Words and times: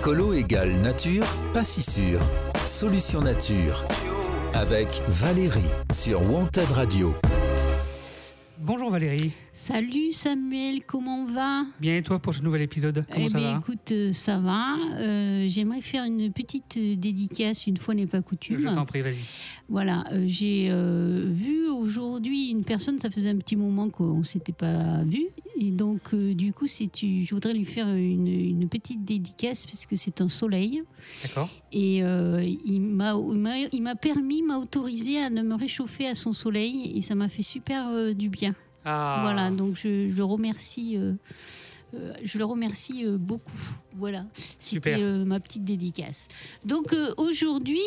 Écolo 0.00 0.32
égale 0.32 0.72
nature, 0.80 1.26
pas 1.52 1.64
si 1.64 1.82
sûr. 1.82 2.20
Solution 2.66 3.20
nature. 3.20 3.84
Avec 4.54 4.86
Valérie 5.08 5.60
sur 5.92 6.20
Wanted 6.30 6.70
Radio. 6.72 7.14
Bonjour 8.60 8.90
Valérie. 8.90 9.32
Salut 9.52 10.12
Samuel, 10.12 10.80
comment 10.86 11.24
va? 11.24 11.64
Bien 11.80 11.96
et 11.96 12.02
toi 12.02 12.18
pour 12.18 12.34
ce 12.34 12.42
nouvel 12.42 12.62
épisode? 12.62 13.04
Comment 13.10 13.26
Eh 13.26 13.30
ça 13.30 13.38
bien, 13.38 13.52
va? 13.54 13.58
écoute, 13.58 13.92
euh, 13.92 14.12
ça 14.12 14.38
va. 14.38 14.76
Euh, 15.00 15.44
J'aimerais 15.48 15.80
faire 15.80 16.04
une 16.04 16.32
petite 16.32 16.76
euh, 16.76 16.96
dédicace, 16.96 17.66
une 17.66 17.76
fois 17.76 17.94
n'est 17.94 18.06
pas 18.06 18.20
coutume. 18.20 18.60
Je 18.60 18.68
t'en 18.68 18.84
prie, 18.84 19.00
vas-y. 19.00 19.16
Voilà, 19.68 20.04
euh, 20.12 20.24
j'ai 20.26 20.68
euh, 20.70 21.24
vu 21.26 21.68
aujourd'hui 21.68 22.50
une 22.50 22.62
personne, 22.64 22.98
ça 22.98 23.10
faisait 23.10 23.30
un 23.30 23.36
petit 23.38 23.56
moment 23.56 23.88
qu'on 23.88 24.18
ne 24.18 24.24
s'était 24.24 24.52
pas 24.52 25.02
vu. 25.04 25.26
Et 25.60 25.72
donc, 25.72 26.14
euh, 26.14 26.34
du 26.34 26.52
coup, 26.52 26.66
tu- 26.68 27.22
je 27.24 27.34
voudrais 27.34 27.52
lui 27.52 27.64
faire 27.64 27.88
une, 27.88 28.28
une 28.28 28.68
petite 28.68 29.04
dédicace 29.04 29.66
parce 29.66 29.86
que 29.86 29.96
c'est 29.96 30.20
un 30.20 30.28
soleil. 30.28 30.82
D'accord. 31.24 31.48
Et 31.72 32.04
euh, 32.04 32.44
il 32.64 32.80
m'a 32.80 33.94
permis, 33.96 34.42
m'a 34.42 34.58
autorisé 34.58 35.18
à 35.20 35.30
ne 35.30 35.42
me 35.42 35.56
réchauffer 35.56 36.06
à 36.06 36.14
son 36.14 36.32
soleil. 36.32 36.92
Et 36.96 37.02
ça 37.02 37.14
m'a 37.16 37.28
fait 37.28 37.42
super 37.42 37.88
euh, 37.88 38.12
du 38.14 38.28
bien. 38.28 38.54
Ah. 38.84 39.18
Voilà, 39.22 39.50
donc 39.50 39.74
je, 39.74 40.08
je 40.08 40.16
le 40.16 40.24
remercie. 40.24 40.96
euh, 40.96 41.14
je 42.22 42.36
le 42.38 42.44
remercie 42.44 43.04
euh, 43.06 43.16
beaucoup. 43.18 43.50
Voilà, 43.96 44.26
c'était 44.60 44.96
euh, 45.00 45.24
ma 45.24 45.40
petite 45.40 45.64
dédicace. 45.64 46.28
Donc 46.64 46.94
aujourd'hui, 47.16 47.80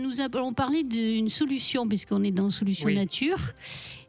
nous 0.00 0.20
allons 0.20 0.52
parler 0.54 0.82
d'une 0.84 1.28
solution, 1.28 1.86
puisqu'on 1.86 2.22
est 2.22 2.30
dans 2.30 2.48
Solution 2.50 2.86
Oui. 2.86 2.94
Nature. 2.94 3.38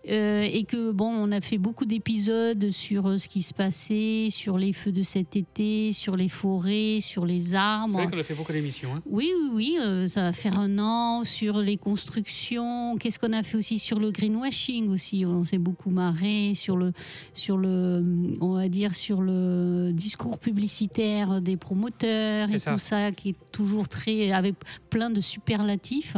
Euh, 0.07 0.43
et 0.43 0.63
que 0.63 0.91
bon, 0.91 1.07
on 1.09 1.31
a 1.31 1.41
fait 1.41 1.57
beaucoup 1.57 1.85
d'épisodes 1.85 2.69
sur 2.71 3.07
euh, 3.07 3.17
ce 3.17 3.27
qui 3.27 3.41
se 3.41 3.53
passait, 3.53 4.27
sur 4.29 4.57
les 4.57 4.71
feux 4.71 4.91
de 4.93 5.01
cet 5.03 5.35
été, 5.35 5.91
sur 5.91 6.15
les 6.15 6.29
forêts, 6.29 6.99
sur 7.01 7.25
les 7.25 7.41
C'est 7.41 7.55
arbres. 7.55 7.93
vrai 7.93 8.07
qu'on 8.09 8.17
a 8.17 8.23
fait 8.23 8.33
beaucoup 8.33 8.53
d'émissions. 8.53 8.95
hein. 8.95 9.01
Oui, 9.05 9.29
oui, 9.37 9.49
oui, 9.53 9.77
euh, 9.81 10.07
ça 10.07 10.21
va 10.21 10.31
faire 10.31 10.57
un 10.59 10.79
an 10.79 11.23
sur 11.25 11.57
les 11.59 11.75
constructions. 11.77 12.95
Qu'est-ce 12.97 13.19
qu'on 13.19 13.33
a 13.33 13.43
fait 13.43 13.57
aussi 13.57 13.77
sur 13.77 13.99
le 13.99 14.11
greenwashing 14.11 14.87
aussi? 14.89 15.25
On 15.25 15.43
s'est 15.43 15.57
beaucoup 15.57 15.89
marré 15.89 16.53
sur 16.55 16.77
le, 16.77 16.93
sur 17.33 17.57
le, 17.57 18.03
on 18.41 18.53
va 18.53 18.69
dire 18.69 18.95
sur 18.95 19.21
le 19.21 19.91
discours 19.93 20.39
publicitaire 20.39 21.41
des 21.41 21.57
promoteurs 21.57 22.47
C'est 22.47 22.55
et 22.55 22.59
ça. 22.59 22.71
tout 22.71 22.79
ça 22.79 23.11
qui 23.11 23.29
est 23.29 23.35
toujours 23.51 23.87
très 23.89 24.31
avec 24.31 24.55
plein 24.89 25.09
de 25.09 25.19
superlatifs. 25.21 26.15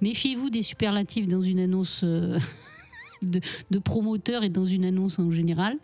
Méfiez-vous 0.00 0.50
des 0.50 0.62
superlatifs 0.62 1.26
dans 1.26 1.40
une 1.42 1.58
annonce. 1.60 2.02
euh, 2.04 2.38
De, 3.22 3.40
de 3.70 3.78
promoteurs 3.78 4.42
et 4.42 4.48
dans 4.48 4.66
une 4.66 4.84
annonce 4.84 5.18
en 5.18 5.30
général. 5.30 5.76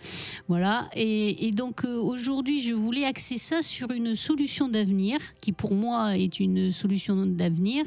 Voilà. 0.49 0.89
Et, 0.95 1.47
et 1.47 1.51
donc 1.53 1.85
euh, 1.85 1.97
aujourd'hui, 1.97 2.61
je 2.61 2.75
voulais 2.75 3.05
axer 3.05 3.39
ça 3.39 3.63
sur 3.63 3.91
une 3.91 4.15
solution 4.15 4.69
d'avenir 4.69 5.19
qui 5.41 5.53
pour 5.53 5.75
moi 5.75 6.17
est 6.17 6.41
une 6.41 6.73
solution 6.73 7.27
d'avenir 7.27 7.85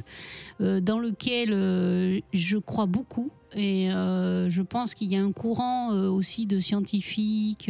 euh, 0.61 0.79
dans 0.79 0.99
lequel 0.99 1.49
euh, 1.51 2.19
je 2.33 2.57
crois 2.57 2.85
beaucoup. 2.85 3.31
Et 3.53 3.91
euh, 3.91 4.49
je 4.49 4.61
pense 4.61 4.93
qu'il 4.93 5.11
y 5.11 5.17
a 5.17 5.21
un 5.21 5.33
courant 5.33 5.93
euh, 5.93 6.09
aussi 6.09 6.45
de 6.45 6.59
scientifiques, 6.59 7.69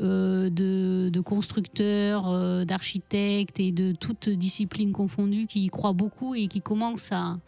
euh, 0.00 0.50
de, 0.50 1.20
constructeurs, 1.20 2.64
d'architectes 2.64 3.60
et 3.60 3.72
de 3.72 3.92
toutes 3.92 4.28
disciplines 4.28 4.92
confondues 4.92 5.46
qui 5.46 5.64
y 5.64 5.68
croient 5.68 5.92
beaucoup 5.92 6.34
et 6.34 6.48
qui 6.48 6.60
commencent 6.60 7.12
à, 7.12 7.38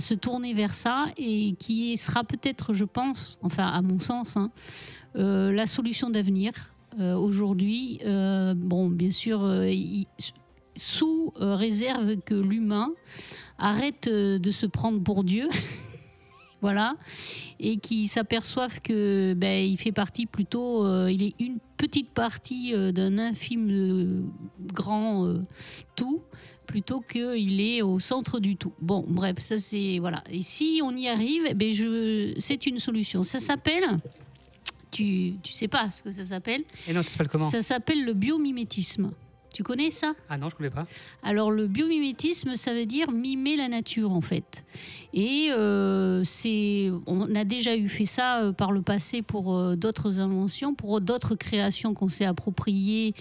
se 0.00 0.14
tourner 0.14 0.54
vers 0.54 0.72
ça 0.72 1.06
et 1.18 1.54
qui 1.58 1.98
sera 1.98 2.24
peut-être, 2.24 2.72
je 2.72 2.86
pense, 2.86 3.38
enfin 3.42 3.66
à 3.66 3.82
mon 3.82 3.98
sens, 3.98 4.38
hein, 4.38 4.50
la 5.14 5.66
solution 5.66 6.08
d'avenir 6.08 6.52
aujourd'hui. 6.98 8.00
Bon, 8.56 8.88
bien 8.88 9.10
sûr, 9.10 9.46
sous 10.74 11.32
réserve 11.36 12.16
que 12.24 12.34
l'humain 12.34 12.92
arrête 13.58 14.08
de 14.08 14.50
se 14.50 14.64
prendre 14.64 15.02
pour 15.02 15.22
Dieu. 15.22 15.48
Voilà, 16.64 16.96
et 17.60 17.76
qui 17.76 18.08
s'aperçoivent 18.08 18.80
que 18.80 19.34
ben, 19.34 19.62
il 19.62 19.76
fait 19.76 19.92
partie 19.92 20.24
plutôt, 20.24 20.86
euh, 20.86 21.12
il 21.12 21.22
est 21.22 21.34
une 21.38 21.58
petite 21.76 22.08
partie 22.08 22.72
euh, 22.72 22.90
d'un 22.90 23.18
infime 23.18 23.68
euh, 23.70 24.22
grand 24.72 25.30
tout, 25.94 26.22
plutôt 26.64 27.02
qu'il 27.02 27.60
est 27.60 27.82
au 27.82 27.98
centre 27.98 28.40
du 28.40 28.56
tout. 28.56 28.72
Bon, 28.80 29.04
bref, 29.06 29.40
ça 29.40 29.58
c'est 29.58 29.98
voilà. 29.98 30.24
Et 30.30 30.40
si 30.40 30.80
on 30.82 30.96
y 30.96 31.06
arrive, 31.06 31.42
eh 31.50 31.52
ben 31.52 31.70
je, 31.70 32.32
c'est 32.38 32.64
une 32.64 32.78
solution. 32.78 33.22
Ça 33.22 33.40
s'appelle, 33.40 33.84
tu, 34.90 35.34
tu 35.42 35.52
sais 35.52 35.68
pas 35.68 35.90
ce 35.90 36.02
que 36.02 36.10
ça 36.10 36.24
s'appelle 36.24 36.64
Et 36.88 36.94
non, 36.94 37.02
ça 37.02 37.10
s'appelle 37.10 37.28
comment? 37.28 37.50
Ça 37.50 37.60
s'appelle 37.60 38.06
le 38.06 38.14
biomimétisme. 38.14 39.10
Tu 39.54 39.62
connais 39.62 39.90
ça? 39.90 40.14
Ah 40.28 40.36
non, 40.36 40.48
je 40.50 40.56
ne 40.56 40.58
connais 40.58 40.70
pas. 40.70 40.84
alors 41.22 41.52
le 41.52 41.68
biomimétisme, 41.68 42.56
ça 42.56 42.74
veut 42.74 42.86
dire 42.86 43.12
mimer 43.12 43.56
la 43.56 43.68
nature 43.68 44.10
en 44.10 44.20
fait. 44.20 44.64
Et 45.12 45.50
euh, 45.52 46.22
c'est, 46.24 46.90
on 47.06 47.32
a 47.36 47.44
déjà 47.44 47.76
eu 47.76 47.88
fait 47.88 48.04
ça 48.04 48.42
euh, 48.42 48.52
par 48.52 48.72
le 48.72 48.82
passé 48.82 49.22
pour 49.22 49.54
euh, 49.54 49.76
d'autres 49.76 50.18
inventions, 50.18 50.74
pour 50.74 51.00
d'autres 51.00 51.36
créations 51.36 51.94
qu'on 51.94 52.08
s'est 52.08 52.24
appropriées 52.24 53.14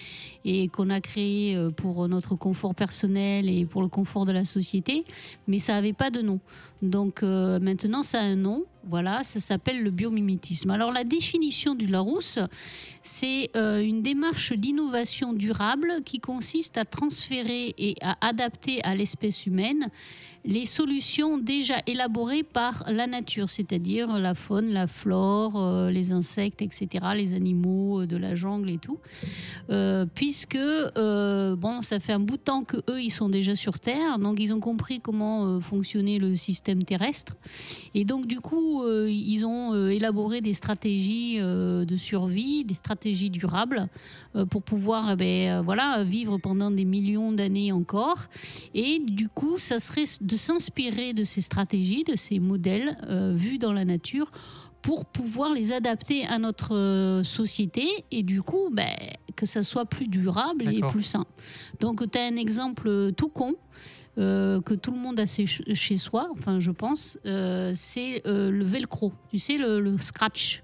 et 0.44 0.70
qu'on 0.70 0.90
a 0.90 1.02
créées 1.02 1.56
pour 1.78 2.08
notre 2.08 2.36
confort 2.36 2.74
personnel 2.74 3.48
et 3.48 3.68
pour 3.68 3.84
le 3.84 3.88
confort 3.88 4.26
de 4.26 4.32
la 4.32 4.44
société, 4.44 5.06
mais 5.48 5.60
ça 5.60 5.74
n'avait 5.74 5.94
pas 5.94 6.10
de 6.10 6.24
nom. 6.24 6.40
Donc 6.82 7.22
maintenant 7.22 8.02
ça 8.02 8.22
a 8.22 8.24
un 8.24 8.36
nom. 8.36 8.66
Voilà, 8.86 9.24
ça 9.24 9.40
s'appelle 9.40 9.82
le 9.82 9.92
biomimétisme. 9.92 10.70
Alors 10.70 10.92
la 10.92 11.06
définition 11.06 11.74
du 11.74 11.88
Larousse, 11.88 12.40
c'est 13.02 13.50
euh, 13.56 13.82
une 13.82 14.02
démarche 14.02 14.52
d'innovation 14.52 15.32
durable 15.32 16.02
qui 16.04 16.20
consiste 16.20 16.78
à 16.78 16.84
transférer 16.84 17.74
et 17.78 17.96
à 18.02 18.18
adapter 18.20 18.84
à 18.84 18.94
l'espèce 18.94 19.46
humaine 19.46 19.90
les 20.46 20.66
solutions 20.66 21.38
déjà 21.38 21.76
élaborées 21.88 22.44
par 22.44 22.84
la 22.88 23.08
nature, 23.08 23.50
c'est-à-dire 23.50 24.20
la 24.20 24.34
faune, 24.34 24.72
la 24.72 24.88
flore, 24.88 25.54
euh, 25.56 25.90
les 25.90 26.12
insectes, 26.12 26.62
etc., 26.62 26.88
les 27.16 27.34
animaux 27.34 28.02
euh, 28.02 28.08
de 28.08 28.18
la 28.18 28.36
jungle 28.36 28.70
et 28.70 28.78
tout. 28.78 29.00
Euh, 29.70 30.06
puisque, 30.14 30.58
bon, 30.58 31.82
ça 31.82 32.00
fait 32.00 32.14
un 32.14 32.20
bout 32.20 32.38
de 32.38 32.42
temps 32.42 32.64
que 32.64 32.78
eux, 32.90 33.02
ils 33.02 33.12
sont 33.12 33.30
déjà 33.30 33.56
sur 33.56 33.80
Terre, 33.80 34.20
donc 34.20 34.40
ils 34.40 34.54
ont 34.54 34.60
compris 34.60 35.00
comment 35.00 35.62
fonctionnait 35.62 36.20
le 36.20 36.36
système 36.36 36.84
terrestre. 36.84 37.36
Et 37.94 38.04
donc, 38.04 38.28
du 38.28 38.40
coup, 38.42 38.86
ils 38.88 39.46
ont 39.46 39.88
élaboré 39.88 40.42
des 40.42 40.54
stratégies 40.54 41.38
de 41.40 41.98
survie, 41.98 42.66
des 42.66 42.74
stratégies 42.74 43.30
durables 43.30 43.88
pour 44.50 44.64
pouvoir 44.64 45.12
eh 45.12 45.16
ben, 45.16 45.62
voilà, 45.62 46.04
vivre 46.04 46.38
pendant 46.38 46.72
des 46.72 46.86
millions 46.86 47.32
d'années 47.32 47.72
encore. 47.72 48.26
Et 48.74 49.00
du 49.00 49.30
coup, 49.30 49.58
ça 49.58 49.80
serait 49.80 50.06
de 50.22 50.33
s'inspirer 50.38 51.14
de 51.14 51.24
ces 51.24 51.42
stratégies, 51.42 52.04
de 52.04 52.16
ces 52.16 52.40
modèles 52.40 52.98
euh, 53.08 53.34
vus 53.36 53.58
dans 53.58 53.74
la 53.74 53.86
nature 53.86 54.32
pour 54.82 55.06
pouvoir 55.06 55.54
les 55.54 55.72
adapter 55.72 56.26
à 56.26 56.40
notre 56.40 56.76
euh, 56.76 57.24
société 57.24 57.88
et 58.12 58.22
du 58.22 58.42
coup 58.42 58.70
ben, 58.72 58.90
que 59.36 59.46
ça 59.46 59.64
soit 59.64 59.86
plus 59.86 60.08
durable 60.08 60.68
et 60.68 60.82
plus 60.82 61.04
sain. 61.04 61.26
Donc 61.80 62.10
tu 62.12 62.18
as 62.18 62.26
un 62.26 62.36
exemple 62.36 62.88
euh, 62.90 63.12
tout 63.12 63.30
con 63.30 63.56
euh, 64.18 64.62
que 64.62 64.74
tout 64.74 64.92
le 64.92 65.00
monde 65.00 65.20
a 65.20 65.26
chez, 65.26 65.98
soi, 65.98 66.30
enfin 66.36 66.60
je 66.60 66.72
pense, 66.72 67.18
euh, 67.26 67.72
c'est 67.76 68.22
euh, 68.28 68.52
le 68.52 68.66
velcro, 68.66 69.14
tu 69.30 69.40
sais 69.40 69.58
le, 69.58 69.80
le 69.80 69.98
scratch. 69.98 70.64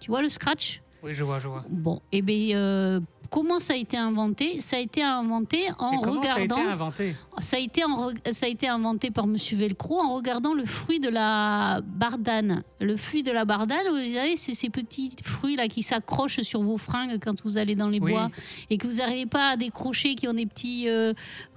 Tu 0.00 0.10
vois 0.10 0.22
le 0.22 0.28
scratch? 0.28 0.80
Oui, 1.02 1.12
je 1.12 1.24
vois, 1.24 1.40
je 1.40 1.48
vois. 1.48 1.64
Bon, 1.68 2.00
et 2.12 2.22
bien 2.22 2.56
euh, 2.56 3.00
comment 3.30 3.58
ça 3.58 3.72
a 3.74 3.76
été 3.76 3.96
inventé? 3.96 4.58
Ça 4.60 4.76
a 4.76 4.78
été 4.80 5.02
inventé 5.02 5.68
en 5.78 6.00
regardant 6.00 6.22
ça 6.22 6.34
a 6.36 6.40
été 6.40 6.70
inventé? 6.72 7.16
ça 7.40 7.56
a 7.56 7.60
été, 7.60 7.84
en 7.84 8.08
re- 8.10 8.32
ça 8.32 8.46
a 8.46 8.48
été 8.48 8.68
inventé 8.68 9.10
par 9.10 9.26
Monsieur 9.26 9.56
Velcro 9.56 9.98
en 10.00 10.14
regardant 10.14 10.54
le 10.54 10.64
fruit 10.64 11.00
de 11.00 11.08
la 11.08 11.80
bardane. 11.84 12.62
Le 12.80 12.96
fruit 12.96 13.22
de 13.22 13.30
la 13.32 13.44
bardane, 13.44 13.86
vous 13.90 14.14
savez, 14.14 14.36
c'est 14.36 14.52
ces 14.54 14.70
petits 14.70 15.10
fruits 15.22 15.56
là 15.56 15.68
qui 15.68 15.82
s'accrochent 15.82 16.40
sur 16.42 16.62
vos 16.62 16.78
fringues 16.78 17.18
quand 17.22 17.42
vous 17.44 17.58
allez 17.58 17.74
dans 17.74 17.88
les 17.88 18.00
Oui. 18.00 18.12
bois 18.12 18.30
et 18.70 18.78
que 18.78 18.86
vous 18.86 18.94
n'arrivez 18.98 19.26
pas 19.26 19.50
à 19.50 19.56
décrocher, 19.56 20.14
qui 20.14 20.28
ont 20.28 20.34
des 20.34 20.46
petits 20.46 20.88
euh, 20.88 21.12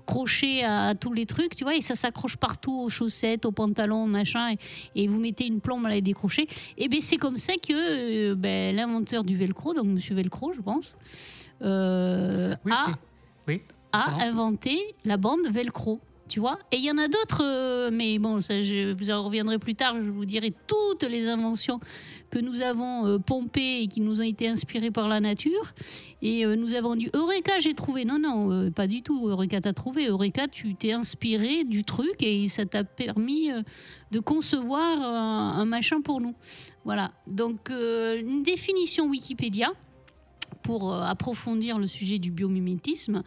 crochets 0.05 0.63
à, 0.63 0.87
à 0.87 0.95
tous 0.95 1.13
les 1.13 1.25
trucs, 1.27 1.55
tu 1.55 1.63
vois, 1.63 1.75
et 1.75 1.81
ça 1.81 1.93
s'accroche 1.95 2.35
partout 2.35 2.73
aux 2.75 2.89
chaussettes, 2.89 3.45
aux 3.45 3.51
pantalons, 3.51 4.07
machin, 4.07 4.53
et, 4.53 4.57
et 5.03 5.07
vous 5.07 5.19
mettez 5.19 5.45
une 5.45 5.59
plombe 5.61 5.85
à 5.85 5.89
les 5.89 6.01
décrocher. 6.01 6.47
Et 6.77 6.87
bien 6.87 6.99
c'est 7.01 7.17
comme 7.17 7.37
ça 7.37 7.53
que 7.55 8.31
euh, 8.31 8.35
ben, 8.35 8.75
l'inventeur 8.75 9.23
du 9.23 9.35
Velcro, 9.35 9.73
donc 9.75 9.85
Monsieur 9.85 10.15
Velcro, 10.15 10.51
je 10.51 10.61
pense, 10.61 10.95
euh, 11.61 12.55
Oui, 12.65 12.71
a 12.73 12.87
Oui. 13.47 13.61
a 13.91 14.23
inventé 14.25 14.95
la 15.05 15.17
bande 15.17 15.47
Velcro. 15.51 15.99
Tu 16.27 16.39
vois 16.39 16.59
Et 16.71 16.77
il 16.77 16.85
y 16.85 16.91
en 16.91 16.97
a 16.99 17.07
d'autres, 17.07 17.41
euh, 17.43 17.89
mais 17.91 18.19
bon, 18.19 18.39
ça, 18.39 18.61
je 18.61 18.93
vous 18.93 19.09
en 19.09 19.23
reviendrai 19.23 19.57
plus 19.57 19.73
tard. 19.73 19.95
Je 19.99 20.11
vous 20.11 20.25
dirai 20.25 20.53
toutes 20.67 21.01
les 21.01 21.27
inventions 21.27 21.79
que 22.29 22.37
nous 22.37 22.61
avons 22.61 23.07
euh, 23.07 23.17
pompées 23.17 23.81
et 23.81 23.87
qui 23.87 23.99
nous 23.99 24.21
ont 24.21 24.23
été 24.23 24.47
inspirées 24.47 24.91
par 24.91 25.07
la 25.07 25.21
nature. 25.21 25.73
Et 26.21 26.45
euh, 26.45 26.55
nous 26.55 26.75
avons 26.75 26.95
dit 26.95 27.09
Eureka, 27.15 27.53
j'ai 27.57 27.73
trouvé. 27.73 28.05
Non, 28.05 28.19
non, 28.19 28.69
pas 28.69 28.85
du 28.85 29.01
tout. 29.01 29.27
Eureka, 29.27 29.59
t'as 29.59 29.73
trouvé. 29.73 30.05
Eureka, 30.05 30.47
tu 30.47 30.75
t'es 30.75 30.91
inspiré 30.91 31.63
du 31.63 31.83
truc 31.83 32.21
et 32.21 32.47
ça 32.47 32.63
t'a 32.63 32.83
permis 32.83 33.49
de 34.11 34.19
concevoir 34.19 35.01
un, 35.01 35.59
un 35.59 35.65
machin 35.65 36.01
pour 36.01 36.21
nous. 36.21 36.35
Voilà. 36.85 37.09
Donc, 37.25 37.71
une 37.71 38.43
définition 38.43 39.07
Wikipédia 39.07 39.71
pour 40.61 40.93
euh, 40.93 41.01
approfondir 41.01 41.79
le 41.79 41.87
sujet 41.87 42.19
du 42.19 42.31
biomimétisme. 42.31 43.23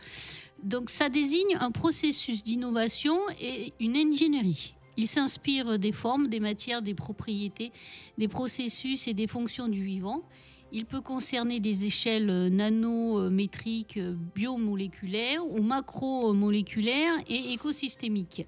Donc 0.62 0.90
ça 0.90 1.08
désigne 1.08 1.56
un 1.61 1.70
processus 1.70 2.43
d'innovation 2.43 3.19
et 3.40 3.73
une 3.81 3.96
ingénierie. 3.96 4.75
Il 4.96 5.06
s'inspire 5.06 5.79
des 5.79 5.93
formes, 5.93 6.29
des 6.29 6.40
matières, 6.40 6.82
des 6.82 6.94
propriétés, 6.94 7.73
des 8.19 8.29
processus 8.29 9.08
et 9.08 9.14
des 9.14 9.26
fonctions 9.26 9.69
du 9.69 9.82
vivant. 9.82 10.23
Il 10.70 10.87
peut 10.87 11.00
concerner 11.00 11.61
des 11.61 11.84
échelles 11.84 12.49
nanométriques, 12.49 13.99
euh, 13.99 14.14
biomoléculaires 14.35 15.44
ou 15.46 15.62
macromoléculaires 15.62 17.17
et 17.28 17.52
écosystémiques. 17.52 18.46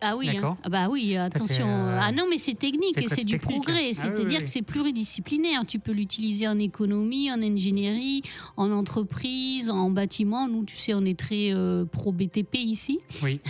Ah 0.00 0.16
oui, 0.16 0.28
hein. 0.36 0.56
Ah 0.62 0.68
bah 0.68 0.88
oui, 0.88 1.16
attention. 1.16 1.66
euh, 1.68 1.98
ah 2.00 2.12
non, 2.12 2.26
mais 2.30 2.38
c'est 2.38 2.54
technique, 2.54 2.96
et 3.02 3.08
c'est 3.08 3.24
du 3.24 3.38
technique. 3.38 3.42
progrès. 3.42 3.88
Ah 3.90 3.94
C'est-à-dire 3.94 4.24
oui, 4.28 4.34
oui. 4.38 4.42
que 4.44 4.48
c'est 4.48 4.62
pluridisciplinaire. 4.62 5.66
Tu 5.66 5.78
peux 5.80 5.90
l'utiliser 5.92 6.46
en 6.46 6.58
économie, 6.58 7.32
en 7.32 7.42
ingénierie, 7.42 8.22
en 8.56 8.70
entreprise, 8.70 9.70
en 9.70 9.90
bâtiment. 9.90 10.46
Nous, 10.46 10.64
tu 10.64 10.76
sais, 10.76 10.94
on 10.94 11.04
est 11.04 11.18
très 11.18 11.52
euh, 11.52 11.84
pro 11.84 12.12
BTP 12.12 12.54
ici. 12.58 13.00
Oui. 13.24 13.40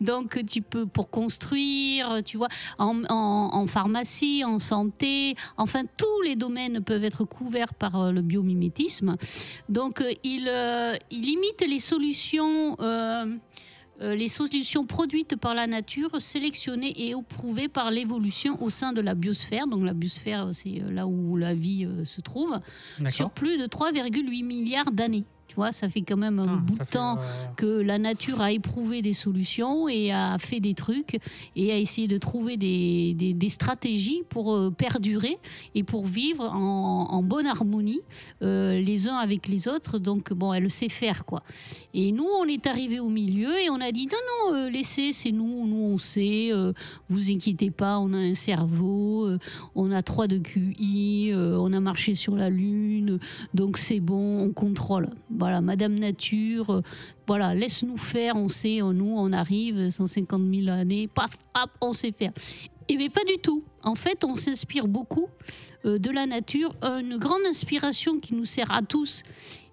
Donc, 0.01 0.45
tu 0.45 0.61
peux 0.61 0.85
pour 0.85 1.09
construire, 1.09 2.21
tu 2.23 2.37
vois, 2.37 2.47
en, 2.77 3.03
en- 3.09 3.49
en 3.53 3.67
pharmacie, 3.67 4.43
en 4.45 4.59
santé, 4.59 5.35
enfin, 5.57 5.83
tous 5.97 6.21
les 6.23 6.35
domaines 6.35 6.81
peuvent 6.81 7.03
être 7.03 7.25
couverts 7.25 7.73
par 7.73 7.95
euh, 7.99 8.11
le 8.11 8.21
biomimétisme. 8.21 9.15
Donc, 9.67 10.03
il, 10.23 10.45
euh, 10.47 10.93
il 11.11 11.27
imite 11.27 11.65
les 11.67 11.79
solutions. 11.79 12.75
euh, 12.79 13.35
les 14.01 14.27
solutions 14.27 14.85
produites 14.85 15.35
par 15.35 15.53
la 15.53 15.67
nature, 15.67 16.21
sélectionnées 16.21 16.93
et 17.07 17.13
approuvées 17.13 17.67
par 17.67 17.91
l'évolution 17.91 18.61
au 18.61 18.69
sein 18.69 18.93
de 18.93 19.01
la 19.01 19.15
biosphère. 19.15 19.67
Donc 19.67 19.83
la 19.83 19.93
biosphère, 19.93 20.49
c'est 20.53 20.81
euh, 20.81 20.91
là 20.91 21.07
où 21.07 21.37
la 21.37 21.53
vie 21.53 21.85
euh, 21.85 22.05
se 22.05 22.21
trouve, 22.21 22.59
sur 23.09 23.31
plus 23.31 23.57
de 23.57 23.65
3,8 23.65 24.45
milliards 24.45 24.91
d'années. 24.91 25.25
Vois, 25.59 25.73
ça 25.73 25.89
fait 25.89 26.03
quand 26.03 26.15
même 26.15 26.39
un 26.39 26.47
Ah, 26.47 26.61
bout 26.65 26.77
de 26.77 26.83
temps 26.85 27.17
euh, 27.17 27.21
que 27.57 27.65
la 27.65 27.97
nature 27.99 28.39
a 28.39 28.53
éprouvé 28.53 29.01
des 29.01 29.11
solutions 29.11 29.89
et 29.89 30.09
a 30.13 30.37
fait 30.37 30.61
des 30.61 30.73
trucs 30.73 31.19
et 31.57 31.73
a 31.73 31.77
essayé 31.77 32.07
de 32.07 32.17
trouver 32.17 32.55
des, 32.55 33.13
des- 33.13 33.33
des 33.33 33.49
stratégies 33.49 34.23
pour 34.29 34.53
euh, 34.53 34.69
perdurer 34.71 35.37
et 35.75 35.83
pour 35.83 36.05
vivre 36.05 36.45
en, 36.45 37.07
en 37.11 37.21
bonne 37.23 37.45
harmonie 37.45 37.99
euh, 38.41 38.79
les 38.79 39.09
uns 39.09 39.17
avec 39.17 39.49
les 39.49 39.67
autres. 39.67 39.99
Donc, 39.99 40.31
bon, 40.31 40.53
elle 40.53 40.69
sait 40.69 40.87
faire, 40.87 41.25
quoi. 41.25 41.43
Et 41.93 42.13
nous, 42.13 42.27
on 42.39 42.45
est 42.45 42.65
arrivé 42.65 43.01
au 43.01 43.09
milieu 43.09 43.51
et 43.59 43.69
on 43.69 43.81
a 43.81 43.91
dit 43.91 44.07
non, 44.07 44.17
non, 44.51 44.55
euh, 44.55 44.69
laissez, 44.69 45.11
c'est 45.11 45.33
nous, 45.33 45.67
nous, 45.67 45.83
on 45.93 45.97
sait, 45.97 46.51
vous 47.09 47.31
inquiétez 47.31 47.69
pas, 47.71 47.99
on 47.99 48.13
a 48.13 48.17
un 48.17 48.35
cerveau, 48.35 49.29
on 49.75 49.91
a 49.91 50.01
3 50.01 50.27
de 50.27 50.37
QI, 50.37 51.33
on 51.35 51.73
a 51.73 51.79
marché 51.81 52.15
sur 52.15 52.35
la 52.37 52.49
Lune, 52.49 53.19
donc 53.53 53.77
c'est 53.77 53.99
bon, 53.99 54.43
on 54.45 54.51
contrôle. 54.53 55.09
Voilà, 55.31 55.48
Madame 55.61 55.95
Nature, 55.95 56.69
euh, 56.69 56.81
voilà, 57.27 57.53
laisse-nous 57.53 57.97
faire, 57.97 58.35
on 58.35 58.49
sait, 58.49 58.81
euh, 58.81 58.93
nous, 58.93 59.13
on 59.15 59.33
arrive, 59.33 59.89
150 59.89 60.41
000 60.53 60.69
années, 60.69 61.07
paf, 61.07 61.31
hop, 61.55 61.71
on 61.81 61.93
sait 61.93 62.11
faire. 62.11 62.31
Et 62.87 62.97
bien 62.97 63.09
pas 63.09 63.23
du 63.23 63.37
tout. 63.37 63.63
En 63.83 63.95
fait, 63.95 64.23
on 64.23 64.35
s'inspire 64.35 64.87
beaucoup 64.87 65.27
euh, 65.85 65.99
de 65.99 66.09
la 66.09 66.25
nature, 66.25 66.73
une 66.81 67.17
grande 67.17 67.45
inspiration 67.47 68.19
qui 68.19 68.35
nous 68.35 68.45
sert 68.45 68.71
à 68.71 68.81
tous 68.81 69.23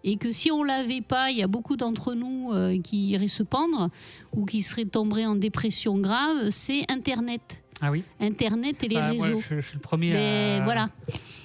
et 0.05 0.17
que 0.17 0.31
si 0.31 0.51
on 0.53 0.63
l'avait 0.63 1.01
pas, 1.01 1.31
il 1.31 1.39
y 1.39 1.43
a 1.43 1.49
beaucoup 1.49 1.77
d'entre 1.77 2.15
nous 2.15 2.53
qui 2.85 3.09
iraient 3.09 3.27
se 3.27 3.43
pendre 3.43 3.91
ou 4.33 4.45
qui 4.45 4.63
seraient 4.63 4.85
tombés 4.85 5.27
en 5.27 5.35
dépression 5.35 5.99
grave, 5.99 6.51
c'est 6.51 6.85
Internet. 6.89 7.65
Ah 7.83 7.91
oui. 7.91 8.03
Internet 8.21 8.83
et 8.85 8.89
les 8.89 8.95
Bah, 8.97 9.11
réseaux. 9.11 9.39
je, 9.51 9.57
je 9.57 9.61
suis 9.61 9.75
le 9.75 9.81
premier 9.81 10.13
Mais 10.13 10.59
à. 10.61 10.65
voilà. 10.65 10.89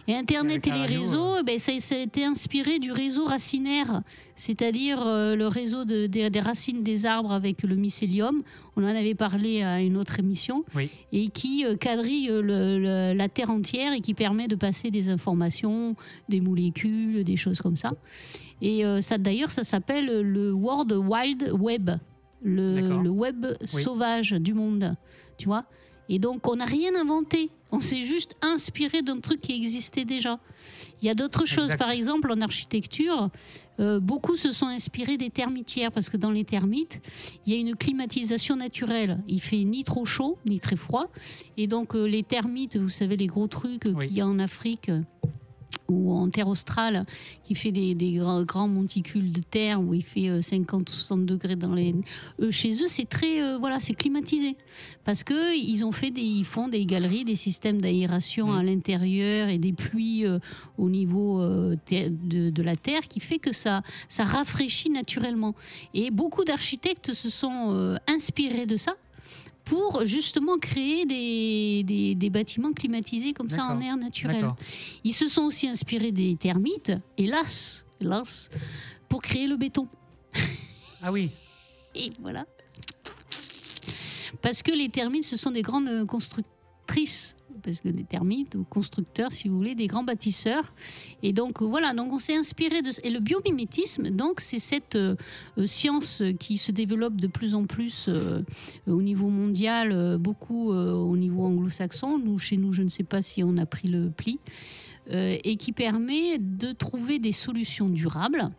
Et 0.08 0.16
Internet 0.16 0.66
et 0.66 0.72
les 0.72 0.80
radio, 0.82 1.00
réseaux, 1.02 1.36
eh 1.40 1.44
ben, 1.44 1.60
ça, 1.60 1.74
ça 1.80 1.96
a 1.96 1.98
été 2.00 2.24
inspiré 2.26 2.80
du 2.80 2.92
réseau 2.92 3.26
racinaire, 3.26 4.02
c'est-à-dire 4.36 5.06
euh, 5.06 5.36
le 5.36 5.48
réseau 5.48 5.84
de- 5.86 6.08
des- 6.08 6.30
des 6.30 6.40
racines 6.40 6.84
des 6.84 7.06
arbres 7.06 7.32
avec 7.34 7.64
le 7.64 7.76
mycélium. 7.76 8.42
On 8.78 8.84
en 8.84 8.88
avait 8.88 9.14
parlé 9.14 9.62
à 9.62 9.82
une 9.82 9.98
autre 9.98 10.20
émission. 10.20 10.64
Oui. 10.74 10.90
Et 11.12 11.28
qui 11.28 11.66
euh, 11.66 11.76
quadrille 11.76 12.30
euh, 12.30 12.42
le- 12.42 12.80
le- 12.80 13.14
la 13.18 13.30
Terre 13.30 13.52
entière 13.52 13.94
et 13.94 14.00
qui 14.00 14.14
permet 14.14 14.48
de 14.48 14.56
passer 14.56 14.90
des 14.90 15.10
informations, 15.10 15.96
des 16.30 16.40
molécules, 16.42 17.24
des 17.24 17.38
choses 17.38 17.60
comme 17.62 17.78
ça. 17.78 17.92
Et 18.62 18.86
euh, 18.86 19.02
ça, 19.02 19.18
d'ailleurs, 19.18 19.52
ça 19.52 19.64
s'appelle 19.64 20.22
le 20.22 20.52
World 20.54 20.94
Wide 20.94 21.52
Web, 21.60 21.92
le, 22.42 23.10
web 23.10 23.46
Oui. 23.62 23.84
sauvage 23.84 24.32
du 24.32 24.54
monde. 24.54 24.96
Tu 25.38 25.46
vois? 25.46 25.66
Et 26.12 26.20
donc, 26.20 26.46
on 26.46 26.58
n'a 26.58 26.66
rien 26.66 26.94
inventé. 26.94 27.52
On 27.72 27.80
s'est 27.80 28.04
juste 28.04 28.36
inspiré 28.42 29.02
d'un 29.02 29.22
truc 29.22 29.40
qui 29.40 29.56
existait 29.56 30.04
déjà. 30.04 30.42
Il 31.02 31.08
y 31.08 31.10
a 31.10 31.16
d'autres 31.16 31.46
choses. 31.46 31.74
Par 31.78 31.90
exemple, 31.90 32.30
en 32.34 32.42
architecture, 32.42 33.30
euh, 33.80 34.02
beaucoup 34.02 34.36
se 34.36 34.52
sont 34.52 34.66
inspirés 34.68 35.16
des 35.16 35.30
termitières 35.30 35.90
parce 35.94 36.10
que 36.10 36.18
dans 36.18 36.32
les 36.32 36.44
termites, 36.44 37.00
il 37.46 37.54
y 37.54 37.56
a 37.56 37.60
une 37.62 37.78
climatisation 37.78 38.58
naturelle. 38.58 39.24
Il 39.30 39.40
fait 39.42 39.64
ni 39.64 39.86
trop 39.86 40.04
chaud 40.04 40.38
ni 40.46 40.60
très 40.60 40.76
froid. 40.76 41.10
Et 41.56 41.68
donc, 41.68 41.96
euh, 41.96 42.04
les 42.06 42.24
termites, 42.24 42.76
vous 42.76 42.90
savez, 42.90 43.16
les 43.16 43.28
gros 43.28 43.48
trucs 43.48 43.86
euh, 43.86 43.94
Oui. 43.96 44.10
qu'il 44.10 44.18
y 44.18 44.22
a 44.22 44.28
en 44.28 44.38
Afrique. 44.40 44.92
Euh, 45.92 46.02
ou 46.02 46.12
en 46.14 46.30
terre 46.30 46.48
australe, 46.48 47.06
qui 47.44 47.56
fait 47.56 47.72
des, 47.72 47.96
des 47.96 48.14
grands, 48.14 48.44
grands 48.44 48.68
monticules 48.68 49.32
de 49.32 49.42
terre 49.42 49.82
où 49.82 49.94
il 49.94 50.04
fait 50.04 50.30
euh, 50.30 50.42
50 50.42 50.90
ou 50.90 50.94
60 50.94 51.26
degrés 51.26 51.56
dans 51.56 51.74
les. 51.74 51.96
Euh, 52.42 52.52
chez 52.52 52.72
eux, 52.84 52.88
c'est 52.88 53.08
très. 53.08 53.42
euh, 53.42 53.58
voilà, 53.58 53.80
c'est 53.80 53.94
climatisé 53.94 54.56
parce 55.04 55.24
que 55.24 55.56
ils 55.58 55.84
ont 55.86 55.92
fait 55.92 56.12
des, 56.12 56.22
ils 56.22 56.46
font 56.46 56.68
des 56.68 56.86
galeries, 56.86 57.26
des 57.26 57.36
systèmes 57.36 57.82
d'aération 57.82 58.54
à 58.54 58.64
l'intérieur 58.64 59.50
et 59.50 59.58
des 59.58 59.74
pluies 59.74 60.26
euh, 60.26 60.40
au 60.78 60.90
niveau 60.90 61.42
euh, 61.42 61.76
de, 61.92 62.50
de 62.50 62.64
la 62.64 62.76
terre 62.76 63.02
qui 63.08 63.20
fait 63.20 63.40
que 63.40 63.54
ça, 63.54 63.82
ça 64.08 64.24
rafraîchit 64.24 64.90
naturellement. 64.90 65.56
Et 65.94 66.12
beaucoup 66.12 66.44
d'architectes 66.44 67.14
se 67.14 67.30
sont 67.30 67.70
euh, 67.72 67.98
inspirés 68.08 68.66
de 68.66 68.78
ça 68.78 68.94
pour 69.72 70.06
justement 70.06 70.58
créer 70.58 71.06
des, 71.06 71.84
des- 71.86 72.14
des 72.14 72.30
bâtiments 72.30 72.74
climatisés 72.74 73.32
comme 73.32 73.50
ça 73.50 73.64
en 73.68 73.80
air 73.80 73.96
naturel. 73.96 74.50
Ils 75.06 75.14
se 75.14 75.30
sont 75.30 75.44
aussi 75.44 75.66
inspirés 75.70 76.12
des 76.12 76.36
termites, 76.36 76.92
hélas, 77.18 77.86
hélas, 78.02 78.50
pour 79.08 79.22
créer 79.22 79.48
le 79.48 79.56
béton. 79.56 79.88
Ah 81.02 81.10
oui. 81.14 81.30
Et 81.96 82.12
voilà. 82.20 82.46
Parce 84.42 84.62
que 84.62 84.72
les 84.74 84.90
termites, 84.90 85.24
ce 85.24 85.38
sont 85.38 85.52
des 85.52 85.62
grandes 85.62 86.06
constructrices. 86.06 87.38
Parce 87.64 87.82
que 87.82 87.90
les 87.90 88.04
termites, 88.04 88.56
ou 88.56 88.64
constructeurs, 88.64 89.32
si 89.32 89.48
vous 89.48 89.56
voulez, 89.56 89.76
des 89.76 89.88
grands 89.88 90.04
bâtisseurs. 90.04 90.74
Et 91.24 91.34
donc, 91.34 91.62
voilà, 91.62 91.94
donc 91.94 92.12
on 92.12 92.20
s'est 92.20 92.36
inspiré 92.36 92.82
de. 92.82 92.92
Et 93.04 93.10
le 93.10 93.20
biomimétisme, 93.20 94.10
donc, 94.10 94.40
c'est 94.40 94.60
cette 94.60 94.96
euh, 94.96 95.16
science 95.66 96.24
qui 96.40 96.58
se 96.58 96.72
développe 96.72 97.16
de 97.16 97.28
plus 97.28 97.56
en 97.56 97.66
plus 97.66 98.08
euh, 98.08 98.42
au 98.88 99.02
niveau 99.02 99.30
mondial, 99.30 99.92
euh, 99.92 100.18
beaucoup 100.18 100.72
au 100.72 101.18
niveau 101.18 101.44
anglo-saxon. 101.44 102.18
Nous, 102.18 102.38
chez 102.38 102.58
nous, 102.58 102.74
je 102.74 102.84
ne 102.84 102.90
sais 102.90 103.04
pas 103.04 103.22
si 103.22 103.44
on 103.44 103.58
a 103.58 103.66
pris 103.66 103.88
le 103.88 104.10
pli. 104.10 104.40
Et 105.10 105.58
qui 105.58 105.74
permet 105.74 106.38
de 106.38 106.72
trouver 106.72 107.20
des 107.20 107.34
solutions 107.34 107.90
durables, 107.90 108.50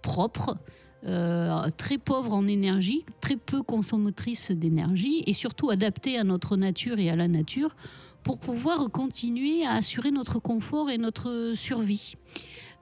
propres, 0.00 0.56
euh, 1.04 1.68
très 1.76 1.98
pauvres 1.98 2.32
en 2.32 2.46
énergie, 2.46 3.04
très 3.20 3.36
peu 3.36 3.62
consommatrices 3.62 4.50
d'énergie 4.52 5.24
et 5.26 5.32
surtout 5.32 5.70
adaptées 5.70 6.16
à 6.16 6.24
notre 6.24 6.56
nature 6.56 6.98
et 6.98 7.10
à 7.10 7.16
la 7.16 7.28
nature 7.28 7.74
pour 8.22 8.38
pouvoir 8.38 8.88
continuer 8.90 9.64
à 9.64 9.72
assurer 9.72 10.12
notre 10.12 10.38
confort 10.38 10.90
et 10.90 10.98
notre 10.98 11.52
survie. 11.54 12.14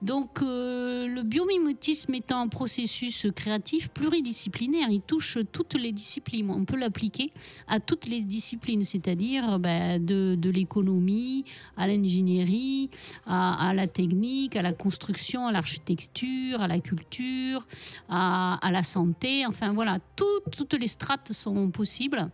Donc 0.01 0.41
euh, 0.41 1.05
le 1.05 1.21
biomimétisme 1.21 2.15
étant 2.15 2.41
un 2.41 2.47
processus 2.47 3.27
créatif 3.35 3.89
pluridisciplinaire, 3.89 4.89
il 4.89 5.01
touche 5.01 5.37
toutes 5.51 5.75
les 5.75 5.91
disciplines. 5.91 6.49
On 6.49 6.65
peut 6.65 6.77
l'appliquer 6.77 7.31
à 7.67 7.79
toutes 7.79 8.07
les 8.07 8.21
disciplines, 8.21 8.83
c'est-à-dire 8.83 9.59
ben, 9.59 10.03
de, 10.03 10.49
l'économie, 10.49 11.45
à 11.77 11.85
l'ingénierie, 11.85 12.89
à, 13.27 13.73
la 13.75 13.87
technique, 13.87 14.55
à 14.55 14.63
la 14.63 14.73
construction, 14.73 15.45
à 15.45 15.51
l'architecture, 15.51 16.61
à 16.61 16.67
la 16.67 16.79
culture, 16.79 17.67
à, 18.09 18.69
la 18.71 18.81
santé. 18.81 19.45
Enfin 19.45 19.71
voilà, 19.71 19.99
tout- 20.15 20.25
toutes 20.51 20.73
les 20.73 20.87
strates 20.87 21.31
sont 21.31 21.69
possibles, 21.69 22.27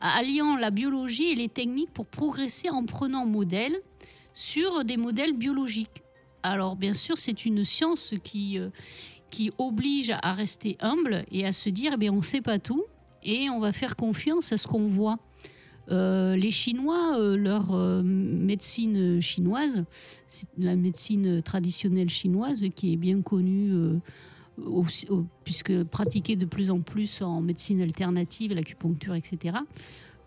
alliant 0.00 0.56
la 0.56 0.70
biologie 0.70 1.30
et 1.30 1.34
les 1.34 1.48
techniques 1.48 1.90
pour 1.92 2.06
progresser 2.06 2.70
en 2.70 2.84
prenant 2.84 3.26
modèle 3.26 3.76
sur 4.32 4.84
des 4.84 4.96
modèles 4.96 5.36
biologiques. 5.36 6.02
Alors 6.42 6.76
bien 6.76 6.94
sûr, 6.94 7.18
c'est 7.18 7.44
une 7.44 7.64
science 7.64 8.14
qui, 8.22 8.58
euh, 8.58 8.70
qui 9.30 9.50
oblige 9.58 10.12
à 10.22 10.32
rester 10.32 10.76
humble 10.80 11.24
et 11.30 11.46
à 11.46 11.52
se 11.52 11.70
dire, 11.70 11.96
eh 12.00 12.10
on 12.10 12.16
ne 12.16 12.22
sait 12.22 12.40
pas 12.40 12.58
tout 12.58 12.84
et 13.22 13.50
on 13.50 13.60
va 13.60 13.72
faire 13.72 13.96
confiance 13.96 14.52
à 14.52 14.58
ce 14.58 14.66
qu'on 14.66 14.86
voit. 14.86 15.18
Euh, 15.90 16.36
les 16.36 16.50
Chinois, 16.50 17.18
euh, 17.18 17.36
leur 17.36 17.72
médecine 18.02 19.20
chinoise, 19.20 19.84
c'est 20.26 20.48
la 20.56 20.76
médecine 20.76 21.42
traditionnelle 21.42 22.08
chinoise 22.08 22.64
qui 22.74 22.92
est 22.92 22.96
bien 22.96 23.20
connue, 23.22 23.72
puisque 25.44 25.84
pratiquée 25.84 26.36
de 26.36 26.46
plus 26.46 26.70
en 26.70 26.80
plus 26.80 27.22
en 27.22 27.40
médecine 27.40 27.80
alternative, 27.80 28.52
l'acupuncture, 28.52 29.14
etc. 29.14 29.56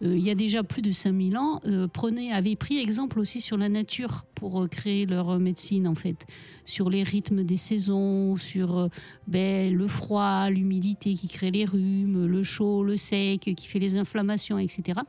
il 0.04 0.20
y 0.20 0.30
a 0.30 0.36
déjà 0.36 0.64
plus 0.64 0.82
de 0.82 0.92
5000 0.92 1.38
ans, 1.38 1.62
prenaient, 1.94 2.32
avaient 2.32 2.56
pris 2.56 2.78
exemple 2.80 3.20
aussi 3.20 3.40
sur 3.40 3.58
la 3.58 3.70
nature 3.70 4.26
pour 4.36 4.68
créer 4.70 5.06
leur 5.06 5.40
médecine, 5.40 5.88
en 5.88 5.96
fait, 5.96 6.26
sur 6.66 6.90
les 6.90 7.04
rythmes 7.04 7.44
des 7.44 7.58
saisons, 7.58 8.36
sur 8.36 8.90
ben, 9.28 9.74
le 9.74 9.88
froid, 9.88 10.50
l'humidité 10.50 11.14
qui 11.14 11.28
crée 11.28 11.52
les 11.52 11.66
rhumes, 11.66 12.26
le 12.26 12.44
chaud, 12.44 12.84
le 12.84 12.98
sec 12.98 13.42
qui 13.56 13.68
fait 13.68 13.80
les 13.80 13.98
inflammations, 13.98 14.60
etc. 14.60 15.00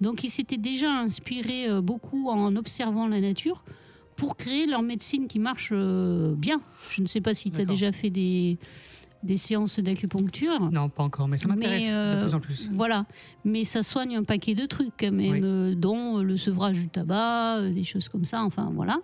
Donc 0.00 0.24
ils 0.24 0.30
s'étaient 0.30 0.56
déjà 0.56 0.90
inspirés 0.90 1.68
beaucoup 1.82 2.28
en 2.28 2.56
observant 2.56 3.06
la 3.08 3.20
nature 3.20 3.64
pour 4.16 4.36
créer 4.36 4.66
leur 4.66 4.82
médecine 4.82 5.26
qui 5.26 5.38
marche 5.38 5.70
euh, 5.72 6.34
bien. 6.34 6.60
Je 6.90 7.02
ne 7.02 7.06
sais 7.06 7.20
pas 7.20 7.34
si 7.34 7.50
tu 7.50 7.60
as 7.60 7.64
déjà 7.64 7.92
fait 7.92 8.10
des, 8.10 8.58
des 9.22 9.36
séances 9.36 9.78
d'acupuncture. 9.80 10.70
Non, 10.70 10.88
pas 10.88 11.02
encore, 11.02 11.28
mais 11.28 11.36
ça 11.36 11.48
m'intéresse 11.48 11.88
de 11.88 11.94
euh, 11.94 12.24
plus 12.24 12.34
en 12.34 12.40
plus. 12.40 12.70
Voilà, 12.72 13.06
mais 13.44 13.64
ça 13.64 13.82
soigne 13.82 14.16
un 14.16 14.24
paquet 14.24 14.54
de 14.54 14.66
trucs 14.66 15.02
même, 15.02 15.44
euh, 15.44 15.74
dont 15.74 16.18
le 16.18 16.36
sevrage 16.36 16.78
du 16.78 16.88
tabac, 16.88 17.62
des 17.72 17.84
choses 17.84 18.08
comme 18.08 18.24
ça, 18.24 18.42
enfin 18.42 18.72
voilà. 18.74 18.98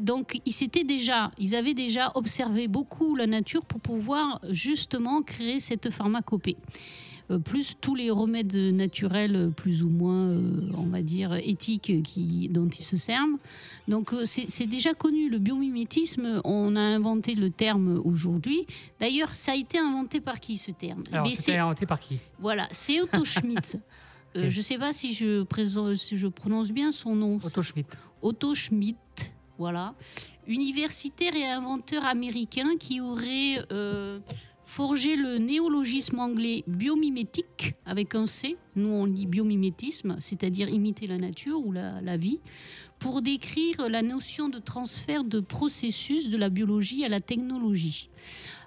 donc 0.00 0.40
ils, 0.44 0.52
s'étaient 0.52 0.84
déjà, 0.84 1.30
ils 1.38 1.54
avaient 1.54 1.74
déjà 1.74 2.12
observé 2.14 2.68
beaucoup 2.68 3.16
la 3.16 3.26
nature 3.26 3.64
pour 3.64 3.80
pouvoir 3.80 4.40
justement 4.50 5.22
créer 5.22 5.60
cette 5.60 5.90
pharmacopée. 5.90 6.56
Euh, 7.30 7.38
plus 7.38 7.74
tous 7.80 7.96
les 7.96 8.10
remèdes 8.10 8.54
naturels 8.54 9.34
euh, 9.34 9.48
plus 9.48 9.82
ou 9.82 9.88
moins, 9.88 10.28
euh, 10.28 10.60
on 10.78 10.84
va 10.84 11.02
dire, 11.02 11.34
éthiques 11.34 12.02
qui, 12.04 12.48
dont 12.50 12.68
ils 12.68 12.84
se 12.84 12.96
servent. 12.96 13.36
Donc 13.88 14.14
c'est 14.24 14.66
déjà 14.66 14.94
connu, 14.94 15.28
le 15.28 15.38
biomimétisme, 15.38 16.40
on 16.44 16.76
a 16.76 16.80
inventé 16.80 17.34
le 17.34 17.50
terme 17.50 18.00
aujourd'hui. 18.04 18.66
D'ailleurs, 19.00 19.34
ça 19.34 19.52
a 19.52 19.54
été 19.54 19.78
inventé 19.78 20.20
par 20.20 20.40
qui 20.40 20.56
ce 20.56 20.70
terme? 20.70 21.02
Alors, 21.12 21.26
c'est 21.34 21.56
inventé 21.56 21.86
par 21.86 22.00
qui? 22.00 22.18
Voilà, 22.38 22.68
c'est 22.72 23.00
Otto 23.00 23.24
Schmidt. 23.24 23.78
Je 24.34 24.44
ne 24.44 24.62
sais 24.62 24.76
pas 24.76 24.92
si 24.92 25.12
je, 25.12 25.44
si 25.94 26.16
je, 26.16 26.26
prononce 26.26 26.70
bien 26.70 26.92
son 26.92 27.14
nom. 27.14 27.38
Otto 27.42 27.62
Schmidt. 27.62 27.88
Otto 28.20 28.54
Schmidt, 28.54 28.98
voilà. 29.56 29.94
Universitaire 30.46 31.34
et 31.34 31.46
inventeur 31.46 32.04
américain 32.04 32.76
qui 32.78 33.00
aurait 33.00 33.64
forger 34.76 35.16
le 35.16 35.38
néologisme 35.38 36.18
anglais 36.18 36.62
biomimétique 36.66 37.76
avec 37.86 38.14
un 38.14 38.26
C, 38.26 38.58
nous 38.74 38.90
on 38.90 39.06
dit 39.06 39.24
biomimétisme, 39.24 40.18
c'est-à-dire 40.20 40.68
imiter 40.68 41.06
la 41.06 41.16
nature 41.16 41.66
ou 41.66 41.72
la, 41.72 42.16
vie, 42.18 42.40
pour 42.98 43.22
décrire 43.22 43.88
la 43.88 44.02
notion 44.02 44.50
de 44.50 44.58
transfert 44.58 45.24
de 45.24 45.40
processus 45.40 46.28
de 46.28 46.36
la 46.36 46.50
biologie 46.50 47.06
à 47.06 47.08
la 47.08 47.20
technologie. 47.20 48.10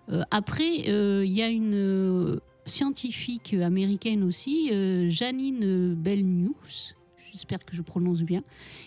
Euh, 0.09 0.23
après, 0.31 0.89
euh, 0.89 1.23
il 1.23 1.31
y 1.31 1.43
a 1.43 1.47
une 1.47 1.75
euh, 1.75 2.39
scientifique 2.65 3.53
américaine 3.53 4.23
aussi, 4.23 4.71
Janine 5.11 5.93
Bellnews, 5.93 6.95
j'espère 7.31 7.63
que 7.63 7.75
je 7.75 7.83
prononce 7.83 8.23
bien, 8.23 8.41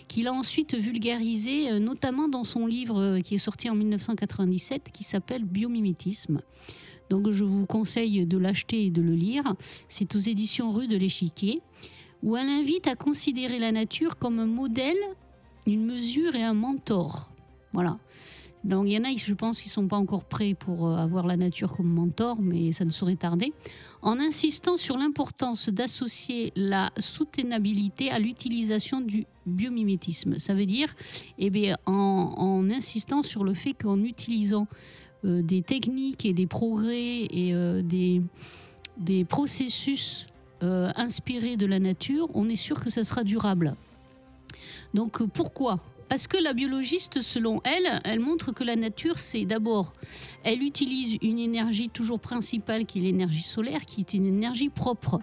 qu'il 0.08 0.26
a 0.26 0.32
ensuite 0.32 0.74
vulgarisé, 0.74 1.78
notamment 1.78 2.26
dans 2.26 2.42
son 2.42 2.66
livre 2.66 3.20
qui 3.20 3.36
est 3.36 3.44
sorti 3.46 3.70
en 3.70 3.76
1997, 3.76 4.90
qui 4.92 5.04
s'appelle 5.04 5.44
Biomimétisme. 5.44 6.40
Donc 7.12 7.30
je 7.30 7.44
vous 7.44 7.66
conseille 7.66 8.24
de 8.24 8.38
l'acheter 8.38 8.86
et 8.86 8.90
de 8.90 9.02
le 9.02 9.12
lire. 9.12 9.44
C'est 9.86 10.16
aux 10.16 10.18
éditions 10.18 10.70
Rue 10.70 10.88
de 10.88 10.96
l'Échiquier, 10.96 11.60
où 12.22 12.38
elle 12.38 12.48
invite 12.48 12.86
à 12.86 12.94
considérer 12.94 13.58
la 13.58 13.70
nature 13.70 14.16
comme 14.16 14.38
un 14.38 14.46
modèle, 14.46 14.96
une 15.66 15.84
mesure 15.84 16.34
et 16.34 16.42
un 16.42 16.54
mentor. 16.54 17.30
Voilà. 17.74 17.98
Donc 18.64 18.86
il 18.86 18.92
y 18.94 18.98
en 18.98 19.04
a, 19.04 19.14
je 19.14 19.34
pense, 19.34 19.60
qui 19.60 19.68
ne 19.68 19.72
sont 19.72 19.88
pas 19.88 19.96
encore 19.96 20.24
prêts 20.24 20.54
pour 20.54 20.86
euh, 20.86 20.96
avoir 20.96 21.26
la 21.26 21.36
nature 21.36 21.76
comme 21.76 21.88
mentor, 21.88 22.40
mais 22.40 22.72
ça 22.72 22.86
ne 22.86 22.90
saurait 22.90 23.16
tarder. 23.16 23.52
En 24.00 24.18
insistant 24.18 24.78
sur 24.78 24.96
l'importance 24.96 25.68
d'associer 25.68 26.50
la 26.56 26.92
soutenabilité 26.98 28.10
à 28.10 28.18
l'utilisation 28.18 29.00
du 29.00 29.26
biomimétisme. 29.44 30.38
Ça 30.38 30.54
veut 30.54 30.66
dire, 30.66 30.94
eh 31.38 31.50
bien, 31.50 31.76
en, 31.86 32.70
insistant 32.70 33.22
sur 33.22 33.44
le 33.44 33.52
fait 33.52 33.74
qu'en 33.74 34.00
utilisant 34.02 34.66
des 35.24 35.62
techniques 35.62 36.24
et 36.24 36.32
des 36.32 36.46
progrès 36.46 37.26
et 37.30 37.54
euh, 37.54 37.82
des, 37.82 38.22
des 38.98 39.24
processus 39.24 40.26
euh, 40.62 40.90
inspirés 40.96 41.56
de 41.56 41.66
la 41.66 41.78
nature, 41.78 42.28
on 42.34 42.48
est 42.48 42.56
sûr 42.56 42.80
que 42.80 42.90
ça 42.90 43.04
sera 43.04 43.22
durable. 43.24 43.74
Donc 44.94 45.22
pourquoi? 45.32 45.78
Parce 46.08 46.26
que 46.26 46.36
la 46.36 46.52
biologiste, 46.52 47.22
selon 47.22 47.62
elle, 47.64 48.00
elle 48.04 48.20
montre 48.20 48.52
que 48.52 48.64
la 48.64 48.76
nature, 48.76 49.18
c'est 49.18 49.46
d'abord, 49.46 49.94
elle 50.44 50.62
utilise 50.62 51.16
une 51.22 51.38
énergie 51.38 51.88
toujours 51.88 52.20
principale 52.20 52.84
qui 52.84 52.98
est 52.98 53.02
l'énergie 53.02 53.42
solaire, 53.42 53.86
qui 53.86 54.00
est 54.00 54.12
une 54.12 54.26
énergie 54.26 54.68
propre. 54.68 55.20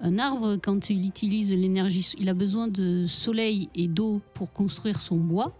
Un 0.00 0.18
arbre, 0.18 0.56
quand 0.62 0.90
il 0.90 1.04
utilise 1.04 1.52
l'énergie, 1.52 2.12
il 2.18 2.28
a 2.28 2.34
besoin 2.34 2.68
de 2.68 3.04
soleil 3.06 3.68
et 3.74 3.88
d'eau 3.88 4.20
pour 4.32 4.52
construire 4.52 5.00
son 5.00 5.16
bois 5.16 5.56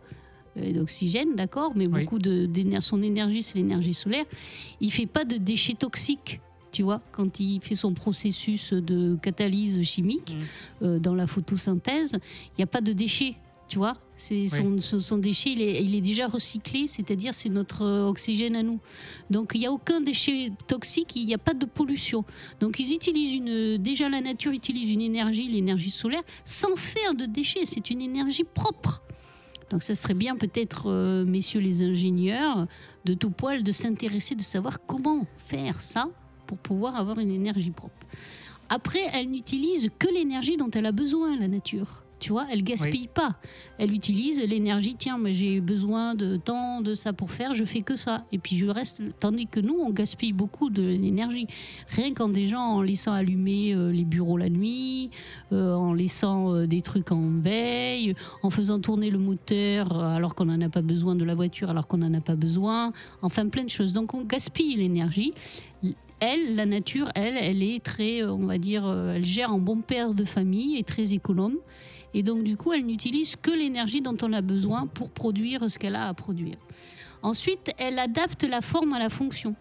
d'oxygène, 0.73 1.35
d'accord, 1.35 1.73
mais 1.75 1.89
beaucoup 1.89 2.19
de, 2.19 2.49
son 2.81 3.03
énergie, 3.03 3.43
c'est 3.43 3.59
l'énergie 3.59 3.95
solaire. 3.95 4.25
Il 4.81 4.93
fait 4.93 5.07
pas 5.07 5.25
de 5.25 5.37
déchets 5.37 5.75
toxiques. 5.75 6.41
Tu 6.71 6.83
vois, 6.83 7.01
quand 7.13 7.41
il 7.41 7.61
fait 7.63 7.75
son 7.75 7.95
processus 7.95 8.75
de 8.75 9.17
catalyse 9.17 9.83
chimique 9.83 10.37
mmh. 10.37 10.85
euh, 10.85 10.99
dans 10.99 11.15
la 11.15 11.27
photosynthèse, 11.27 12.13
il 12.13 12.59
n'y 12.59 12.65
a 12.65 12.67
pas 12.67 12.83
de 12.83 12.93
déchets 12.93 13.37
tu 13.69 13.77
vois, 13.77 13.99
c'est 14.17 14.49
son, 14.49 14.79
son, 14.79 15.19
déchet, 15.19 15.53
il 15.53 15.61
est, 15.61 15.85
il 15.85 15.95
est 15.95 16.01
déjà 16.01 16.27
recyclé, 16.27 16.87
c'est-à-dire 16.87 17.35
c'est 17.35 17.51
notre 17.51 17.85
oxygène 17.85 18.57
à 18.57 18.63
nous. 18.63 18.81
Donc 19.29 19.53
il 19.55 19.61
n'y 19.61 19.67
a 19.67 19.73
aucun 19.73 20.01
déchet 20.01 20.51
toxique, 20.67 21.15
il 21.17 21.27
n'y 21.27 21.35
a 21.35 21.39
pas 21.39 21.53
de 21.53 21.67
pollution. 21.67 22.25
Donc 22.61 22.81
ils 22.81 22.95
utilisent 22.95 23.35
une, 23.35 23.77
déjà 23.77 24.09
la 24.09 24.23
nature 24.23 24.53
utilise 24.53 24.91
une 24.91 25.03
énergie, 25.03 25.49
l'énergie 25.49 25.91
solaire, 25.91 26.23
sans 26.47 26.77
faire 26.77 27.15
de 27.15 27.27
déchets. 27.27 27.67
C'est 27.67 27.91
une 27.91 28.01
énergie 28.01 28.45
propre. 28.45 29.03
Donc 29.71 29.83
ça 29.83 29.95
serait 29.95 30.15
bien 30.15 30.37
peut-être, 30.37 30.85
euh, 30.87 31.25
messieurs 31.25 31.61
les 31.61 31.83
ingénieurs, 31.83 32.67
de 33.05 33.15
tout 33.15 33.31
poil, 33.31 33.63
de 33.63 33.73
s'intéresser, 33.73 34.35
de 34.35 34.43
savoir 34.43 34.79
comment 34.87 35.27
faire 35.37 35.81
ça 35.81 36.09
pour 36.47 36.59
pouvoir 36.59 36.97
avoir 36.97 37.19
une 37.19 37.31
énergie 37.31 37.71
propre. 37.71 38.07
Après, 38.71 39.01
elle 39.13 39.31
n'utilise 39.31 39.91
que 39.99 40.09
l'énergie 40.09 40.57
dont 40.57 40.71
elle 40.71 40.87
a 40.87 40.93
besoin, 40.93 41.39
la 41.39 41.49
nature. 41.49 42.05
Tu 42.19 42.33
vois, 42.33 42.47
elle 42.51 42.63
gaspille 42.63 43.09
pas. 43.09 43.37
Elle 43.79 43.93
utilise 43.93 44.41
l'énergie. 44.41 44.97
Tiens, 44.99 45.19
mais 45.19 45.33
j'ai 45.33 45.61
besoin 45.61 46.15
de 46.15 46.37
temps 46.37 46.81
de 46.81 46.95
ça 46.95 47.13
pour 47.13 47.31
faire. 47.31 47.55
Je 47.55 47.65
fais 47.65 47.83
que 47.83 47.97
ça. 47.97 48.25
Et 48.33 48.39
puis 48.39 48.57
je 48.57 48.67
reste. 48.67 49.01
Tandis 49.21 49.47
que 49.47 49.61
nous, 49.61 49.77
on 49.81 49.91
gaspille 49.91 50.33
beaucoup 50.33 50.71
de 50.71 50.83
l'énergie. 50.83 51.47
Rien 51.89 52.13
qu'en 52.15 52.29
des 52.29 52.47
gens 52.47 52.63
en 52.63 52.83
laissant 52.83 53.13
allumer 53.13 53.75
euh, 53.75 53.93
les 53.93 54.05
bureaux 54.05 54.37
la 54.37 54.49
nuit, 54.49 55.11
euh, 55.53 55.75
en 55.75 55.93
laissant 55.93 56.55
euh, 56.55 56.67
des 56.67 56.83
trucs 56.83 57.13
en 57.13 57.39
veille, 57.39 58.15
en 58.43 58.51
faisant 58.51 58.81
tourner 58.81 59.11
le 59.11 59.19
moteur 59.19 59.99
alors 60.03 60.35
qu'on 60.35 60.47
n'en 60.47 60.61
a 60.61 60.69
pas 60.69 60.83
besoin 60.83 61.15
de 61.15 61.25
la 61.25 61.35
voiture, 61.35 61.71
alors 61.71 61.87
qu'on 61.87 61.99
n'en 61.99 62.13
a 62.15 62.21
pas 62.21 62.37
besoin. 62.37 62.93
Enfin, 63.23 63.47
plein 63.49 63.65
de 63.65 63.71
choses. 63.71 63.93
Donc 63.93 64.15
on 64.15 64.23
gaspille 64.23 64.77
l'énergie 64.77 65.33
elle, 66.21 66.57
la 66.57 66.67
nature, 66.67 67.09
elle, 67.15 67.37
elle 67.41 67.63
est 67.63 67.81
très, 67.81 68.25
on 68.25 68.47
va 68.47 68.59
dire, 68.59 68.93
elle 69.15 69.25
gère 69.25 69.55
en 69.55 69.59
bon 69.59 69.83
père 69.83 70.15
de 70.15 70.25
famille 70.25 70.77
et 70.77 70.83
très 70.83 71.15
économe. 71.15 71.55
Et 72.19 72.25
donc, 72.25 72.43
du 72.43 72.57
coup, 72.57 72.73
elle 72.73 72.85
n'utilise 72.85 73.37
que 73.37 73.53
l'énergie 73.53 74.01
dont 74.01 74.17
on 74.23 74.33
a 74.33 74.41
besoin 74.41 74.89
pour 74.89 75.09
produire 75.09 75.71
ce 75.71 75.79
qu'elle 75.79 75.95
a 75.95 76.09
à 76.09 76.15
produire. 76.15 76.57
Ensuite, 77.23 77.71
elle 77.79 77.97
adapte 78.01 78.43
la 78.43 78.61
forme 78.61 78.93
à 78.93 78.99
la 78.99 79.09
fonction. 79.09 79.55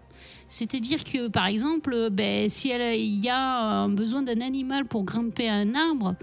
C'est-à-dire 0.47 1.03
que, 1.03 1.27
par 1.27 1.45
exemple, 1.45 2.09
ben, 2.11 2.49
si 2.49 2.69
il 2.69 3.23
y 3.23 3.29
a 3.29 3.87
besoin 3.89 4.23
d'un 4.23 4.41
animal 4.41 4.85
pour 4.85 5.03
grimper 5.03 5.47
un 5.47 5.75
arbre, 5.75 6.15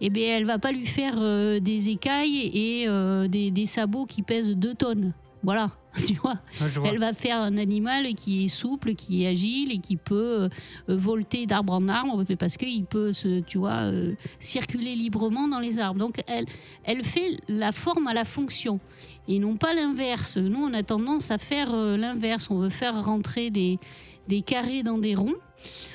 eh 0.00 0.08
bien, 0.08 0.38
elle 0.38 0.46
va 0.46 0.58
pas 0.58 0.72
lui 0.72 0.86
faire 0.86 1.16
euh, 1.18 1.60
des 1.60 1.90
écailles 1.90 2.50
et 2.54 2.88
euh, 2.88 3.28
des, 3.28 3.50
des, 3.50 3.66
sabots 3.66 4.06
qui 4.06 4.22
pèsent 4.22 4.48
2 4.48 4.72
tonnes. 4.72 5.12
Voilà, 5.42 5.70
tu 6.06 6.14
vois. 6.14 6.38
Elle 6.84 6.98
va 6.98 7.12
faire 7.12 7.38
un 7.38 7.56
animal 7.56 8.14
qui 8.14 8.44
est 8.44 8.48
souple, 8.48 8.94
qui 8.94 9.24
est 9.24 9.28
agile 9.28 9.72
et 9.72 9.78
qui 9.78 9.96
peut 9.96 10.48
euh, 10.88 10.96
volter 10.96 11.46
d'arbre 11.46 11.74
en 11.74 11.88
arbre 11.88 12.24
parce 12.38 12.56
qu'il 12.56 12.84
peut, 12.84 13.12
se, 13.12 13.40
tu 13.40 13.58
vois, 13.58 13.90
euh, 13.90 14.14
circuler 14.38 14.94
librement 14.94 15.48
dans 15.48 15.58
les 15.58 15.80
arbres. 15.80 15.98
Donc 15.98 16.22
elle, 16.28 16.46
elle 16.84 17.02
fait 17.02 17.36
la 17.48 17.72
forme 17.72 18.06
à 18.06 18.14
la 18.14 18.24
fonction 18.24 18.78
et 19.26 19.40
non 19.40 19.56
pas 19.56 19.74
l'inverse. 19.74 20.36
Nous, 20.36 20.62
on 20.62 20.72
a 20.74 20.82
tendance 20.84 21.30
à 21.30 21.38
faire 21.38 21.74
euh, 21.74 21.96
l'inverse. 21.96 22.48
On 22.50 22.58
veut 22.58 22.70
faire 22.70 23.04
rentrer 23.04 23.50
des, 23.50 23.80
des 24.28 24.42
carrés 24.42 24.84
dans 24.84 24.98
des 24.98 25.16
ronds, 25.16 25.34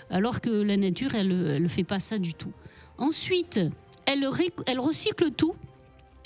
alors 0.10 0.42
que 0.42 0.50
la 0.50 0.76
nature, 0.76 1.16
elle 1.16 1.62
ne 1.62 1.68
fait 1.70 1.86
pas 1.86 2.02
ça 2.02 2.20
du 2.20 2.34
tout. 2.34 2.52
Ensuite, 2.98 3.62
elle, 4.06 4.28
elle 4.66 4.80
recycle 4.80 5.32
tout 5.32 5.56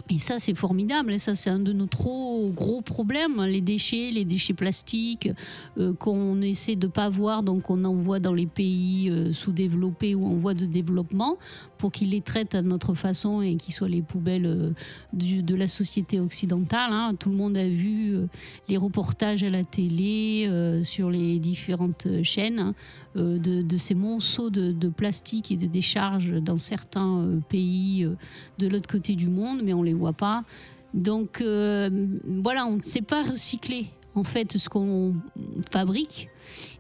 Et 0.10 0.20
ça, 0.20 0.40
c'est 0.40 0.56
formidable. 0.56 1.14
Et 1.14 1.18
ça, 1.18 1.36
c'est 1.36 1.50
un 1.50 1.60
de 1.60 1.74
nos 1.74 1.86
trop 1.86 2.50
gros 2.50 2.82
problèmes. 2.82 3.42
Les 3.44 3.62
déchets, 3.62 4.12
les 4.12 4.26
déchets 4.26 4.54
plastiques 4.54 5.30
euh, 5.78 5.94
qu'on 5.94 6.42
essaie 6.42 6.76
de 6.76 6.88
pas 6.88 7.10
voir, 7.10 7.44
donc 7.44 7.70
on 7.70 7.84
envoie 7.86 8.20
dans 8.20 8.34
les 8.34 8.46
pays 8.46 9.10
euh, 9.10 9.32
sous-développés 9.32 10.16
ou 10.16 10.26
en 10.26 10.36
voie 10.36 10.54
de 10.54 10.66
développement 10.66 11.38
pour 11.78 11.92
qu'ils 11.92 12.12
les 12.12 12.22
traitent 12.22 12.56
à 12.56 12.62
notre 12.62 12.94
façon 12.94 13.42
et 13.42 13.56
qu'ils 13.56 13.74
soient 13.74 13.90
les 13.90 14.02
poubelles 14.02 14.46
euh, 14.46 14.72
de 15.14 15.56
la 15.56 15.68
société 15.68 16.20
occidentale. 16.20 16.92
Hein. 16.92 17.16
Tout 17.20 17.30
le 17.30 17.36
monde 17.36 17.58
a 17.58 17.68
vu 17.68 18.16
les 18.68 18.78
reportages 18.78 19.44
à 19.44 19.50
la 19.50 19.64
télé 19.64 20.50
sur 20.84 21.10
les 21.10 21.40
différentes 21.40 22.08
chaînes 22.24 22.60
hein, 22.60 22.74
de, 23.16 23.78
ces 23.78 23.96
monceaux 23.96 24.50
de, 24.50 24.90
plastique 24.90 25.52
et 25.52 25.58
de 25.58 25.68
décharges 25.68 26.34
dans 26.42 26.58
certains 26.58 27.28
pays 27.50 28.08
de 28.58 28.68
l'autre 28.68 28.88
côté 28.88 29.16
du 29.16 29.28
monde, 29.28 29.62
mais 29.64 29.74
on 29.74 29.84
les 29.84 29.94
voit 29.94 30.14
pas. 30.14 30.44
Donc 30.94 31.42
euh, 31.42 31.90
voilà, 32.26 32.66
on 32.66 32.78
ne 32.78 32.82
sait 32.82 33.02
pas 33.02 33.24
recycler 33.24 33.88
en 34.14 34.26
fait 34.26 34.58
ce 34.58 34.68
qu'on 34.68 35.16
fabrique. 35.70 36.28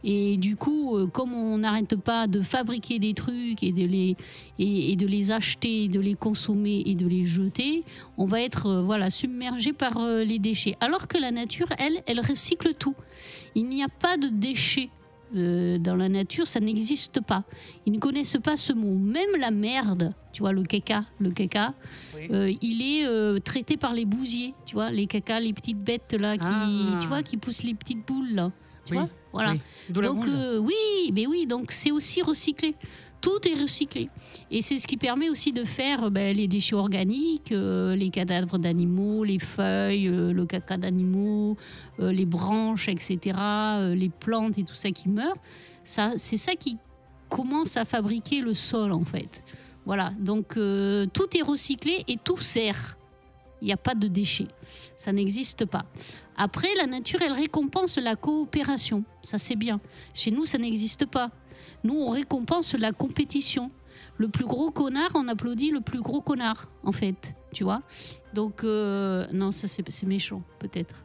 Et 0.03 0.35
du 0.35 0.57
coup, 0.57 0.97
euh, 0.97 1.07
comme 1.07 1.33
on 1.33 1.59
n'arrête 1.59 1.95
pas 1.95 2.27
de 2.27 2.41
fabriquer 2.41 2.99
des 2.99 3.13
trucs 3.13 3.63
et 3.63 3.71
de 3.71 3.85
les, 3.85 4.17
et, 4.59 4.97
de 4.97 5.07
les 5.07 5.31
acheter, 5.31 5.87
de 5.87 6.01
les 6.01 6.15
consommer 6.15 6.83
et 6.85 6.95
de 6.95 7.07
les 7.07 7.23
jeter, 7.23 7.83
on 8.17 8.25
va 8.25 8.41
être 8.41 8.65
euh, 8.65 8.81
voilà, 8.81 9.09
submergé 9.09 9.71
par 9.71 10.05
les 10.05 10.39
déchets. 10.39 10.75
Alors 10.81 11.07
que 11.07 11.17
la 11.17 11.31
nature, 11.31 11.67
elle, 11.79 12.01
elle 12.05 12.19
recycle 12.19 12.73
tout. 12.73 12.95
Il 13.55 13.69
n'y 13.69 13.81
a 13.81 13.89
pas 13.89 14.17
de 14.17 14.27
déchets 14.27 14.89
euh, 15.35 15.77
dans 15.77 15.95
la 15.95 16.09
nature, 16.09 16.47
ça 16.47 16.59
n'existe 16.59 17.21
pas. 17.21 17.43
Ils 17.85 17.93
ne 17.93 17.99
connaissent 17.99 18.37
pas 18.43 18.55
ce 18.55 18.73
mot. 18.73 18.95
Même 18.97 19.39
la 19.39 19.51
merde, 19.51 20.13
tu 20.33 20.41
vois, 20.41 20.51
le 20.51 20.63
caca, 20.63 21.05
le 21.19 21.31
caca, 21.31 21.73
euh, 22.31 22.51
il 22.61 22.81
est 22.81 23.05
euh, 23.05 23.39
traité 23.39 23.77
par 23.77 23.93
les 23.93 24.05
bousiers, 24.05 24.53
tu 24.65 24.75
vois, 24.75 24.91
les 24.91 25.07
caca, 25.07 25.39
les 25.39 25.53
petites 25.53 25.81
bêtes 25.81 26.13
là, 26.13 26.37
qui, 26.37 26.45
ah. 26.45 26.97
tu 26.99 27.07
vois, 27.07 27.23
qui 27.23 27.37
poussent 27.37 27.63
les 27.63 27.73
petites 27.73 28.05
boules 28.05 28.33
là, 28.33 28.51
tu 28.85 28.93
vois, 28.93 29.09
voilà. 29.31 29.55
Donc 29.89 30.25
oui, 30.25 31.11
mais 31.13 31.27
oui, 31.27 31.45
donc 31.45 31.71
c'est 31.71 31.91
aussi 31.91 32.21
recyclé 32.21 32.75
tout 33.21 33.47
est 33.47 33.61
recyclé. 33.61 34.09
Et 34.49 34.61
c'est 34.61 34.79
ce 34.79 34.87
qui 34.87 34.97
permet 34.97 35.29
aussi 35.29 35.53
de 35.53 35.63
faire 35.63 36.11
ben, 36.11 36.35
les 36.35 36.47
déchets 36.47 36.75
organiques, 36.75 37.51
euh, 37.51 37.95
les 37.95 38.09
cadavres 38.09 38.57
d'animaux, 38.57 39.23
les 39.23 39.39
feuilles, 39.39 40.07
euh, 40.07 40.33
le 40.33 40.45
caca 40.45 40.77
d'animaux, 40.77 41.55
euh, 41.99 42.11
les 42.11 42.25
branches, 42.25 42.89
etc., 42.89 43.37
les 43.95 44.09
plantes 44.09 44.57
et 44.57 44.63
tout 44.63 44.73
ça 44.73 44.91
qui 44.91 45.07
meurt. 45.07 45.39
Ça, 45.83 46.13
c'est 46.17 46.37
ça 46.37 46.55
qui 46.55 46.77
commence 47.29 47.77
à 47.77 47.85
fabriquer 47.85 48.41
le 48.41 48.53
sol, 48.53 48.91
en 48.91 49.05
fait. 49.05 49.43
Voilà, 49.85 50.11
donc 50.19 50.53
tout 51.13 51.37
est 51.37 51.41
recyclé 51.41 52.03
et 52.07 52.17
tout 52.17 52.37
sert. 52.37 52.97
Il 53.61 53.65
n'y 53.65 53.73
a 53.73 53.77
pas 53.77 53.95
de 53.95 54.07
déchets. 54.07 54.47
Ça 54.95 55.11
n'existe 55.11 55.65
pas. 55.65 55.85
Après, 56.35 56.67
la 56.75 56.87
nature, 56.87 57.19
elle 57.21 57.33
récompense 57.33 57.97
la 57.97 58.15
coopération. 58.15 59.03
Ça, 59.21 59.37
c'est 59.37 59.55
bien. 59.55 59.79
Chez 60.13 60.31
nous, 60.31 60.45
ça 60.45 60.57
n'existe 60.57 61.05
pas. 61.05 61.31
Nous, 61.83 61.95
on 61.95 62.09
récompense 62.09 62.73
la 62.75 62.91
compétition. 62.91 63.71
Le 64.17 64.27
plus 64.27 64.45
gros 64.45 64.71
connard, 64.71 65.11
on 65.15 65.27
applaudit 65.27 65.71
le 65.71 65.81
plus 65.81 66.01
gros 66.01 66.21
connard, 66.21 66.69
en 66.83 66.91
fait. 66.91 67.35
Tu 67.53 67.63
vois 67.63 67.81
Donc, 68.33 68.63
euh, 68.63 69.25
non, 69.31 69.51
ça, 69.51 69.67
c'est 69.67 70.05
méchant, 70.05 70.43
peut-être. 70.59 71.03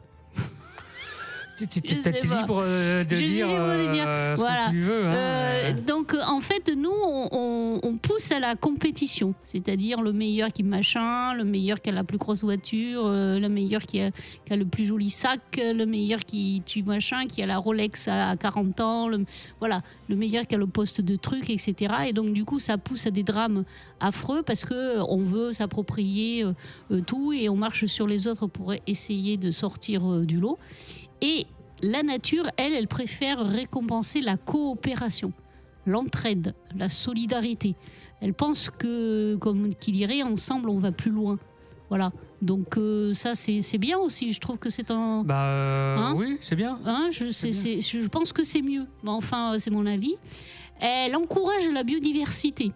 Tu, 1.57 1.63
es 1.63 1.81
peut-être 1.81 2.23
libre 2.23 2.63
euh, 2.67 3.03
de 3.03 3.15
dire, 3.15 3.47
euh, 3.49 4.35
ce 4.35 4.41
que 4.41 4.69
tu 4.69 4.81
veux. 4.81 5.07
Hein. 5.07 5.13
Euh, 5.15 5.73
donc, 5.73 6.15
en 6.27 6.39
fait, 6.39 6.71
nous, 6.77 6.91
on, 6.91 7.97
pousse 7.99 8.31
à 8.31 8.39
la 8.39 8.55
compétition. 8.55 9.33
C'est-à-dire 9.43 10.01
le 10.01 10.13
meilleur 10.13 10.51
qui 10.53 10.61
machin, 10.61 11.33
le 11.33 11.43
meilleur 11.43 11.81
qui 11.81 11.89
a 11.89 11.93
la 11.93 12.03
plus 12.03 12.19
grosse 12.19 12.43
voiture, 12.43 13.07
le 13.07 13.47
meilleur 13.47 13.81
qui 13.81 14.01
a, 14.01 14.11
qui 14.45 14.53
a, 14.53 14.55
le 14.55 14.65
plus 14.65 14.85
joli 14.85 15.09
sac, 15.09 15.39
le 15.57 15.85
meilleur 15.85 16.19
qui 16.19 16.61
tue 16.63 16.83
machin, 16.83 17.25
qui 17.25 17.41
a 17.41 17.47
la 17.47 17.57
Rolex 17.57 18.07
à 18.07 18.37
40 18.37 18.79
ans, 18.81 19.07
le, 19.07 19.25
voilà, 19.59 19.81
le 20.09 20.15
meilleur 20.15 20.45
qui 20.45 20.53
a 20.53 20.57
le 20.59 20.67
poste 20.67 21.01
de 21.01 21.15
truc, 21.15 21.49
etc. 21.49 21.75
Et 22.07 22.13
donc, 22.13 22.33
du 22.33 22.45
coup, 22.45 22.59
ça 22.59 22.77
pousse 22.77 23.07
à 23.07 23.11
des 23.11 23.23
drames 23.23 23.63
affreux 23.99 24.43
parce 24.43 24.63
que 24.63 24.99
on 25.09 25.17
veut 25.17 25.51
s'approprier 25.51 26.45
tout 27.07 27.33
et 27.33 27.49
on 27.49 27.55
marche 27.55 27.85
sur 27.85 28.05
les 28.05 28.27
autres 28.27 28.45
pour 28.45 28.75
essayer 28.85 29.37
de 29.37 29.49
sortir 29.49 30.21
du 30.21 30.39
lot. 30.39 30.59
Et 31.21 31.45
la 31.81 32.03
nature, 32.03 32.45
elle, 32.57 32.73
elle 32.73 32.87
préfère 32.87 33.39
récompenser 33.39 34.21
la 34.21 34.37
coopération, 34.37 35.31
l'entraide, 35.85 36.53
la 36.75 36.89
solidarité. 36.89 37.75
Elle 38.21 38.33
pense 38.33 38.69
que, 38.69 39.35
comme 39.35 39.73
qu'il 39.75 39.93
dirait, 39.93 40.23
ensemble, 40.23 40.69
on 40.69 40.77
va 40.77 40.91
plus 40.91 41.11
loin. 41.11 41.37
Voilà. 41.89 42.11
Donc 42.41 42.77
euh, 42.77 43.13
ça, 43.13 43.35
c'est 43.35 43.77
bien 43.77 43.97
aussi. 43.97 44.31
Je 44.31 44.39
trouve 44.39 44.59
que 44.59 44.69
c'est 44.69 44.91
un... 44.91 45.23
Bah 45.23 45.45
euh, 45.45 45.97
hein 45.97 46.13
oui, 46.15 46.37
c'est 46.41 46.55
bien. 46.55 46.79
Hein, 46.85 47.09
je, 47.11 47.29
je 47.29 48.07
pense 48.07 48.33
que 48.33 48.43
c'est 48.43 48.61
mieux. 48.61 48.85
enfin, 49.05 49.55
c'est 49.57 49.71
mon 49.71 49.85
avis. 49.85 50.15
Elle 50.79 51.15
encourage 51.15 51.67
la 51.69 51.83
biodiversité 51.83 52.71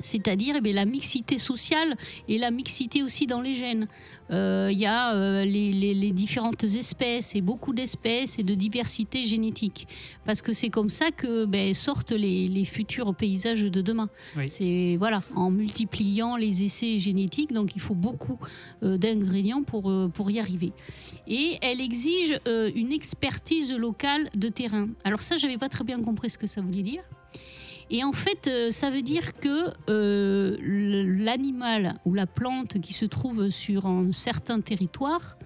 c'est-à-dire 0.00 0.56
eh 0.64 0.72
la 0.72 0.84
mixité 0.84 1.38
sociale 1.38 1.96
et 2.28 2.38
la 2.38 2.50
mixité 2.50 3.02
aussi 3.02 3.26
dans 3.26 3.40
les 3.40 3.54
gènes. 3.54 3.88
Euh, 4.30 4.70
il 4.72 4.78
y 4.78 4.86
a 4.86 5.14
euh, 5.14 5.44
les, 5.44 6.10
différentes 6.10 6.64
espèces 6.64 7.36
et 7.36 7.40
beaucoup 7.40 7.72
d'espèces 7.72 8.38
et 8.38 8.42
de 8.42 8.54
diversité 8.54 9.24
génétique. 9.24 9.86
Parce 10.24 10.42
que 10.42 10.52
c'est 10.52 10.70
comme 10.70 10.90
ça 10.90 11.10
que 11.10 11.44
ben, 11.44 11.74
sortent 11.74 12.12
les, 12.12 12.64
futurs 12.64 13.14
paysages 13.14 13.62
de 13.62 13.80
demain. 13.80 14.08
C'est 14.48 14.96
voilà, 14.98 15.22
en 15.34 15.50
multipliant 15.50 16.36
les 16.36 16.64
essais 16.64 16.98
génétiques, 16.98 17.52
donc 17.52 17.76
il 17.76 17.80
faut 17.80 17.94
beaucoup 17.94 18.38
euh, 18.82 18.96
d'ingrédients 18.96 19.62
pour, 19.62 19.92
pour 20.12 20.30
y 20.30 20.40
arriver. 20.40 20.72
Et 21.28 21.58
elle 21.62 21.80
exige 21.80 22.38
une 22.46 22.92
expertise 22.92 23.72
locale 23.72 24.28
de 24.34 24.48
terrain. 24.48 24.88
Alors 25.04 25.22
ça, 25.22 25.36
j'avais 25.36 25.58
pas 25.58 25.68
très 25.68 25.84
bien 25.84 26.00
compris 26.00 26.30
ce 26.30 26.38
que 26.38 26.46
ça 26.46 26.60
voulait 26.60 26.82
dire. 26.82 27.02
Et 27.90 28.02
en 28.02 28.12
fait, 28.12 28.48
euh, 28.48 28.70
ça 28.70 28.90
veut 28.90 29.02
dire 29.02 29.38
que 29.38 29.70
euh, 29.88 30.56
l'animal 30.60 32.00
ou 32.04 32.14
la 32.14 32.26
plante 32.26 32.80
qui 32.80 32.92
se 32.92 33.04
trouve 33.04 33.48
sur 33.50 33.86
un 33.86 34.10
certain 34.10 34.60
territoire 34.60 35.36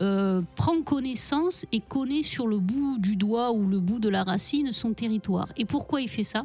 euh, 0.00 0.42
prend 0.54 0.82
connaissance 0.82 1.66
et 1.72 1.80
connaît 1.80 2.22
sur 2.22 2.46
le 2.46 2.58
bout 2.58 2.98
du 2.98 3.16
doigt 3.16 3.52
ou 3.52 3.66
le 3.66 3.80
bout 3.80 3.98
de 3.98 4.08
la 4.08 4.22
racine 4.22 4.70
son 4.70 4.92
territoire. 4.92 5.48
Et 5.56 5.64
pourquoi 5.64 6.00
il 6.00 6.08
fait 6.08 6.24
ça? 6.24 6.44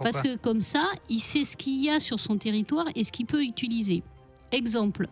Parce 0.00 0.22
que 0.22 0.36
comme 0.36 0.62
ça, 0.62 0.84
il 1.10 1.20
sait 1.20 1.44
ce 1.44 1.58
qu'il 1.58 1.82
y 1.82 1.90
a 1.90 2.00
sur 2.00 2.18
son 2.18 2.38
territoire 2.38 2.86
et 2.94 3.04
ce 3.04 3.12
qu'il 3.12 3.26
peut 3.26 3.42
utiliser. 3.42 4.02
Exemple, 4.50 5.08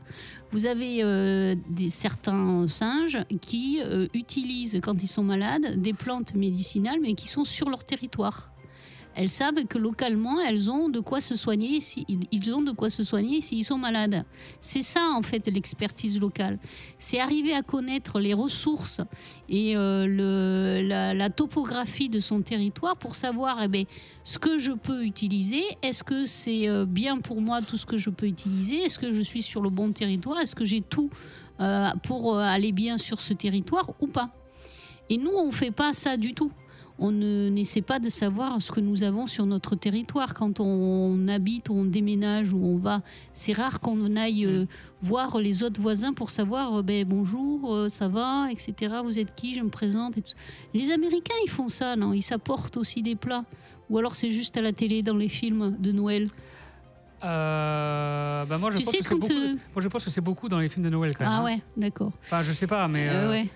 vous 0.50 0.64
avez 0.66 1.56
des, 1.68 1.88
certains 1.90 2.66
singes 2.68 3.18
qui 3.40 3.80
utilisent, 4.14 4.78
quand 4.82 5.02
ils 5.02 5.08
sont 5.08 5.24
malades, 5.24 5.80
des 5.80 5.92
plantes 5.92 6.34
médicinales, 6.34 7.00
mais 7.02 7.14
qui 7.14 7.28
sont 7.28 7.44
sur 7.44 7.68
leur 7.68 7.84
territoire 7.84 8.51
elles 9.14 9.28
savent 9.28 9.64
que 9.66 9.78
localement, 9.78 10.40
elles 10.40 10.70
ont 10.70 10.88
de 10.88 11.00
quoi 11.00 11.20
se 11.20 11.36
soigner, 11.36 11.78
ont 12.54 12.62
de 12.62 12.72
quoi 12.72 12.90
se 12.90 13.04
soigner 13.04 13.40
s'ils 13.40 13.64
sont 13.64 13.78
malades. 13.78 14.24
C'est 14.60 14.82
ça, 14.82 15.10
en 15.14 15.22
fait, 15.22 15.46
l'expertise 15.48 16.20
locale. 16.20 16.58
C'est 16.98 17.20
arriver 17.20 17.54
à 17.54 17.62
connaître 17.62 18.20
les 18.20 18.34
ressources 18.34 19.00
et 19.48 19.76
euh, 19.76 21.14
la, 21.14 21.30
topographie 21.30 22.08
de 22.08 22.20
son 22.20 22.42
territoire 22.42 22.96
pour 22.96 23.14
savoir 23.16 23.60
eh 23.62 23.68
bien, 23.68 23.84
ce 24.24 24.38
que 24.38 24.58
je 24.58 24.72
peux 24.72 25.04
utiliser. 25.04 25.62
Est-ce 25.82 26.04
que 26.04 26.26
c'est 26.26 26.68
euh, 26.68 26.84
bien 26.84 27.18
pour 27.18 27.40
moi 27.40 27.62
tout 27.62 27.76
ce 27.76 27.86
que 27.86 27.96
je 27.96 28.10
peux 28.10 28.26
utiliser? 28.26 28.76
Est-ce 28.82 28.98
que 28.98 29.12
je 29.12 29.22
suis 29.22 29.42
sur 29.42 29.62
le 29.62 29.70
bon 29.70 29.92
territoire? 29.92 30.38
Est-ce 30.38 30.56
que 30.56 30.64
j'ai 30.64 30.80
tout 30.80 31.10
euh, 31.60 31.90
pour 32.02 32.38
aller 32.38 32.72
bien 32.72 32.98
sur 32.98 33.20
ce 33.20 33.32
territoire 33.32 33.90
ou 34.00 34.06
pas? 34.06 34.30
Et 35.08 35.18
nous, 35.18 35.32
on 35.32 35.46
ne 35.46 35.52
fait 35.52 35.70
pas 35.70 35.92
ça 35.92 36.16
du 36.16 36.32
tout 36.32 36.50
on 36.98 37.10
n'essaie 37.10 37.82
pas 37.82 37.98
de 37.98 38.08
savoir 38.08 38.60
ce 38.60 38.70
que 38.70 38.80
nous 38.80 39.02
avons 39.02 39.26
sur 39.26 39.46
notre 39.46 39.74
territoire. 39.74 40.34
Quand 40.34 40.60
on 40.60 41.26
habite, 41.28 41.70
on 41.70 41.84
déménage 41.84 42.52
ou 42.52 42.64
on 42.64 42.76
va, 42.76 43.02
c'est 43.32 43.52
rare 43.52 43.80
qu'on 43.80 44.16
aille 44.16 44.44
euh, 44.46 44.66
voir 45.00 45.38
les 45.38 45.62
autres 45.62 45.80
voisins 45.80 46.12
pour 46.12 46.30
savoir 46.30 46.76
euh, 46.76 46.82
ben, 46.82 47.06
bonjour, 47.06 47.74
euh, 47.74 47.88
ça 47.88 48.08
va, 48.08 48.48
etc. 48.50 48.94
Vous 49.04 49.18
êtes 49.18 49.34
qui 49.34 49.54
Je 49.54 49.60
me 49.60 49.70
présente. 49.70 50.18
Et 50.18 50.22
tout 50.22 50.32
Les 50.74 50.92
Américains, 50.92 51.34
ils 51.44 51.50
font 51.50 51.68
ça, 51.68 51.96
non? 51.96 52.12
Ils 52.12 52.22
s'apportent 52.22 52.76
aussi 52.76 53.02
des 53.02 53.16
plats. 53.16 53.44
Ou 53.90 53.98
alors 53.98 54.14
c'est 54.14 54.30
juste 54.30 54.56
à 54.56 54.62
la 54.62 54.72
télé, 54.72 55.02
dans 55.02 55.16
les 55.16 55.28
films 55.28 55.76
de 55.78 55.92
Noël 55.92 56.26
bah 57.24 58.44
moi, 58.58 58.70
je 58.72 58.80
pense 58.80 58.96
que 58.96 59.14
beaucoup, 59.14 59.32
moi, 59.32 59.78
je 59.78 59.86
pense 59.86 60.04
que 60.04 60.10
c'est 60.10 60.20
beaucoup 60.20 60.48
dans 60.48 60.58
les 60.58 60.68
films 60.68 60.84
de 60.84 60.90
Noël 60.90 61.16
quand 61.16 61.22
même. 61.22 61.32
Ah 61.32 61.38
hein. 61.38 61.44
ouais, 61.44 61.60
d'accord. 61.76 62.10
Enfin, 62.24 62.42
je 62.42 62.52
sais 62.52 62.66
pas, 62.66 62.88
mais. 62.88 63.08
ouais 63.28 63.48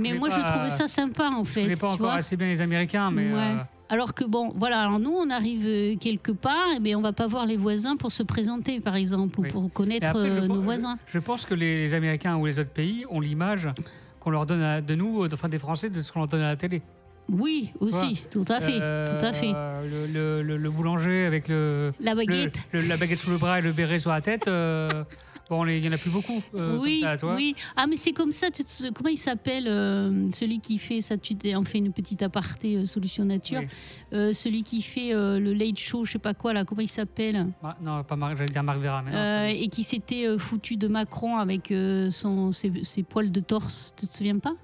mais 0.00 0.14
moi, 0.14 0.28
je 0.30 0.40
trouvais 0.40 0.70
ça 0.70 0.88
sympa, 0.88 1.30
en 1.30 1.44
fait. 1.44 1.64
Je 1.64 1.70
ne 1.70 1.76
pas 1.76 1.88
encore 1.88 2.10
assez 2.10 2.36
bien 2.36 2.48
les 2.48 2.62
Américains, 2.62 3.10
mais. 3.10 3.30
Euh, 3.32 3.56
alors 3.90 4.14
que 4.14 4.24
bon, 4.24 4.52
voilà, 4.54 4.80
alors 4.80 4.98
nous, 4.98 5.12
on 5.12 5.28
arrive 5.30 5.66
euh, 5.66 5.96
quelque 5.96 6.32
part, 6.32 6.72
et 6.74 6.80
bien 6.80 6.98
on 6.98 7.02
va 7.02 7.12
pas 7.12 7.26
voir 7.26 7.44
les 7.46 7.56
voisins 7.56 7.96
pour 7.96 8.12
se 8.12 8.22
présenter, 8.22 8.80
par 8.80 8.96
exemple, 8.96 9.40
ou 9.40 9.42
pour 9.42 9.72
connaître 9.72 10.16
euh, 10.16 10.46
nos 10.46 10.60
voisins. 10.60 10.98
Je, 11.06 11.18
pense 11.18 11.44
que 11.44 11.54
les, 11.54 11.92
Américains 11.94 12.36
ou 12.36 12.46
les 12.46 12.58
autres 12.58 12.70
pays 12.70 13.04
ont 13.10 13.20
l'image 13.20 13.68
qu'on 14.20 14.30
leur 14.30 14.46
donne 14.46 14.80
de 14.80 14.94
nous, 14.94 15.26
enfin 15.32 15.48
des 15.48 15.58
Français, 15.58 15.90
de 15.90 16.00
ce 16.00 16.12
qu'on 16.12 16.20
leur 16.20 16.28
donne 16.28 16.40
à 16.40 16.48
la 16.48 16.56
télé. 16.56 16.82
Oui, 17.30 17.72
aussi, 17.80 18.22
tout 18.30 18.44
à 18.48 18.60
fait, 18.60 18.78
tout 18.78 19.24
à 19.24 19.32
fait. 19.32 19.52
Le, 19.52 20.68
boulanger 20.70 21.24
avec 21.24 21.48
le 21.48 21.92
la 22.00 22.14
baguette, 22.14 22.58
la 22.72 22.96
baguette 22.96 23.18
sous 23.18 23.30
le 23.30 23.38
bras 23.38 23.58
et 23.58 23.62
le 23.62 23.72
béret 23.72 23.98
sur 23.98 24.10
la 24.10 24.20
tête. 24.20 24.48
Bon, 25.50 25.66
il 25.66 25.84
y 25.84 25.88
en 25.88 25.92
a 25.92 25.98
plus 25.98 26.10
beaucoup. 26.10 26.42
euh, 26.54 26.78
oui, 26.78 27.00
comme 27.00 27.10
ça, 27.10 27.16
toi. 27.18 27.34
oui. 27.34 27.54
Ah, 27.76 27.86
mais 27.86 27.96
c'est 27.96 28.12
comme 28.12 28.32
ça. 28.32 28.50
tu 28.50 28.64
te- 28.64 28.90
comment 28.92 29.10
il 29.10 29.18
s'appelle 29.18 29.66
euh, 29.68 30.30
celui 30.30 30.58
qui 30.60 30.78
fait 30.78 31.00
ça 31.02 31.16
Tu 31.18 31.36
en 31.54 31.62
fait 31.64 31.78
une 31.78 31.92
petite 31.92 32.22
aparté 32.22 32.76
euh, 32.76 32.86
solution 32.86 33.24
nature. 33.24 33.60
Oui. 34.12 34.34
Celui 34.34 34.62
qui 34.62 34.80
fait 34.80 35.10
le 35.12 35.52
late 35.52 35.78
show, 35.78 36.04
je 36.04 36.12
sais 36.12 36.18
pas 36.18 36.34
quoi 36.34 36.52
là. 36.52 36.64
Comment 36.64 36.80
il 36.82 36.88
s'appelle? 36.88 37.46
Ah, 37.62 37.76
non, 37.82 38.02
pas 38.04 38.16
Marc, 38.16 38.36
j'allais 38.38 38.52
dire 38.52 38.62
Marc 38.62 38.78
Vera, 38.78 39.02
mais 39.02 39.12
non. 39.12 39.44
Et 39.60 39.68
qui 39.68 39.82
s'était 39.82 40.38
foutu 40.38 40.76
de 40.76 40.88
Macron 40.88 41.36
avec 41.36 41.72
son 42.10 42.52
ses, 42.52 42.72
ses 42.82 43.02
poils 43.02 43.30
de 43.32 43.40
torse. 43.40 43.92
Tu 43.98 44.06
te 44.06 44.16
souviens 44.16 44.38
pas? 44.38 44.54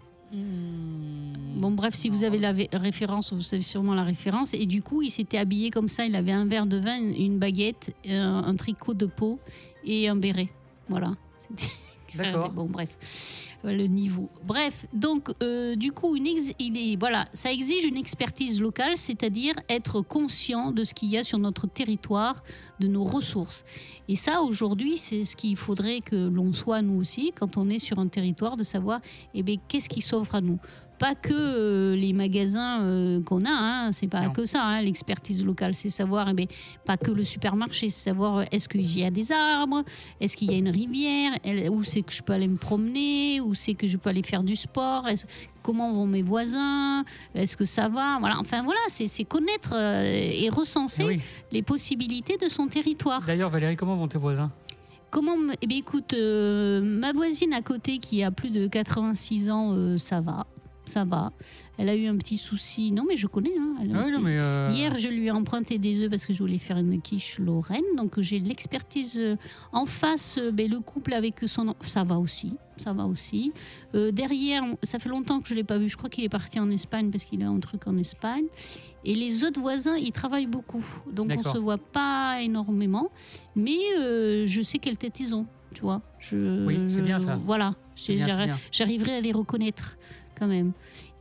Bon, 1.56 1.70
bref, 1.72 1.94
si 1.94 2.08
vous 2.08 2.24
avez 2.24 2.38
la 2.38 2.54
référence, 2.72 3.32
vous 3.32 3.40
savez 3.40 3.62
sûrement 3.62 3.94
la 3.94 4.04
référence. 4.04 4.54
Et 4.54 4.66
du 4.66 4.82
coup, 4.82 5.02
il 5.02 5.10
s'était 5.10 5.38
habillé 5.38 5.70
comme 5.70 5.88
ça. 5.88 6.06
Il 6.06 6.14
avait 6.16 6.32
un 6.32 6.46
verre 6.46 6.66
de 6.66 6.78
vin, 6.78 6.96
une 6.96 7.14
une 7.14 7.38
baguette, 7.38 7.94
un, 8.08 8.44
un 8.46 8.54
tricot 8.56 8.94
de 8.94 9.06
peau 9.06 9.38
et 9.84 10.08
un 10.08 10.16
béret. 10.16 10.48
Voilà. 10.90 11.16
C'était- 11.38 11.68
D'accord. 12.18 12.50
Bon, 12.50 12.64
bref, 12.66 13.46
Euh, 13.64 13.72
le 13.72 13.86
niveau. 13.86 14.28
Bref, 14.44 14.86
donc, 14.92 15.28
euh, 15.42 15.76
du 15.76 15.92
coup, 15.92 16.16
une 16.16 16.26
ex- 16.26 16.52
il 16.58 16.76
est, 16.76 16.96
voilà, 16.98 17.26
ça 17.34 17.52
exige 17.52 17.84
une 17.84 17.96
expertise 17.98 18.60
locale, 18.60 18.96
c'est-à-dire 18.96 19.54
être 19.68 20.00
conscient 20.00 20.72
de 20.72 20.82
ce 20.82 20.92
qu'il 20.94 21.10
y 21.10 21.18
a 21.18 21.22
sur 21.22 21.38
notre 21.38 21.66
territoire, 21.68 22.42
de 22.80 22.86
nos 22.88 23.04
ressources. 23.04 23.64
Et 24.08 24.16
ça, 24.16 24.40
aujourd'hui, 24.42 24.96
c'est 24.96 25.24
ce 25.24 25.36
qu'il 25.36 25.56
faudrait 25.56 26.00
que 26.00 26.16
l'on 26.16 26.52
soit, 26.54 26.80
nous 26.82 26.98
aussi, 26.98 27.32
quand 27.38 27.56
on 27.58 27.68
est 27.68 27.78
sur 27.78 27.98
un 27.98 28.08
territoire, 28.08 28.56
de 28.56 28.62
savoir, 28.64 29.00
eh 29.34 29.42
bien, 29.42 29.56
qu'est-ce 29.68 29.88
qui 29.90 30.00
s'offre 30.00 30.34
à 30.34 30.40
nous? 30.40 30.58
Pas 31.00 31.14
que 31.14 31.32
euh, 31.32 31.96
les 31.96 32.12
magasins 32.12 32.82
euh, 32.82 33.22
qu'on 33.22 33.44
a, 33.46 33.50
hein, 33.50 33.90
c'est 33.90 34.06
pas 34.06 34.26
Non. 34.26 34.32
que 34.32 34.44
ça, 34.44 34.62
hein, 34.62 34.82
l'expertise 34.82 35.44
locale, 35.44 35.74
c'est 35.74 35.88
savoir, 35.88 36.28
eh 36.28 36.34
bien, 36.34 36.44
pas 36.84 36.98
que 36.98 37.10
le 37.10 37.24
supermarché, 37.24 37.88
c'est 37.88 38.04
savoir 38.10 38.36
euh, 38.38 38.44
est-ce 38.52 38.68
qu'il 38.68 38.86
y 38.98 39.02
a 39.02 39.10
des 39.10 39.32
arbres, 39.32 39.82
est-ce 40.20 40.36
qu'il 40.36 40.52
y 40.52 40.54
a 40.54 40.58
une 40.58 40.68
rivière, 40.68 41.32
où 41.72 41.82
c'est 41.82 42.02
que 42.02 42.12
je 42.12 42.22
peux 42.22 42.34
aller 42.34 42.48
me 42.48 42.58
promener, 42.58 43.40
où 43.40 43.54
c'est 43.54 43.72
que 43.72 43.86
je 43.86 43.96
peux 43.96 44.10
aller 44.10 44.22
faire 44.22 44.42
du 44.42 44.54
sport, 44.54 45.06
comment 45.62 45.90
vont 45.94 46.06
mes 46.06 46.20
voisins, 46.22 47.02
est-ce 47.34 47.56
que 47.56 47.64
ça 47.64 47.88
va, 47.88 48.18
voilà, 48.20 48.36
enfin 48.38 48.62
voilà, 48.62 48.80
c'est 48.88 49.24
connaître 49.24 49.74
et 49.74 50.50
recenser 50.50 51.02
Eh 51.06 51.08
oui. 51.16 51.20
les 51.50 51.62
possibilités 51.62 52.36
de 52.36 52.48
son 52.50 52.66
territoire. 52.66 53.22
D'ailleurs, 53.26 53.48
Valérie, 53.48 53.76
comment 53.76 53.96
vont 53.96 54.06
tes 54.08 54.18
voisins? 54.18 54.50
Comment 55.10 55.36
me- 55.38 55.54
Eh 55.62 55.66
bien, 55.66 55.78
écoute, 55.78 56.12
euh, 56.14 56.80
ma 56.82 57.12
voisine 57.12 57.52
à 57.54 57.62
côté 57.62 57.98
qui 57.98 58.22
a 58.22 58.30
plus 58.30 58.50
de 58.50 58.68
86 58.68 59.50
ans, 59.50 59.72
euh, 59.72 59.98
ça 59.98 60.20
va. 60.20 60.46
Ça 60.90 61.04
va. 61.04 61.32
Elle 61.78 61.88
a 61.88 61.94
eu 61.94 62.06
un 62.06 62.16
petit 62.16 62.36
souci. 62.36 62.90
Non, 62.92 63.04
mais 63.08 63.16
je 63.16 63.26
connais. 63.28 63.52
hein, 63.58 63.76
elle 63.80 63.94
a 63.94 63.98
un 63.98 64.02
Ah 64.02 64.04
oui, 64.06 64.10
non, 64.12 64.18
petit- 64.18 64.24
mais. 64.24 64.38
euh, 64.38 64.70
Hier, 64.74 64.98
je 64.98 65.08
lui 65.08 65.26
ai 65.26 65.30
emprunté 65.30 65.78
des 65.78 66.02
œufs 66.02 66.10
parce 66.10 66.26
que 66.26 66.32
je 66.32 66.38
voulais 66.40 66.58
faire 66.58 66.78
une 66.78 67.00
quiche 67.00 67.38
Lorraine. 67.38 67.84
Donc, 67.96 68.18
j'ai 68.20 68.40
l'expertise 68.40 69.16
euh, 69.18 69.36
en 69.72 69.86
face. 69.86 70.38
euh, 70.38 70.50
ben, 70.50 70.68
le 70.70 70.80
couple 70.80 71.12
avec 71.14 71.36
son. 71.46 71.74
Ça 71.82 72.02
va 72.04 72.18
aussi. 72.18 72.54
Ça 72.76 72.92
va 72.92 73.04
aussi. 73.06 73.52
Euh, 73.94 74.10
derrière, 74.10 74.62
ça 74.82 74.98
fait 74.98 75.08
longtemps 75.10 75.40
que 75.40 75.48
je 75.48 75.54
ne 75.54 75.58
l'ai 75.58 75.64
pas 75.64 75.78
vu. 75.78 75.88
Je 75.88 75.96
crois 75.96 76.10
qu'il 76.10 76.24
est 76.24 76.28
parti 76.30 76.58
en 76.58 76.70
Espagne 76.70 77.10
parce 77.10 77.24
qu'il 77.24 77.42
a 77.42 77.48
un 77.48 77.60
truc 77.60 77.86
en 77.86 77.96
Espagne. 77.96 78.46
Et 79.04 79.14
les 79.14 79.44
autres 79.44 79.60
voisins, 79.60 79.96
ils 79.96 80.12
travaillent 80.12 80.46
beaucoup. 80.46 80.84
Donc, 81.12 81.30
on 81.34 81.38
ne 81.38 81.42
se 81.42 81.58
voit 81.58 81.78
pas 81.78 82.40
énormément. 82.42 83.10
Mais 83.56 83.78
euh, 83.98 84.44
je 84.46 84.60
sais 84.60 84.78
quelle 84.78 84.98
tête 84.98 85.20
ils 85.20 85.34
ont. 85.34 85.46
Tu 85.72 85.82
vois 85.82 86.02
je, 86.18 86.66
Oui, 86.66 86.78
c'est 86.88 87.00
bien 87.02 87.20
ça. 87.20 87.36
Voilà. 87.36 87.74
J'arriverai 88.72 89.16
à 89.16 89.20
les 89.20 89.32
reconnaître 89.32 89.96
quand 90.40 90.48
même. 90.48 90.72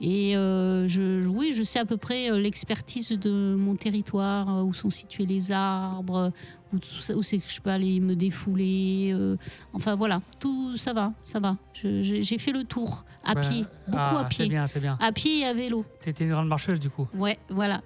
Et 0.02 0.36
euh, 0.38 0.88
je, 0.88 1.28
oui, 1.28 1.52
je 1.54 1.62
sais 1.62 1.78
à 1.78 1.86
peu 1.86 1.98
près 1.98 2.32
euh, 2.32 2.40
l'expertise 2.40 3.10
de 3.10 3.54
mon 3.56 3.76
territoire, 3.76 4.50
euh, 4.60 4.64
où 4.64 4.74
sont 4.74 4.90
situés 4.90 5.26
les 5.26 5.52
arbres, 5.52 6.32
où, 6.74 6.78
c'est 7.22 7.38
que 7.38 7.50
je 7.52 7.60
peux 7.62 7.70
aller 7.70 8.00
me 8.00 8.16
défouler. 8.16 9.12
euh, 9.14 9.36
enfin 9.74 9.96
voilà, 9.96 10.22
tout 10.40 10.78
ça 10.78 10.94
va, 10.94 11.12
ça 11.26 11.40
va. 11.42 11.58
J'ai 11.84 12.38
fait 12.38 12.54
le 12.54 12.64
tour 12.64 13.04
à 13.26 13.36
Bah, 13.36 13.42
pied, 13.42 13.66
beaucoup 13.88 13.98
ah, 14.00 14.20
à 14.20 14.30
C'est 14.32 14.38
pied, 14.44 14.48
bien, 14.50 14.68
c'est 14.68 14.80
bien. 14.80 14.98
à 15.02 15.12
pied 15.12 15.40
et 15.42 15.46
à 15.46 15.54
vélo. 15.54 15.84
T'étais 16.02 16.24
une 16.24 16.32
grande 16.32 16.48
marcheuse, 16.48 16.80
du 16.80 16.90
coup. 16.90 17.08
Ouais, 17.14 17.38
voilà. 17.50 17.82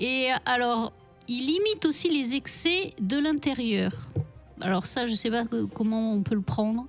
Et 0.00 0.30
alors, 0.44 0.92
il 1.28 1.46
limite 1.46 1.84
aussi 1.86 2.08
les 2.10 2.34
excès 2.34 2.92
de 3.00 3.18
l'intérieur. 3.18 3.92
Alors 4.60 4.86
ça, 4.86 5.06
je 5.06 5.14
sais 5.14 5.30
pas 5.30 5.44
comment 5.74 6.12
on 6.12 6.22
peut 6.22 6.34
le 6.34 6.42
prendre. 6.42 6.86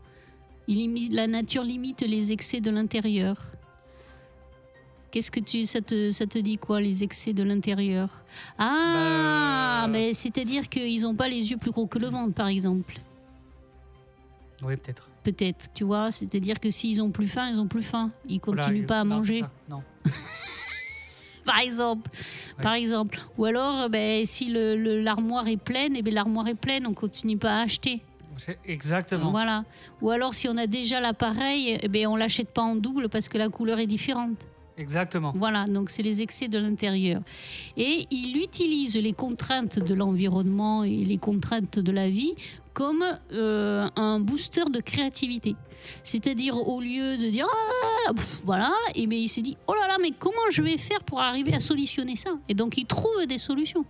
Il 0.68 0.78
limite, 0.78 1.14
la 1.14 1.28
nature 1.28 1.64
limite 1.64 2.02
les 2.02 2.32
excès 2.32 2.62
de 2.62 2.72
l'intérieur. 2.72 3.36
Qu'est-ce 5.14 5.30
que 5.30 5.40
tu, 5.40 5.64
ça 5.66 5.80
te, 5.80 6.10
ça 6.10 6.26
te 6.26 6.40
dit 6.40 6.58
quoi, 6.58 6.82
les 6.82 7.04
excès 7.04 7.34
de 7.34 7.44
l'intérieur? 7.44 8.10
Ah, 8.58 9.82
Bah, 9.84 9.88
mais 9.92 10.12
c'est-à-dire 10.16 10.68
qu'ils 10.68 11.04
n'ont 11.04 11.14
pas 11.14 11.28
les 11.30 11.52
yeux 11.52 11.58
plus 11.58 11.70
gros 11.70 11.86
que 11.86 12.00
le 12.00 12.08
ventre, 12.08 12.34
par 12.34 12.48
exemple. 12.48 12.96
Oui, 14.64 14.76
peut-être. 14.76 15.08
Peut-être, 15.24 15.68
tu 15.76 15.84
vois. 15.84 16.10
C'est-à-dire 16.10 16.60
que 16.60 16.72
s'ils 16.72 17.00
ont 17.00 17.12
plus 17.12 17.28
faim, 17.28 17.48
ils 17.52 17.60
ont 17.60 17.68
plus 17.68 17.84
faim. 17.84 18.10
Ils 18.28 18.40
continuent 18.40 18.88
pas 18.88 19.02
à 19.02 19.04
non, 19.04 19.18
manger. 19.18 19.44
Non. 19.70 19.84
par 21.46 21.60
exemple. 21.60 22.10
Par 22.64 22.74
exemple. 22.74 23.20
Ou 23.38 23.46
alors, 23.46 23.90
ben, 23.92 24.26
si 24.26 24.50
le- 24.50 24.76
le- 24.76 25.00
l'armoire 25.00 25.48
est 25.48 25.58
pleine, 25.58 25.96
et 25.96 26.02
ben, 26.02 26.12
l'armoire 26.16 26.48
est 26.48 26.56
pleine, 26.56 26.88
on 26.88 26.94
continue 26.96 27.38
pas 27.38 27.60
à 27.60 27.62
acheter. 27.62 28.02
C'est- 28.40 28.58
Exactement. 28.66 29.30
Voilà. 29.30 29.64
Ou 30.02 30.10
alors, 30.10 30.34
si 30.34 30.48
on 30.50 30.58
a 30.58 30.66
déjà 30.66 31.00
l'appareil, 31.00 31.78
eh 31.84 31.88
ben, 31.88 32.08
on 32.08 32.16
l'achète 32.16 32.50
pas 32.50 32.64
en 32.64 32.76
double 32.76 33.10
parce 33.10 33.30
que 33.30 33.38
la 33.38 33.50
couleur 33.50 33.78
est 33.78 33.86
différente. 33.86 34.48
Exactement. 34.78 35.34
Voilà, 35.36 35.66
donc 35.66 35.90
c'est 35.90 36.04
les 36.04 36.22
excès 36.22 36.48
de 36.48 36.58
l'intérieur. 36.58 37.22
Et 37.78 38.08
il 38.10 38.38
utilise 38.38 38.98
les 38.98 39.14
contraintes 39.14 39.80
de 39.80 39.94
l'environnement 39.94 40.84
et 40.84 41.04
les 41.04 41.18
contraintes 41.18 41.80
de 41.80 41.92
la 41.92 42.10
vie 42.10 42.34
comme 42.74 43.04
euh, 43.32 43.88
un 43.96 44.20
booster 44.20 44.64
de 44.72 44.80
créativité. 44.80 45.56
C'est-à-dire 46.04 46.56
au 46.68 46.82
lieu 46.82 47.18
de 47.18 47.30
dire 47.30 47.48
ah, 48.08 48.12
voilà, 48.46 48.72
et 48.96 49.06
bien 49.06 49.20
il 49.20 49.30
s'est 49.30 49.42
dit 49.42 49.58
oh 49.68 49.74
là 49.74 49.88
là, 49.88 49.98
mais 50.02 50.12
comment 50.18 50.50
je 50.50 50.62
vais 50.62 50.78
faire 50.78 51.04
pour 51.04 51.22
arriver 51.22 51.54
à 51.54 51.60
solutionner 51.60 52.16
ça? 52.16 52.32
Et 52.50 52.56
donc 52.56 52.78
il 52.78 52.86
trouve 52.86 53.26
des 53.28 53.38
solutions. 53.38 53.86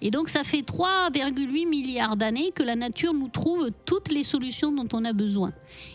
Et 0.00 0.10
donc 0.10 0.28
ça 0.28 0.44
fait 0.44 0.60
3,8 0.60 1.68
milliards 1.68 2.16
d'années 2.16 2.50
que 2.54 2.62
la 2.62 2.76
nature 2.76 3.14
nous 3.14 3.28
trouve 3.28 3.70
toutes 3.84 4.10
les 4.10 4.24
solutions 4.24 4.72
dont 4.72 4.88
on 4.92 5.04
a 5.04 5.12
besoin. 5.12 5.52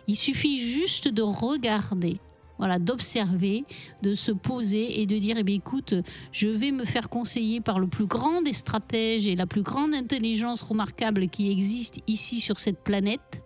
Il 0.07 0.15
suffit 0.15 0.59
juste 0.59 1.07
de 1.07 1.21
regarder, 1.21 2.17
voilà, 2.61 2.77
d'observer, 2.77 3.65
de 4.03 4.13
se 4.13 4.31
poser 4.31 5.01
et 5.01 5.07
de 5.07 5.17
dire, 5.17 5.35
eh 5.39 5.43
bien, 5.43 5.55
écoute, 5.55 5.95
je 6.31 6.47
vais 6.47 6.69
me 6.69 6.85
faire 6.85 7.09
conseiller 7.09 7.59
par 7.59 7.79
le 7.79 7.87
plus 7.87 8.05
grand 8.05 8.43
des 8.43 8.53
stratèges 8.53 9.25
et 9.25 9.35
la 9.35 9.47
plus 9.47 9.63
grande 9.63 9.95
intelligence 9.95 10.61
remarquable 10.61 11.27
qui 11.27 11.49
existe 11.49 12.01
ici 12.05 12.39
sur 12.39 12.59
cette 12.59 12.77
planète, 12.77 13.41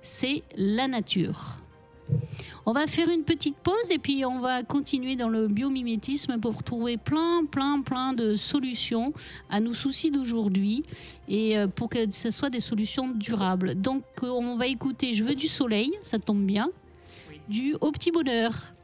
c'est 0.00 0.42
la 0.56 0.88
nature. 0.88 1.58
On 2.64 2.72
va 2.72 2.86
faire 2.86 3.10
une 3.10 3.24
petite 3.24 3.56
pause 3.56 3.90
et 3.90 3.98
puis 3.98 4.24
on 4.24 4.40
va 4.40 4.62
continuer 4.62 5.16
dans 5.16 5.28
le 5.28 5.48
biomimétisme 5.48 6.38
pour 6.40 6.62
trouver 6.62 6.96
plein, 6.96 7.44
plein, 7.44 7.82
plein 7.82 8.14
de 8.14 8.36
solutions 8.36 9.12
à 9.50 9.60
nos 9.60 9.74
soucis 9.74 10.10
d'aujourd'hui 10.10 10.82
et 11.28 11.58
euh, 11.58 11.66
pour 11.66 11.90
que 11.90 12.10
ce 12.10 12.30
soit 12.30 12.48
des 12.48 12.60
solutions 12.60 13.08
durables. 13.08 13.74
Donc 13.74 14.02
euh, 14.22 14.28
on 14.28 14.54
va 14.54 14.66
écouter 14.66 15.12
Je 15.12 15.24
veux 15.24 15.34
du 15.34 15.46
soleil, 15.46 15.92
ça 16.00 16.18
tombe 16.18 16.46
bien, 16.46 16.70
du 17.48 17.74
Au 17.80 17.92
petit 17.92 18.10
bonheur. 18.10 18.75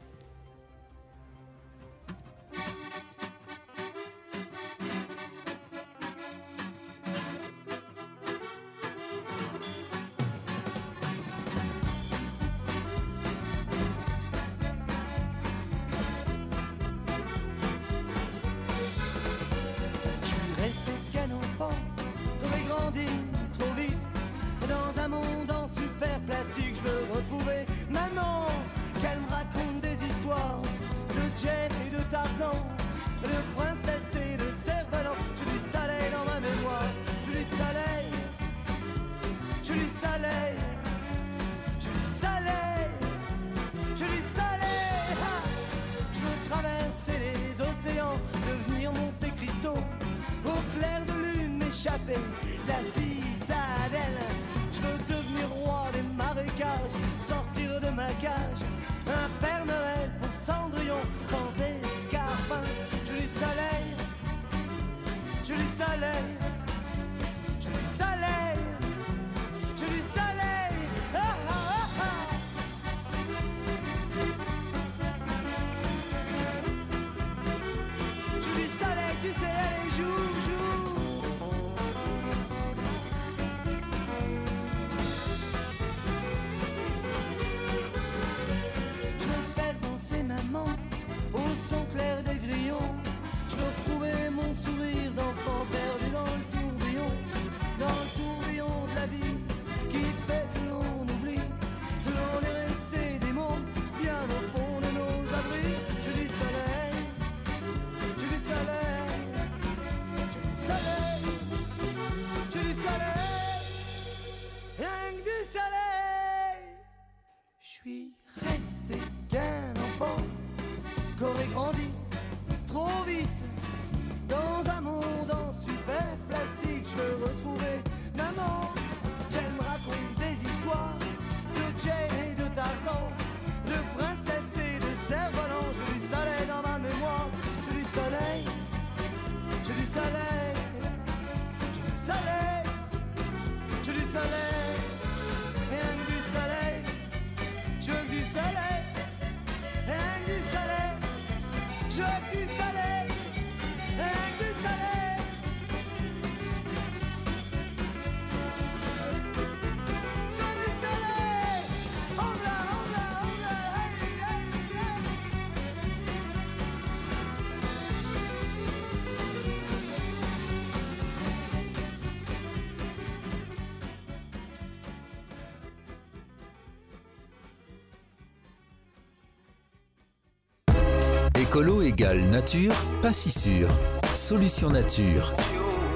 Écolo 181.53 181.83
égale 181.83 182.19
nature, 182.31 182.73
pas 183.03 183.13
si 183.13 183.29
sûr. 183.29 183.69
Solution 184.15 184.71
nature. 184.71 185.31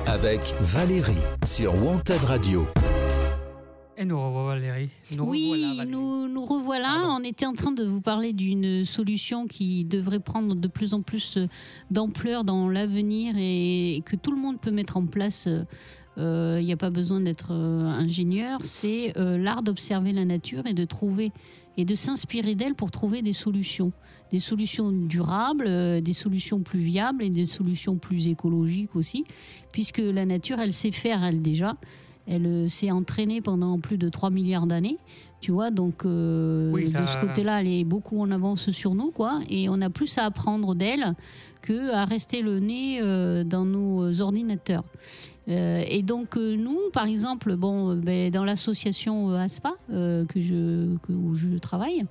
Avec 0.05 0.39
Valérie 0.61 1.13
sur 1.45 1.73
Wanted 1.83 2.23
Radio. 2.25 2.67
Et 3.97 4.05
nous 4.05 4.21
revoilà 4.23 4.59
Valérie. 4.59 4.89
Nous 5.15 5.23
oui, 5.23 5.45
revoilà, 5.45 5.67
Valérie. 5.69 5.91
nous, 5.91 6.27
nous 6.27 6.45
revoilà. 6.45 6.89
Pardon. 6.89 7.15
On 7.19 7.23
était 7.23 7.47
en 7.47 7.53
train 7.53 7.71
de 7.71 7.83
vous 7.83 8.01
parler 8.01 8.33
d'une 8.33 8.85
solution 8.85 9.47
qui 9.47 9.83
devrait 9.83 10.19
prendre 10.19 10.53
de 10.53 10.67
plus 10.67 10.93
en 10.93 11.01
plus 11.01 11.37
euh, 11.37 11.47
d'ampleur 11.89 12.43
dans 12.43 12.69
l'avenir 12.69 13.33
et 13.35 14.03
que 14.05 14.15
tout 14.15 14.29
le 14.29 14.39
monde 14.39 14.59
peut 14.61 14.69
mettre 14.69 14.95
en 14.97 15.07
place. 15.07 15.49
Il 16.17 16.65
n'y 16.65 16.73
a 16.73 16.77
pas 16.77 16.91
besoin 16.91 17.19
d'être 17.19 17.51
euh, 17.51 17.81
ingénieur. 17.81 18.59
C'est 18.61 19.17
euh, 19.17 19.39
l'art 19.39 19.63
d'observer 19.63 20.13
la 20.13 20.25
nature 20.25 20.67
et 20.67 20.73
de 20.73 20.85
trouver 20.85 21.31
et 21.77 21.85
de 21.85 21.95
s'inspirer 21.95 22.55
d'elle 22.55 22.73
pour 22.75 22.91
trouver 22.91 23.21
des 23.21 23.33
solutions. 23.33 23.91
Des 24.31 24.39
solutions 24.39 24.91
durables, 24.91 25.65
euh, 25.67 26.01
des 26.01 26.13
solutions 26.13 26.59
plus 26.61 26.79
viables 26.79 27.23
et 27.23 27.29
des 27.29 27.45
solutions 27.45 27.97
plus 27.97 28.27
écologiques 28.27 28.95
aussi, 28.95 29.23
puisque 29.71 29.99
la 29.99 30.25
nature, 30.25 30.59
elle 30.59 30.73
sait 30.73 30.91
faire, 30.91 31.23
elle 31.23 31.41
déjà. 31.41 31.77
Elle 32.27 32.45
euh, 32.45 32.67
s'est 32.67 32.91
entraînée 32.91 33.41
pendant 33.41 33.79
plus 33.79 33.97
de 33.97 34.09
3 34.09 34.31
milliards 34.31 34.67
d'années, 34.67 34.97
tu 35.39 35.51
vois, 35.51 35.71
donc 35.71 36.03
euh, 36.03 36.71
Oui, 36.73 36.89
ça- 36.89 36.99
de 37.01 37.05
ce 37.05 37.17
côté-là, 37.19 37.61
elle 37.61 37.67
est 37.67 37.83
beaucoup 37.85 38.19
en 38.19 38.31
avance 38.31 38.71
sur 38.71 38.95
nous, 38.95 39.11
quoi, 39.11 39.39
et 39.49 39.69
on 39.69 39.79
a 39.81 39.89
plus 39.89 40.17
à 40.17 40.25
apprendre 40.25 40.75
d'elle 40.75 41.13
que 41.61 41.91
à 41.93 42.03
rester 42.05 42.41
le 42.41 42.59
nez 42.59 42.99
dans 43.45 43.65
nos 43.65 44.19
ordinateurs. 44.21 44.83
Euh, 45.49 45.83
et 45.87 46.01
donc 46.03 46.35
euh, 46.35 46.57
nous, 46.57 46.77
par 46.91 47.05
exemple, 47.07 47.55
bon, 47.55 47.91
euh, 47.91 47.95
ben, 47.95 48.29
dans 48.31 48.43
l'association 48.43 49.29
ASFA 49.31 49.71
euh, 49.91 50.25
que 50.25 50.41
je, 50.41 50.97
que- 50.97 51.13
où 51.13 51.35
je 51.35 51.57
travaille, 51.57 52.03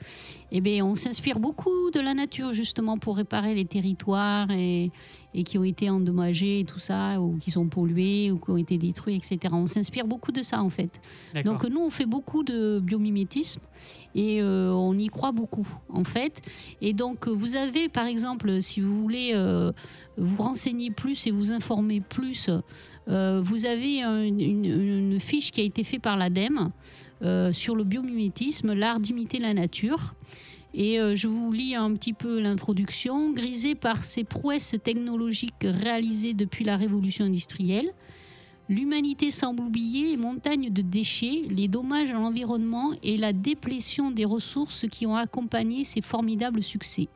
eh 0.52 0.60
ben, 0.62 0.82
on 0.82 0.94
s'inspire 0.94 1.38
beaucoup 1.38 1.90
de 1.92 2.00
la 2.00 2.14
nature 2.14 2.52
justement 2.54 2.96
pour 2.96 3.16
réparer 3.18 3.54
les 3.54 3.66
territoires 3.66 4.50
et, 4.50 4.90
et 5.34 5.42
qui 5.42 5.58
ont 5.58 5.64
été 5.64 5.90
endommagés 5.90 6.60
et 6.60 6.64
tout 6.64 6.78
ça, 6.78 7.20
ou 7.20 7.36
qui 7.36 7.50
sont 7.50 7.66
pollués 7.68 8.30
ou 8.30 8.38
qui 8.38 8.50
ont 8.50 8.56
été 8.56 8.78
détruits, 8.78 9.16
etc. 9.16 9.38
On 9.52 9.66
s'inspire 9.66 10.06
beaucoup 10.06 10.32
de 10.32 10.40
ça 10.40 10.62
en 10.62 10.70
fait. 10.70 10.98
Donc 11.44 11.64
nous, 11.68 11.80
on 11.80 11.90
fait 11.90 12.06
beaucoup 12.06 12.42
de 12.42 12.80
biomimétisme 12.80 13.60
et 14.14 14.40
euh, 14.40 14.72
on 14.72 14.96
y 14.96 15.08
croit 15.08 15.32
beaucoup 15.32 15.68
en 15.90 16.04
fait. 16.04 16.40
Et 16.80 16.94
donc 16.94 17.28
vous 17.28 17.54
avez 17.54 17.90
par 17.90 18.06
exemple, 18.06 18.62
si 18.62 18.80
vous 18.80 18.94
voulez 18.94 19.34
vous 20.16 20.42
renseigner 20.42 20.90
plus 20.90 21.26
et 21.26 21.30
vous 21.30 21.52
informer 21.52 22.00
plus, 22.00 22.48
euh, 23.08 23.40
vous 23.42 23.66
avez 23.66 24.02
un- 24.02 24.24
une, 24.24 25.18
fiche 25.20 25.50
qui 25.52 25.60
a 25.60 25.64
été 25.64 25.84
faite 25.84 26.02
par 26.02 26.16
l'ADEME 26.16 26.70
euh, 27.22 27.52
sur 27.52 27.76
le 27.76 27.84
biomimétisme, 27.84 28.72
l'art 28.72 29.00
d'imiter 29.00 29.38
la 29.38 29.54
nature. 29.54 30.14
Et 30.74 31.00
euh, 31.00 31.14
je 31.14 31.26
vous 31.28 31.50
lis 31.52 31.74
un 31.74 31.92
petit 31.94 32.12
peu 32.12 32.40
l'introduction. 32.40 33.30
Grisé 33.32 33.74
par 33.74 34.04
ces 34.04 34.24
prouesses 34.24 34.74
technologiques 34.82 35.54
réalisées 35.64 36.34
depuis 36.34 36.64
la 36.64 36.76
révolution 36.76 37.24
industrielle, 37.24 37.90
L'humanité 38.68 39.30
semble 39.30 39.62
oublier 39.62 40.10
les 40.10 40.16
montagnes 40.16 40.70
de 40.70 40.82
déchets, 40.82 41.42
les 41.48 41.68
dommages 41.68 42.10
à 42.10 42.14
l'environnement 42.14 42.90
et 43.04 43.16
la 43.16 43.32
déplétion 43.32 44.10
des 44.10 44.24
ressources 44.24 44.86
qui 44.90 45.06
ont 45.06 45.14
accompagné 45.14 45.84
ces 45.84 46.00
formidables 46.00 46.64
succès. 46.64 47.06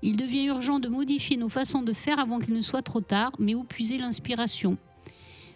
Il 0.00 0.16
devient 0.16 0.46
urgent 0.46 0.78
de 0.78 0.88
modifier 0.88 1.36
nos 1.36 1.50
façons 1.50 1.82
de 1.82 1.92
faire 1.92 2.18
avant 2.18 2.38
qu'il 2.38 2.54
ne 2.54 2.62
soit 2.62 2.80
trop 2.80 3.02
tard, 3.02 3.32
mais 3.38 3.54
où 3.54 3.64
puiser 3.64 3.98
l'inspiration? 3.98 4.78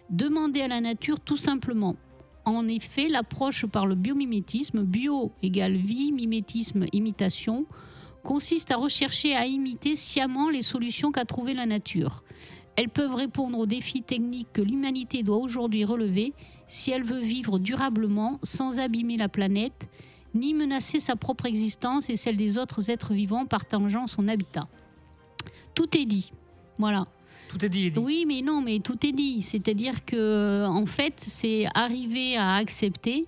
Demander 0.09 0.61
à 0.61 0.67
la 0.67 0.81
nature 0.81 1.19
tout 1.19 1.37
simplement. 1.37 1.95
En 2.45 2.67
effet, 2.67 3.07
l'approche 3.07 3.65
par 3.65 3.87
le 3.87 3.95
biomimétisme, 3.95 4.83
bio 4.83 5.31
égale 5.41 5.75
vie, 5.75 6.11
mimétisme, 6.11 6.85
imitation, 6.91 7.65
consiste 8.23 8.71
à 8.71 8.77
rechercher 8.77 9.35
à 9.35 9.45
imiter 9.45 9.95
sciemment 9.95 10.49
les 10.49 10.61
solutions 10.61 11.11
qu'a 11.11 11.25
trouvées 11.25 11.53
la 11.53 11.65
nature. 11.65 12.23
Elles 12.75 12.89
peuvent 12.89 13.15
répondre 13.15 13.59
aux 13.59 13.65
défis 13.65 14.01
techniques 14.01 14.51
que 14.51 14.61
l'humanité 14.61 15.23
doit 15.23 15.37
aujourd'hui 15.37 15.85
relever 15.85 16.33
si 16.67 16.91
elle 16.91 17.03
veut 17.03 17.21
vivre 17.21 17.59
durablement 17.59 18.39
sans 18.43 18.79
abîmer 18.79 19.17
la 19.17 19.29
planète, 19.29 19.87
ni 20.33 20.53
menacer 20.53 20.99
sa 20.99 21.15
propre 21.15 21.45
existence 21.45 22.09
et 22.09 22.15
celle 22.15 22.37
des 22.37 22.57
autres 22.57 22.89
êtres 22.89 23.13
vivants 23.13 23.45
partageant 23.45 24.07
son 24.07 24.27
habitat. 24.27 24.67
Tout 25.75 25.95
est 25.95 26.05
dit. 26.05 26.31
Voilà. 26.79 27.05
Tout 27.53 27.63
est 27.63 27.69
dit. 27.69 27.91
Oui, 27.97 28.25
mais 28.27 28.41
non, 28.41 28.61
mais 28.61 28.79
tout 28.79 29.05
est 29.05 29.11
dit. 29.11 29.41
C'est-à-dire 29.41 30.05
que, 30.05 30.65
en 30.65 30.85
fait, 30.85 31.13
c'est 31.17 31.65
arriver 31.75 32.35
à 32.35 32.55
accepter 32.55 33.27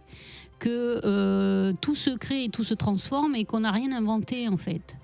que 0.57 0.99
euh, 1.03 1.73
tout 1.79 1.95
se 1.95 2.09
crée 2.09 2.45
et 2.45 2.49
tout 2.49 2.63
se 2.63 2.73
transforme 2.73 3.35
et 3.35 3.45
qu'on 3.45 3.59
n'a 3.59 3.71
rien 3.71 3.91
inventé, 3.91 4.49
en 4.49 4.57
fait. 4.57 4.97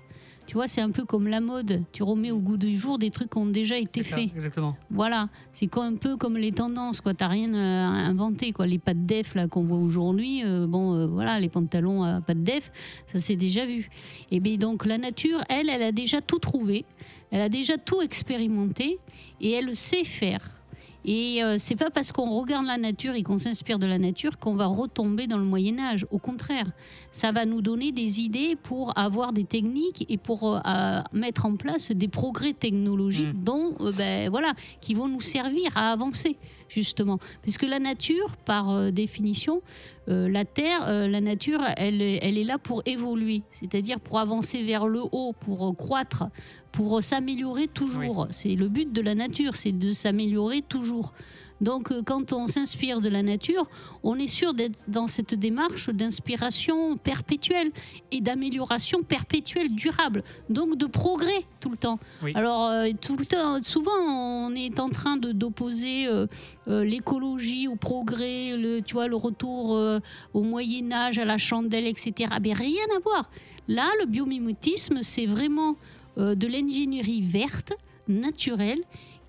Tu 0.46 0.54
vois, 0.54 0.68
c'est 0.68 0.80
un 0.80 0.90
peu 0.90 1.04
comme 1.04 1.28
la 1.28 1.40
mode. 1.40 1.82
Tu 1.92 2.02
remets 2.02 2.30
au 2.30 2.38
goût 2.38 2.56
du 2.56 2.76
jour 2.76 2.98
des 2.98 3.10
trucs 3.10 3.30
qui 3.30 3.38
ont 3.38 3.46
déjà 3.46 3.78
été 3.78 4.02
faits. 4.02 4.30
Exactement. 4.34 4.76
Voilà, 4.90 5.28
c'est 5.52 5.74
un 5.78 5.94
peu 5.94 6.16
comme 6.16 6.36
les 6.36 6.52
tendances, 6.52 7.00
quoi. 7.00 7.14
T'as 7.14 7.28
rien 7.28 7.54
euh, 7.54 8.10
inventé, 8.10 8.52
quoi. 8.52 8.66
Les 8.66 8.78
pattes 8.78 9.06
def 9.06 9.34
là 9.34 9.48
qu'on 9.48 9.62
voit 9.62 9.78
aujourd'hui, 9.78 10.44
euh, 10.44 10.66
bon, 10.66 10.94
euh, 10.94 11.06
voilà, 11.06 11.38
les 11.40 11.48
pantalons 11.48 12.02
à 12.02 12.20
pattes 12.20 12.42
def, 12.42 12.70
ça 13.06 13.18
s'est 13.18 13.36
déjà 13.36 13.64
vu. 13.64 13.88
Et 14.30 14.40
bien 14.40 14.56
donc 14.56 14.84
la 14.84 14.98
nature, 14.98 15.38
elle, 15.48 15.70
elle 15.70 15.82
a 15.82 15.92
déjà 15.92 16.20
tout 16.20 16.38
trouvé, 16.38 16.84
elle 17.32 17.40
a 17.40 17.48
déjà 17.48 17.76
tout 17.78 18.00
expérimenté 18.02 19.00
et 19.40 19.50
elle 19.50 19.74
sait 19.74 20.04
faire. 20.04 20.62
Et 21.04 21.42
euh, 21.42 21.56
c'est 21.58 21.74
pas 21.74 21.90
parce 21.90 22.12
qu'on 22.12 22.30
regarde 22.30 22.66
la 22.66 22.78
nature 22.78 23.14
et 23.14 23.24
qu'on 23.24 23.38
s'inspire 23.38 23.80
de 23.80 23.86
la 23.86 23.98
nature 23.98 24.38
qu'on 24.38 24.54
va 24.54 24.66
retomber 24.66 25.26
dans 25.26 25.38
le 25.38 25.44
Moyen 25.44 25.78
Âge. 25.80 26.06
Au 26.12 26.18
contraire, 26.18 26.70
ça 27.10 27.32
va 27.32 27.44
nous 27.44 27.60
donner 27.60 27.90
des 27.90 28.20
idées 28.20 28.56
pour 28.62 28.96
avoir 28.96 29.32
des 29.32 29.42
techniques 29.44 30.06
et 30.08 30.16
pour 30.16 30.60
euh, 30.64 31.00
mettre 31.12 31.46
en 31.46 31.56
place 31.56 31.90
des 31.90 32.06
progrès 32.06 32.52
technologiques 32.52 33.34
Mm. 33.34 33.44
dont, 33.44 33.74
euh, 33.80 33.92
ben, 33.92 34.30
voilà, 34.30 34.52
qui 34.80 34.94
vont 34.94 35.08
nous 35.08 35.20
servir 35.20 35.70
à 35.76 35.90
avancer 35.90 36.36
justement. 36.72 37.18
Parce 37.44 37.58
que 37.58 37.66
la 37.66 37.78
nature, 37.78 38.36
par 38.44 38.70
euh, 38.70 38.90
définition, 38.90 39.62
euh, 40.08 40.28
la 40.28 40.44
Terre, 40.44 40.88
euh, 40.88 41.06
la 41.08 41.20
nature, 41.20 41.60
elle, 41.76 42.00
est- 42.02 42.18
elle 42.22 42.38
est 42.38 42.44
là 42.44 42.58
pour 42.58 42.82
évoluer, 42.86 43.42
c'est-à-dire 43.50 44.00
pour 44.00 44.18
avancer 44.18 44.62
vers 44.62 44.86
le 44.86 45.00
haut, 45.12 45.32
pour 45.38 45.76
croître, 45.76 46.24
pour 46.72 47.02
s'améliorer 47.02 47.68
toujours. 47.68 48.26
C'est 48.30 48.54
le 48.54 48.68
but 48.68 48.92
de 48.92 49.00
la 49.02 49.14
nature, 49.14 49.54
c'est 49.56 49.72
de 49.72 49.92
s'améliorer 49.92 50.62
toujours. 50.62 51.12
Donc 51.62 51.90
euh, 51.90 52.02
quand 52.04 52.34
on 52.34 52.46
s'inspire 52.46 53.00
de 53.00 53.08
la 53.08 53.22
nature, 53.22 53.64
on 54.02 54.16
est 54.16 54.26
sûr 54.26 54.52
d'être 54.52 54.78
dans 54.88 55.06
cette 55.06 55.34
démarche 55.34 55.88
d'inspiration 55.88 56.96
perpétuelle 56.98 57.70
et 58.10 58.20
d'amélioration 58.20 59.02
perpétuelle 59.02 59.74
durable, 59.74 60.22
donc 60.50 60.76
de 60.76 60.86
progrès 60.86 61.46
tout 61.62 61.70
le 61.70 61.76
temps. 61.76 61.98
Oui. 62.22 62.32
Alors 62.34 62.66
euh, 62.66 62.88
tout 63.00 63.16
le 63.16 63.24
temps, 63.24 63.62
souvent 63.62 63.98
on 63.98 64.54
est 64.54 64.80
en 64.80 64.90
train 64.90 65.16
de 65.16 65.32
d'opposer 65.32 66.06
euh, 66.06 66.26
euh, 66.68 66.84
l'écologie 66.84 67.68
au 67.68 67.76
progrès, 67.76 68.56
le, 68.56 68.80
tu 68.80 68.94
vois, 68.94 69.06
le 69.06 69.16
retour 69.16 69.78
au 70.34 70.42
Moyen 70.42 70.92
Âge, 70.92 71.18
à 71.18 71.24
la 71.24 71.38
chandelle, 71.38 71.86
etc. 71.86 72.30
Mais 72.42 72.52
rien 72.52 72.84
à 72.96 73.00
voir. 73.00 73.30
Là, 73.68 73.88
le 74.00 74.06
biomimétisme, 74.06 74.98
c'est 75.02 75.26
vraiment 75.26 75.76
de 76.16 76.46
l'ingénierie 76.46 77.22
verte, 77.22 77.72
naturelle, 78.08 78.80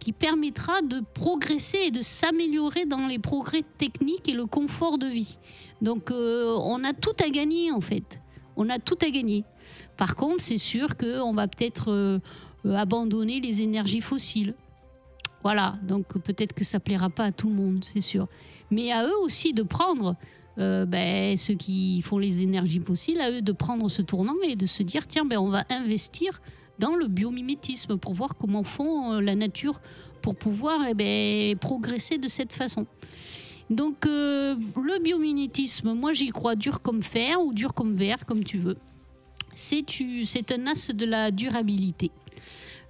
qui 0.03 0.11
permettra 0.11 0.81
de 0.81 1.01
progresser 1.13 1.77
et 1.85 1.91
de 1.91 2.01
s'améliorer 2.01 2.85
dans 2.85 3.07
les 3.07 3.19
progrès 3.19 3.63
techniques 3.77 4.27
et 4.27 4.33
le 4.33 4.45
confort 4.45 4.97
de 4.97 5.07
vie. 5.07 5.37
Donc 5.81 6.11
euh, 6.11 6.57
on 6.59 6.83
a 6.83 6.91
tout 6.91 7.15
à 7.23 7.29
gagner 7.29 7.71
en 7.71 7.79
fait. 7.79 8.19
On 8.57 8.69
a 8.69 8.79
tout 8.79 8.97
à 9.01 9.09
gagner. 9.09 9.45
Par 9.95 10.15
contre, 10.15 10.41
c'est 10.41 10.57
sûr 10.57 10.97
qu'on 10.97 11.31
va 11.31 11.47
peut-être 11.47 11.89
euh, 11.89 12.19
abandonner 12.65 13.39
les 13.39 13.61
énergies 13.61 14.01
fossiles. 14.01 14.55
Voilà, 15.41 15.77
donc 15.83 16.05
peut-être 16.19 16.51
que 16.51 16.65
ça 16.65 16.81
plaira 16.81 17.09
pas 17.09 17.25
à 17.25 17.31
tout 17.31 17.47
le 17.47 17.55
monde, 17.55 17.85
c'est 17.85 18.01
sûr. 18.01 18.27
Mais 18.71 18.91
à 18.91 19.05
eux 19.05 19.17
aussi 19.23 19.53
de 19.53 19.63
prendre, 19.63 20.17
euh, 20.57 20.85
ben, 20.85 21.37
ceux 21.37 21.55
qui 21.55 22.01
font 22.01 22.17
les 22.17 22.41
énergies 22.41 22.79
fossiles, 22.79 23.21
à 23.21 23.31
eux 23.31 23.41
de 23.41 23.51
prendre 23.53 23.89
ce 23.89 24.01
tournant 24.01 24.35
et 24.43 24.57
de 24.57 24.65
se 24.65 24.83
dire 24.83 25.07
tiens, 25.07 25.23
ben, 25.23 25.37
on 25.37 25.49
va 25.49 25.63
investir 25.69 26.41
dans 26.79 26.95
le 26.95 27.07
biomimétisme 27.07 27.97
pour 27.97 28.13
voir 28.13 28.35
comment 28.35 28.63
font 28.63 29.13
euh, 29.13 29.21
la 29.21 29.35
nature 29.35 29.79
pour 30.21 30.35
pouvoir 30.35 30.79
eh 30.89 30.93
ben, 30.93 31.57
progresser 31.57 32.17
de 32.17 32.27
cette 32.27 32.53
façon. 32.53 32.85
Donc 33.69 34.05
euh, 34.05 34.55
le 34.75 35.01
biomimétisme, 35.01 35.93
moi 35.93 36.13
j'y 36.13 36.29
crois 36.29 36.55
dur 36.55 36.81
comme 36.81 37.01
fer 37.01 37.41
ou 37.41 37.53
dur 37.53 37.73
comme 37.73 37.93
verre, 37.93 38.25
comme 38.25 38.43
tu 38.43 38.57
veux. 38.57 38.77
C'est 39.53 40.51
un 40.51 40.67
as 40.67 40.91
de 40.91 41.05
la 41.05 41.31
durabilité. 41.31 42.11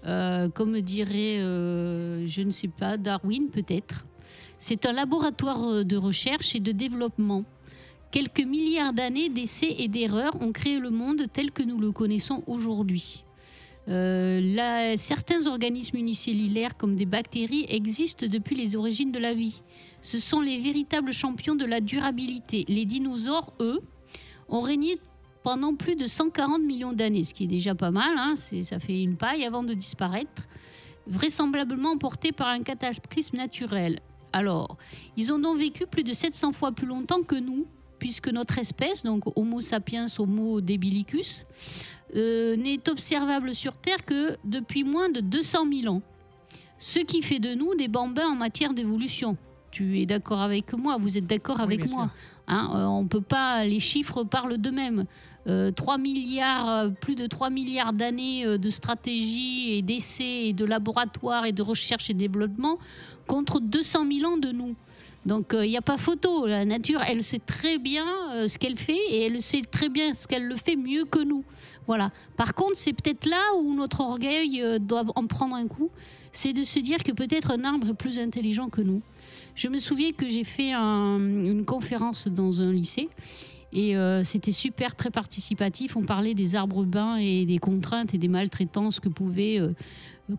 euh, 0.05 0.49
comme 0.49 0.79
dirait, 0.81 1.37
je 1.39 2.41
ne 2.41 2.51
sais 2.51 2.67
pas, 2.69 2.97
Darwin 2.97 3.49
peut-être. 3.49 4.05
C'est 4.57 4.85
un 4.85 4.93
laboratoire 4.93 5.83
de 5.83 5.97
recherche 5.97 6.55
et 6.55 6.59
de 6.59 6.71
développement. 6.71 7.43
Quelques 8.11 8.45
milliards 8.45 8.93
d'années 8.93 9.29
d'essais 9.29 9.75
et 9.79 9.87
d'erreurs 9.87 10.41
ont 10.41 10.51
créé 10.51 10.79
le 10.79 10.89
monde 10.89 11.25
tel 11.33 11.51
que 11.51 11.63
nous 11.63 11.79
le 11.79 11.91
connaissons 11.91 12.43
aujourd'hui. 12.47 13.23
Euh, 13.89 14.93
certains 14.97 15.45
organismes 15.47 15.97
unicellulaires 15.97 16.77
comme 16.77 16.95
des 16.95 17.05
bactéries 17.05 17.65
existent 17.69 18.25
depuis 18.27 18.55
les 18.55 18.75
origines 18.75 19.11
de 19.11 19.19
la 19.19 19.33
vie. 19.33 19.61
Ce 20.01 20.19
sont 20.19 20.39
les 20.39 20.59
véritables 20.59 21.11
champions 21.11 21.55
de 21.55 21.65
la 21.65 21.81
durabilité. 21.81 22.65
Les 22.67 22.85
dinosaures, 22.85 23.53
eux, 23.59 23.81
ont 24.47 24.61
régné 24.61 24.99
pendant 25.43 25.75
plus 25.75 25.95
de 25.95 26.07
140 26.07 26.61
millions 26.61 26.93
d'années, 26.93 27.23
ce 27.23 27.33
qui 27.33 27.43
est 27.43 27.47
déjà 27.47 27.75
pas 27.75 27.91
mal, 27.91 28.13
hein, 28.17 28.35
ça 28.37 28.79
fait 28.79 29.03
une 29.03 29.17
paille 29.17 29.43
avant 29.43 29.63
de 29.63 29.73
disparaître, 29.73 30.47
vraisemblablement 31.05 31.91
emportés 31.91 32.31
par 32.31 32.47
un 32.47 32.63
cataclysme 32.63 33.35
naturel. 33.35 33.99
Alors, 34.31 34.77
ils 35.17 35.33
ont 35.33 35.39
donc 35.39 35.57
vécu 35.57 35.85
plus 35.85 36.03
de 36.03 36.13
700 36.13 36.53
fois 36.53 36.71
plus 36.71 36.87
longtemps 36.87 37.23
que 37.23 37.35
nous, 37.35 37.67
puisque 37.99 38.29
notre 38.29 38.57
espèce, 38.57 39.03
donc 39.03 39.23
Homo 39.37 39.61
sapiens, 39.61 40.07
Homo 40.17 40.61
debilicus, 40.61 41.45
euh, 42.15 42.55
n'est 42.55 42.89
observable 42.89 43.55
sur 43.55 43.73
Terre 43.73 44.05
que 44.05 44.37
depuis 44.43 44.83
moins 44.83 45.09
de 45.09 45.19
200 45.19 45.65
000 45.81 45.93
ans. 45.93 46.01
Ce 46.79 46.99
qui 46.99 47.21
fait 47.21 47.39
de 47.39 47.53
nous 47.53 47.75
des 47.75 47.87
bambins 47.87 48.27
en 48.27 48.35
matière 48.35 48.73
d'évolution. 48.73 49.37
Tu 49.71 49.99
es 49.99 50.05
d'accord 50.05 50.41
avec 50.41 50.73
moi 50.77 50.97
Vous 50.99 51.17
êtes 51.17 51.25
d'accord 51.25 51.55
Oui, 51.57 51.63
avec 51.63 51.89
moi. 51.89 52.09
Hein, 52.47 52.69
euh, 52.75 52.85
on 52.85 53.07
peut 53.07 53.21
pas, 53.21 53.63
les 53.65 53.79
chiffres 53.79 54.23
parlent 54.23 54.57
d'eux-mêmes. 54.57 55.05
Euh, 55.47 55.71
3 55.71 55.97
milliards, 55.97 56.69
euh, 56.69 56.89
plus 56.89 57.15
de 57.15 57.27
3 57.27 57.49
milliards 57.49 57.91
d'années 57.91 58.45
euh, 58.45 58.57
de 58.57 58.69
stratégie 58.69 59.73
et 59.73 59.81
d'essais 59.81 60.47
et 60.47 60.53
de 60.53 60.63
laboratoires 60.63 61.45
et 61.45 61.51
de 61.51 61.61
recherche 61.61 62.09
et 62.09 62.13
développement 62.13 62.77
contre 63.27 63.59
200 63.59 64.05
000 64.19 64.31
ans 64.31 64.37
de 64.37 64.51
nous. 64.51 64.73
Donc 65.25 65.51
il 65.53 65.67
n'y 65.69 65.75
a 65.77 65.81
pas 65.81 65.97
photo. 65.97 66.45
La 66.47 66.63
nature, 66.63 67.01
elle 67.07 67.23
sait 67.23 67.39
très 67.45 67.77
bien 67.77 68.05
euh, 68.31 68.47
ce 68.47 68.57
qu'elle 68.57 68.77
fait 68.77 68.97
et 69.09 69.23
elle 69.25 69.41
sait 69.41 69.61
très 69.69 69.89
bien 69.89 70.13
ce 70.13 70.27
qu'elle 70.27 70.45
le 70.47 70.55
fait 70.55 70.77
mieux 70.77 71.03
que 71.05 71.19
nous. 71.19 71.43
Voilà. 71.87 72.11
Par 72.37 72.53
contre, 72.53 72.75
c'est 72.75 72.93
peut-être 72.93 73.25
là 73.25 73.41
où 73.59 73.73
notre 73.73 73.99
orgueil 73.99 74.61
euh, 74.61 74.79
doit 74.79 75.03
en 75.15 75.27
prendre 75.27 75.55
un 75.55 75.67
coup. 75.67 75.89
C'est 76.31 76.53
de 76.53 76.63
se 76.63 76.79
dire 76.79 77.03
que 77.03 77.11
peut-être 77.11 77.51
un 77.51 77.63
arbre 77.65 77.89
est 77.89 77.93
plus 77.93 78.17
intelligent 78.17 78.69
que 78.69 78.81
nous. 78.81 79.01
Je 79.55 79.67
me 79.67 79.77
souviens 79.79 80.11
que 80.13 80.27
j'ai 80.29 80.45
fait 80.45 80.71
un- 80.71 81.19
une 81.19 81.65
conférence 81.65 82.27
dans 82.29 82.61
un 82.61 82.71
lycée 82.71 83.09
et 83.73 83.97
euh, 83.97 84.23
c'était 84.23 84.51
super, 84.51 84.95
très 84.95 85.09
participatif. 85.09 85.95
On 85.97 86.03
parlait 86.03 86.33
des 86.35 86.55
arbres 86.55 86.77
urbains 86.81 87.15
et 87.17 87.45
des 87.45 87.57
contraintes 87.57 88.13
et 88.13 88.17
des 88.17 88.27
maltraitances 88.27 88.99
que 88.99 89.09
pouvaient, 89.09 89.59
euh, 89.59 89.73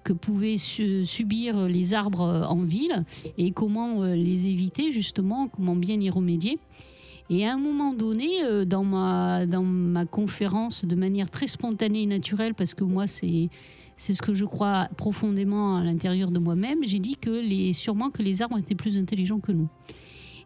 que 0.04 0.12
pouvaient 0.12 0.56
su- 0.56 1.04
subir 1.04 1.68
les 1.68 1.92
arbres 1.92 2.22
euh, 2.22 2.44
en 2.44 2.62
ville 2.62 3.04
et 3.36 3.50
comment 3.50 4.04
les 4.04 4.46
éviter 4.46 4.90
justement, 4.90 5.48
comment 5.48 5.76
bien 5.76 6.00
y 6.00 6.08
remédier. 6.10 6.58
Et 7.30 7.46
à 7.46 7.54
un 7.54 7.58
moment 7.58 7.94
donné, 7.94 8.28
dans 8.66 8.84
ma, 8.84 9.46
dans 9.46 9.62
ma 9.62 10.04
conférence, 10.04 10.84
de 10.84 10.94
manière 10.94 11.30
très 11.30 11.46
spontanée 11.46 12.02
et 12.02 12.06
naturelle, 12.06 12.52
parce 12.52 12.74
que 12.74 12.84
moi, 12.84 13.06
c'est 13.06 13.48
ce 13.96 14.20
que 14.20 14.34
je 14.34 14.44
crois 14.44 14.88
profondément 14.98 15.78
à 15.78 15.84
l'intérieur 15.84 16.30
de 16.30 16.38
moi-même, 16.38 16.80
j'ai 16.82 16.98
dit 16.98 17.16
que 17.16 17.30
les, 17.30 17.72
sûrement 17.72 18.10
que 18.10 18.22
les 18.22 18.42
arbres 18.42 18.58
étaient 18.58 18.74
plus 18.74 18.98
intelligents 18.98 19.40
que 19.40 19.52
nous. 19.52 19.68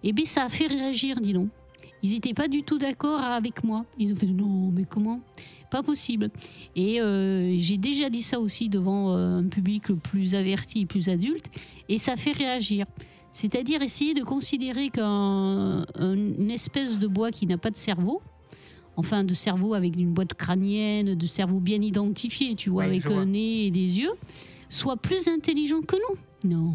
Et 0.04 0.12
bien, 0.12 0.24
ça 0.24 0.44
a 0.44 0.48
fait 0.48 0.68
réagir, 0.68 1.20
dis 1.20 1.32
donc. 1.32 1.48
Ils 2.02 2.12
n'étaient 2.12 2.34
pas 2.34 2.48
du 2.48 2.62
tout 2.62 2.78
d'accord 2.78 3.20
avec 3.20 3.64
moi. 3.64 3.84
Ils 3.98 4.12
ont 4.12 4.16
fait 4.16 4.26
non, 4.26 4.70
mais 4.72 4.84
comment? 4.84 5.20
Pas 5.70 5.82
possible. 5.82 6.30
Et 6.76 7.00
euh, 7.00 7.54
j'ai 7.58 7.76
déjà 7.76 8.08
dit 8.08 8.22
ça 8.22 8.40
aussi 8.40 8.68
devant 8.68 9.14
euh, 9.14 9.38
un 9.38 9.48
public 9.48 9.92
plus 9.92 10.34
averti, 10.34 10.86
plus 10.86 11.08
adulte, 11.08 11.44
et 11.88 11.98
ça 11.98 12.16
fait 12.16 12.32
réagir. 12.32 12.86
C'est-à-dire 13.32 13.82
essayer 13.82 14.14
de 14.14 14.22
considérer 14.22 14.88
qu'une 14.88 16.50
espèce 16.50 16.98
de 16.98 17.06
bois 17.06 17.30
qui 17.30 17.46
n'a 17.46 17.58
pas 17.58 17.70
de 17.70 17.76
cerveau, 17.76 18.22
enfin 18.96 19.22
de 19.22 19.34
cerveau 19.34 19.74
avec 19.74 19.96
une 19.96 20.12
boîte 20.12 20.34
crânienne, 20.34 21.14
de 21.14 21.26
cerveau 21.26 21.60
bien 21.60 21.80
identifié, 21.82 22.54
tu 22.54 22.70
vois, 22.70 22.84
avec 22.84 23.06
vois. 23.06 23.18
un 23.18 23.26
nez 23.26 23.66
et 23.66 23.70
des 23.70 24.00
yeux, 24.00 24.12
soit 24.70 24.96
plus 24.96 25.28
intelligent 25.28 25.82
que 25.82 25.96
nous. 25.96 26.50
Non. 26.50 26.74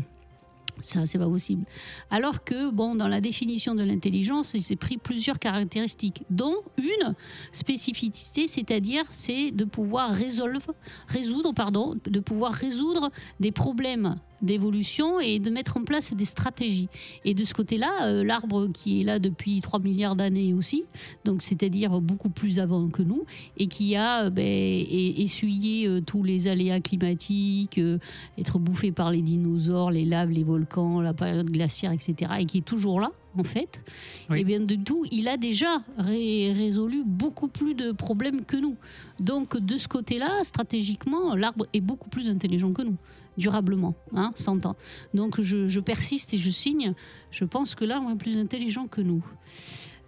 Ça, 0.84 1.06
c'est 1.06 1.18
pas 1.18 1.30
possible. 1.30 1.64
Alors 2.12 2.44
que, 2.44 2.70
bon, 2.70 2.94
dans 2.96 3.08
la 3.08 3.22
définition 3.22 3.74
de 3.74 3.84
l'intelligence, 3.84 4.54
il 4.54 4.62
s'est 4.62 4.76
pris 4.76 4.98
plusieurs 4.98 5.40
caractéristiques, 5.40 6.24
dont 6.30 6.58
une 6.78 7.16
spécificité, 7.54 8.48
c'est-à-dire 8.48 9.06
c'est 9.12 9.52
de 9.52 9.64
pouvoir 9.64 10.12
résoudre, 10.12 11.54
pardon, 11.54 11.96
de 12.04 12.20
pouvoir 12.20 12.52
résoudre 12.52 13.12
des 13.40 13.52
problèmes 13.52 14.18
d'évolution 14.44 15.20
et 15.20 15.40
de 15.40 15.50
mettre 15.50 15.78
en 15.78 15.84
place 15.84 16.14
des 16.14 16.26
stratégies. 16.26 16.90
Et 17.26 17.34
de 17.34 17.44
ce 17.44 17.54
côté-là, 17.54 18.08
euh, 18.08 18.24
l'arbre 18.24 18.68
qui 18.68 19.02
est 19.02 19.04
là 19.04 19.20
depuis 19.20 19.62
3 19.62 19.80
milliards 19.80 20.16
d'années 20.16 20.54
aussi, 20.54 20.84
donc 21.26 21.42
c'est-à-dire 21.42 22.02
beaucoup 22.02 22.30
plus 22.30 22.60
avant 22.60 22.90
que 22.90 23.02
nous, 23.02 23.24
et 23.58 23.68
qui 23.68 23.96
a 23.96 24.26
euh, 24.26 24.30
ben, 24.30 24.44
essuyé 24.44 25.88
euh, 25.88 26.02
tous 26.02 26.24
les 26.24 26.48
aléas 26.48 26.82
climatiques, 26.82 27.80
être 28.38 28.60
bouffé 28.60 28.92
par 28.92 29.12
les 29.12 29.22
dinosaures, 29.22 29.92
les 29.92 30.06
laves, 30.06 30.30
les 30.30 30.44
volcans, 30.44 31.02
la 31.02 31.14
période 31.14 31.50
glaciaire, 31.50 31.92
etc., 31.92 32.32
et 32.40 32.46
qui 32.46 32.60
est 32.60 32.66
toujours 32.66 33.00
là, 33.00 33.12
en 33.38 33.44
fait, 33.44 33.82
Oui. 34.30 34.42
et 34.42 34.44
bien 34.44 34.60
de 34.60 34.76
tout, 34.76 35.06
il 35.12 35.28
a 35.28 35.38
déjà 35.38 35.82
ré- 35.98 36.52
résolu 36.54 37.04
beaucoup 37.06 37.48
plus 37.48 37.74
de 37.74 37.92
problèmes 37.92 38.46
que 38.46 38.58
nous. 38.58 38.76
Donc 39.20 39.58
de 39.58 39.78
ce 39.78 39.88
côté-là, 39.88 40.44
stratégiquement, 40.44 41.36
l'arbre 41.36 41.66
est 41.74 41.82
beaucoup 41.82 42.10
plus 42.10 42.30
intelligent 42.30 42.72
que 42.74 42.82
nous, 42.84 42.96
durablement, 43.38 43.96
hein, 44.14 44.32
100 44.36 44.66
ans. 44.66 44.76
Donc 45.14 45.42
je, 45.42 45.68
je 45.68 45.80
persiste 45.80 46.34
et 46.34 46.38
je 46.38 46.50
signe, 46.50 46.94
je 47.32 47.46
pense 47.46 47.74
que 47.76 47.86
l'arbre 47.86 48.12
est 48.12 48.16
plus 48.16 48.38
intelligent 48.38 48.88
que 48.88 49.02
nous. 49.02 49.24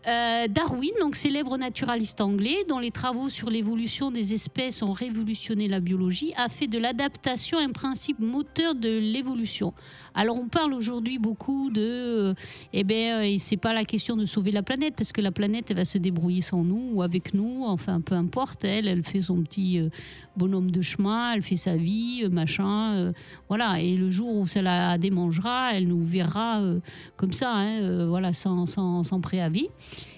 Euh, 0.08 0.48
Darwin, 0.48 0.92
donc 1.00 1.16
célèbre 1.16 1.58
naturaliste 1.58 2.22
anglais, 2.22 2.64
dont 2.70 2.78
les 2.78 2.92
travaux 2.92 3.28
sur 3.30 3.50
l'évolution 3.50 4.12
des 4.12 4.36
espèces 4.36 4.84
ont 4.84 4.94
révolutionné 4.94 5.68
la 5.68 5.80
biologie, 5.80 6.32
a 6.38 6.48
fait 6.48 6.68
de 6.68 6.78
l'adaptation 6.78 7.58
un 7.58 7.72
principe 7.72 8.20
moteur 8.20 8.76
de 8.76 9.00
l'évolution. 9.00 9.74
Alors 10.14 10.38
on 10.38 10.48
parle 10.48 10.76
aujourd'hui 10.76 11.18
beaucoup 11.18 11.72
de, 11.72 11.82
euh, 11.82 12.34
eh 12.72 12.84
ben, 12.84 13.24
euh, 13.24 13.36
c'est 13.40 13.58
pas 13.58 13.74
la 13.74 13.84
question 13.84 14.16
de 14.16 14.26
sauver 14.26 14.52
la 14.52 14.62
planète 14.62 14.94
parce 14.96 15.12
que 15.12 15.22
la 15.22 15.32
planète 15.32 15.72
elle 15.72 15.78
va 15.78 15.86
se 15.86 15.98
débrouiller 15.98 16.42
sans 16.42 16.64
nous 16.64 16.92
ou 16.94 17.02
avec 17.02 17.34
nous, 17.34 17.64
enfin 17.66 18.00
peu 18.00 18.14
importe. 18.14 18.64
Elle, 18.64 18.88
elle 18.88 19.02
fait 19.02 19.22
son 19.22 19.42
petit 19.42 19.80
euh, 19.80 19.90
bonhomme 20.38 20.70
de 20.70 20.82
chemin, 20.82 21.34
elle 21.34 21.42
fait 21.42 21.56
sa 21.56 21.78
vie, 21.78 22.22
euh, 22.24 22.30
machin, 22.30 23.12
voilà. 23.50 23.82
Et 23.82 23.96
le 23.96 24.12
jour 24.12 24.36
où 24.36 24.46
ça 24.46 24.62
la 24.62 25.00
démangera, 25.00 25.72
elle 25.74 25.88
nous 25.88 26.02
verra 26.02 26.62
comme 27.16 27.34
ça, 27.34 27.54
hein, 27.54 28.06
voilà, 28.08 28.34
sans, 28.34 28.68
sans, 28.68 29.04
sans 29.04 29.20
préavis 29.20 29.70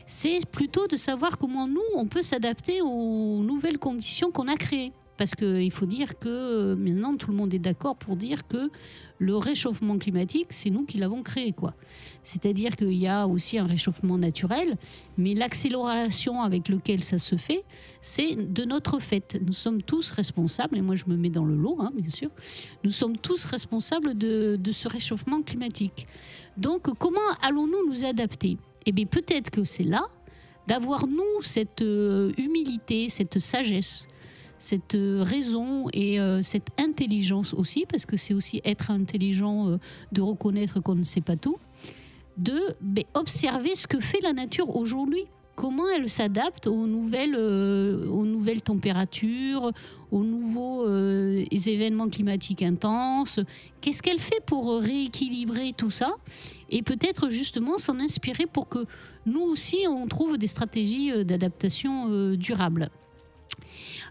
c'est 0.07 0.39
plutôt 0.49 0.87
de 0.87 0.95
savoir 0.95 1.37
comment 1.37 1.67
nous, 1.67 1.81
on 1.95 2.07
peut 2.07 2.23
s'adapter 2.23 2.81
aux 2.81 3.43
nouvelles 3.43 3.77
conditions 3.77 4.31
qu'on 4.31 4.47
a 4.47 4.55
créées. 4.55 4.93
Parce 5.17 5.33
qu'il 5.33 5.71
faut 5.71 5.87
dire 5.87 6.17
que 6.19 6.29
euh, 6.29 6.75
maintenant, 6.75 7.17
tout 7.17 7.31
le 7.31 7.37
monde 7.37 7.53
est 7.53 7.59
d'accord 7.59 7.95
pour 7.95 8.15
dire 8.15 8.47
que 8.47 8.69
le 9.17 9.35
réchauffement 9.35 9.97
climatique, 9.97 10.47
c'est 10.51 10.69
nous 10.69 10.85
qui 10.85 10.99
l'avons 10.99 11.23
créé. 11.23 11.51
quoi. 11.51 11.73
C'est-à-dire 12.21 12.75
qu'il 12.75 12.93
y 12.93 13.07
a 13.07 13.27
aussi 13.27 13.57
un 13.57 13.65
réchauffement 13.65 14.17
naturel, 14.17 14.77
mais 15.17 15.33
l'accélération 15.33 16.41
avec 16.41 16.69
laquelle 16.69 17.03
ça 17.03 17.17
se 17.17 17.35
fait, 17.35 17.63
c'est 17.99 18.35
de 18.35 18.63
notre 18.63 18.99
fait. 18.99 19.39
Nous 19.43 19.53
sommes 19.53 19.81
tous 19.81 20.11
responsables, 20.11 20.77
et 20.77 20.81
moi 20.81 20.95
je 20.95 21.05
me 21.07 21.17
mets 21.17 21.31
dans 21.31 21.45
le 21.45 21.55
lot, 21.55 21.77
hein, 21.79 21.91
bien 21.95 22.11
sûr, 22.11 22.29
nous 22.83 22.91
sommes 22.91 23.17
tous 23.17 23.43
responsables 23.45 24.15
de, 24.15 24.55
de 24.55 24.71
ce 24.71 24.87
réchauffement 24.87 25.41
climatique. 25.41 26.05
Donc 26.57 26.95
comment 26.99 27.19
allons-nous 27.41 27.87
nous 27.89 28.05
adapter? 28.05 28.57
Eh 28.87 28.93
bien 28.93 29.05
peut-être 29.05 29.51
que 29.51 29.65
c'est 29.65 29.83
là 29.83 30.03
d'avoir 30.65 31.07
nous 31.07 31.41
cette 31.41 31.81
euh, 31.81 32.31
humilité, 32.37 33.09
cette 33.09 33.39
sagesse, 33.39 34.07
cette 34.57 34.95
euh, 34.95 35.23
raison 35.23 35.87
et 35.93 36.19
euh, 36.19 36.41
cette 36.41 36.69
intelligence 36.79 37.53
aussi, 37.53 37.85
parce 37.85 38.05
que 38.05 38.15
c'est 38.15 38.33
aussi 38.33 38.61
être 38.63 38.89
intelligent 38.89 39.77
de 40.13 40.21
reconnaître 40.21 40.79
qu'on 40.79 40.95
ne 40.95 41.03
sait 41.03 41.21
pas 41.21 41.35
tout, 41.35 41.57
de 42.37 42.59
ben, 42.81 43.03
observer 43.13 43.75
ce 43.75 43.87
que 43.87 43.99
fait 43.99 44.21
la 44.21 44.31
nature 44.31 44.73
aujourd'hui. 44.75 45.25
Comment 45.57 45.89
elle 45.89 46.07
s'adapte 46.07 46.67
aux 46.67 46.85
nouvelles, 46.85 47.33
euh, 47.35 48.07
aux 48.09 48.25
nouvelles 48.25 48.61
températures, 48.61 49.71
aux 50.11 50.23
nouveaux 50.23 50.85
euh, 50.85 51.43
événements 51.49 52.09
climatiques 52.09 52.61
intenses. 52.61 53.39
Qu'est-ce 53.81 54.03
qu'elle 54.03 54.19
fait 54.19 54.39
pour 54.45 54.79
rééquilibrer 54.79 55.73
tout 55.75 55.89
ça 55.89 56.11
Et 56.69 56.83
peut-être 56.83 57.31
justement 57.31 57.79
s'en 57.79 57.99
inspirer 57.99 58.45
pour 58.45 58.69
que 58.69 58.85
nous 59.25 59.41
aussi, 59.41 59.77
on 59.89 60.05
trouve 60.05 60.37
des 60.37 60.45
stratégies 60.45 61.11
euh, 61.11 61.23
d'adaptation 61.23 62.35
durables. 62.35 62.91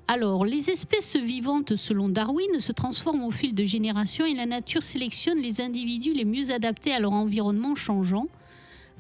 Alors, 0.09 0.45
les 0.45 0.71
espèces 0.71 1.15
vivantes, 1.15 1.77
selon 1.77 2.09
Darwin, 2.09 2.59
se 2.59 2.73
transforment 2.73 3.23
au 3.23 3.31
fil 3.31 3.55
de 3.55 3.63
générations 3.63 4.27
et 4.27 4.35
la 4.35 4.47
nature 4.47 4.83
sélectionne 4.83 5.39
les 5.39 5.61
individus 5.61 6.13
les 6.13 6.25
mieux 6.25 6.51
adaptés 6.51 6.93
à 6.93 6.99
leur 6.99 7.13
environnement 7.13 7.77
changeant 7.77 8.27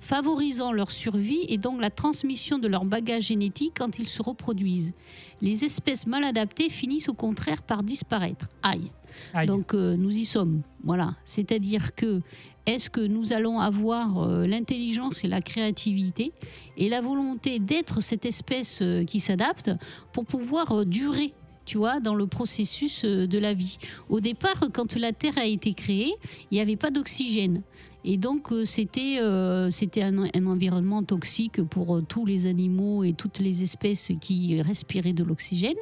favorisant 0.00 0.72
leur 0.72 0.90
survie 0.90 1.44
et 1.48 1.58
donc 1.58 1.80
la 1.80 1.90
transmission 1.90 2.58
de 2.58 2.68
leur 2.68 2.84
bagage 2.84 3.24
génétique 3.24 3.74
quand 3.78 3.98
ils 3.98 4.08
se 4.08 4.22
reproduisent. 4.22 4.94
Les 5.40 5.64
espèces 5.64 6.06
mal 6.06 6.24
adaptées 6.24 6.68
finissent 6.68 7.08
au 7.08 7.14
contraire 7.14 7.62
par 7.62 7.82
disparaître. 7.82 8.48
Aïe. 8.62 8.90
Aïe. 9.34 9.46
Donc 9.46 9.74
euh, 9.74 9.96
nous 9.96 10.16
y 10.16 10.24
sommes. 10.24 10.62
Voilà. 10.84 11.16
C'est-à-dire 11.24 11.94
que 11.94 12.20
est-ce 12.66 12.90
que 12.90 13.00
nous 13.00 13.32
allons 13.32 13.60
avoir 13.60 14.18
euh, 14.18 14.46
l'intelligence 14.46 15.24
et 15.24 15.28
la 15.28 15.40
créativité 15.40 16.32
et 16.76 16.88
la 16.88 17.00
volonté 17.00 17.58
d'être 17.58 18.00
cette 18.00 18.26
espèce 18.26 18.80
euh, 18.82 19.04
qui 19.04 19.20
s'adapte 19.20 19.70
pour 20.12 20.24
pouvoir 20.24 20.84
durer 20.84 21.32
tu 21.64 21.78
vois, 21.78 21.98
dans 21.98 22.14
le 22.14 22.28
processus 22.28 23.04
de 23.04 23.38
la 23.38 23.52
vie? 23.52 23.78
Au 24.08 24.20
départ, 24.20 24.68
quand 24.72 24.94
la 24.94 25.12
Terre 25.12 25.36
a 25.36 25.46
été 25.46 25.74
créée, 25.74 26.14
il 26.52 26.54
n'y 26.54 26.60
avait 26.60 26.76
pas 26.76 26.92
d'oxygène. 26.92 27.62
Et 28.08 28.18
donc, 28.18 28.52
euh, 28.52 28.64
c'était 28.64 29.18
euh, 29.20 29.68
c'était 29.72 30.02
un, 30.02 30.26
un 30.32 30.46
environnement 30.46 31.02
toxique 31.02 31.60
pour 31.64 31.96
euh, 31.96 32.02
tous 32.02 32.24
les 32.24 32.46
animaux 32.46 33.02
et 33.02 33.12
toutes 33.12 33.40
les 33.40 33.64
espèces 33.64 34.12
qui 34.20 34.62
respiraient 34.62 35.12
de 35.12 35.24
l'oxygène, 35.24 35.74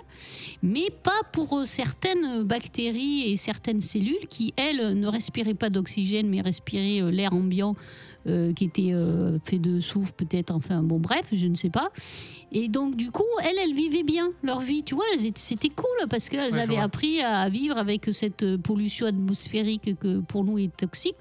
mais 0.63 0.89
pas 1.03 1.21
pour 1.33 1.67
certaines 1.67 2.43
bactéries 2.43 3.31
et 3.31 3.37
certaines 3.37 3.83
cellules 3.83 4.27
qui, 4.31 4.55
elles, 4.57 4.99
ne 4.99 5.07
respiraient 5.07 5.53
pas 5.53 5.69
d'oxygène, 5.69 6.31
mais 6.31 6.41
respiraient 6.41 7.13
l'air 7.13 7.35
ambiant 7.35 7.77
euh, 8.27 8.53
qui 8.53 8.65
était 8.65 8.93
euh, 8.93 9.39
fait 9.45 9.59
de 9.59 9.81
soufre 9.81 10.13
peut-être, 10.15 10.51
enfin 10.51 10.83
bon 10.83 10.99
bref, 10.99 11.27
je 11.33 11.47
ne 11.47 11.55
sais 11.55 11.71
pas. 11.71 11.91
Et 12.53 12.69
donc 12.69 12.97
du 12.97 13.11
coup, 13.11 13.25
elles, 13.43 13.57
elles 13.63 13.75
vivaient 13.75 14.03
bien 14.05 14.31
leur 14.43 14.61
vie, 14.61 14.83
tu 14.83 14.95
vois, 14.95 15.05
c'était 15.35 15.69
cool 15.69 16.09
parce 16.09 16.29
qu'elles 16.29 16.55
Ouais, 16.55 16.61
avaient 16.61 16.79
appris 16.79 17.21
à 17.21 17.49
vivre 17.49 17.77
avec 17.77 18.09
cette 18.13 18.43
euh, 18.43 18.59
pollution 18.59 19.07
atmosphérique 19.07 19.99
que 19.99 20.21
pour 20.21 20.45
nous 20.45 20.59
est 20.59 20.75
toxique, 20.77 21.17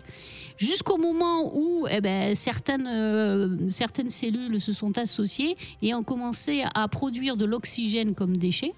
jusqu'au 0.58 0.98
moment 0.98 1.56
où 1.56 1.88
eh 1.90 2.02
ben, 2.02 2.36
certaines, 2.36 2.88
euh, 2.88 3.70
certaines 3.70 4.10
cellules 4.10 4.60
se 4.60 4.74
sont 4.74 4.98
associées 4.98 5.56
et 5.82 5.94
ont 5.94 6.04
commencé 6.04 6.64
à 6.74 6.88
produire 6.88 7.38
de 7.38 7.46
l'oxygène 7.46 8.14
comme 8.14 8.38
déchet. 8.38 8.74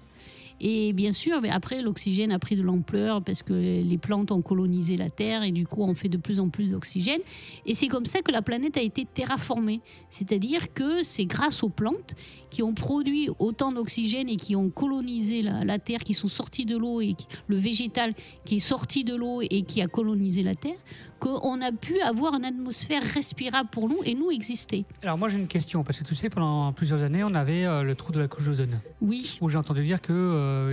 Et 0.60 0.92
bien 0.94 1.12
sûr, 1.12 1.40
mais 1.42 1.50
après, 1.50 1.82
l'oxygène 1.82 2.32
a 2.32 2.38
pris 2.38 2.56
de 2.56 2.62
l'ampleur 2.62 3.22
parce 3.22 3.42
que 3.42 3.52
les 3.52 3.98
plantes 3.98 4.30
ont 4.32 4.40
colonisé 4.42 4.96
la 4.96 5.10
Terre 5.10 5.42
et 5.42 5.52
du 5.52 5.66
coup, 5.66 5.82
on 5.82 5.94
fait 5.94 6.08
de 6.08 6.16
plus 6.16 6.40
en 6.40 6.48
plus 6.48 6.70
d'oxygène. 6.70 7.20
Et 7.66 7.74
c'est 7.74 7.88
comme 7.88 8.06
ça 8.06 8.20
que 8.22 8.32
la 8.32 8.40
planète 8.42 8.76
a 8.76 8.82
été 8.82 9.04
terraformée. 9.04 9.80
C'est-à-dire 10.10 10.72
que 10.72 11.02
c'est 11.02 11.26
grâce 11.26 11.62
aux 11.62 11.68
plantes 11.68 12.14
qui 12.50 12.62
ont 12.62 12.72
produit 12.74 13.28
autant 13.38 13.70
d'oxygène 13.72 14.28
et 14.28 14.36
qui 14.36 14.56
ont 14.56 14.70
colonisé 14.70 15.42
la, 15.42 15.62
la 15.64 15.78
Terre, 15.78 16.00
qui 16.00 16.14
sont 16.14 16.28
sorties 16.28 16.64
de 16.64 16.76
l'eau 16.76 17.00
et 17.00 17.14
qui- 17.14 17.26
le 17.48 17.56
végétal 17.56 18.14
qui 18.44 18.56
est 18.56 18.60
sorti 18.60 19.04
de 19.04 19.14
l'eau 19.14 19.40
et 19.42 19.62
qui 19.62 19.82
a 19.82 19.88
colonisé 19.88 20.42
la 20.42 20.54
Terre, 20.54 20.78
qu'on 21.18 21.60
a 21.62 21.72
pu 21.72 21.98
avoir 22.00 22.34
une 22.34 22.44
atmosphère 22.44 23.02
respirable 23.02 23.68
pour 23.70 23.88
nous 23.88 23.98
et 24.04 24.14
nous 24.14 24.30
exister. 24.30 24.84
Alors 25.02 25.16
moi 25.18 25.28
j'ai 25.28 25.38
une 25.38 25.48
question, 25.48 25.82
parce 25.82 25.98
que 25.98 26.04
tu 26.04 26.14
sais, 26.14 26.28
pendant 26.30 26.72
plusieurs 26.72 27.02
années, 27.02 27.24
on 27.24 27.34
avait 27.34 27.64
euh, 27.64 27.82
le 27.82 27.94
trou 27.94 28.12
de 28.12 28.20
la 28.20 28.28
couche 28.28 28.44
d'ozone, 28.46 28.80
Oui. 29.00 29.38
où 29.40 29.48
j'ai 29.48 29.56
entendu 29.58 29.82
dire 29.82 30.00
qu'il 30.00 30.14
était, 30.14 30.20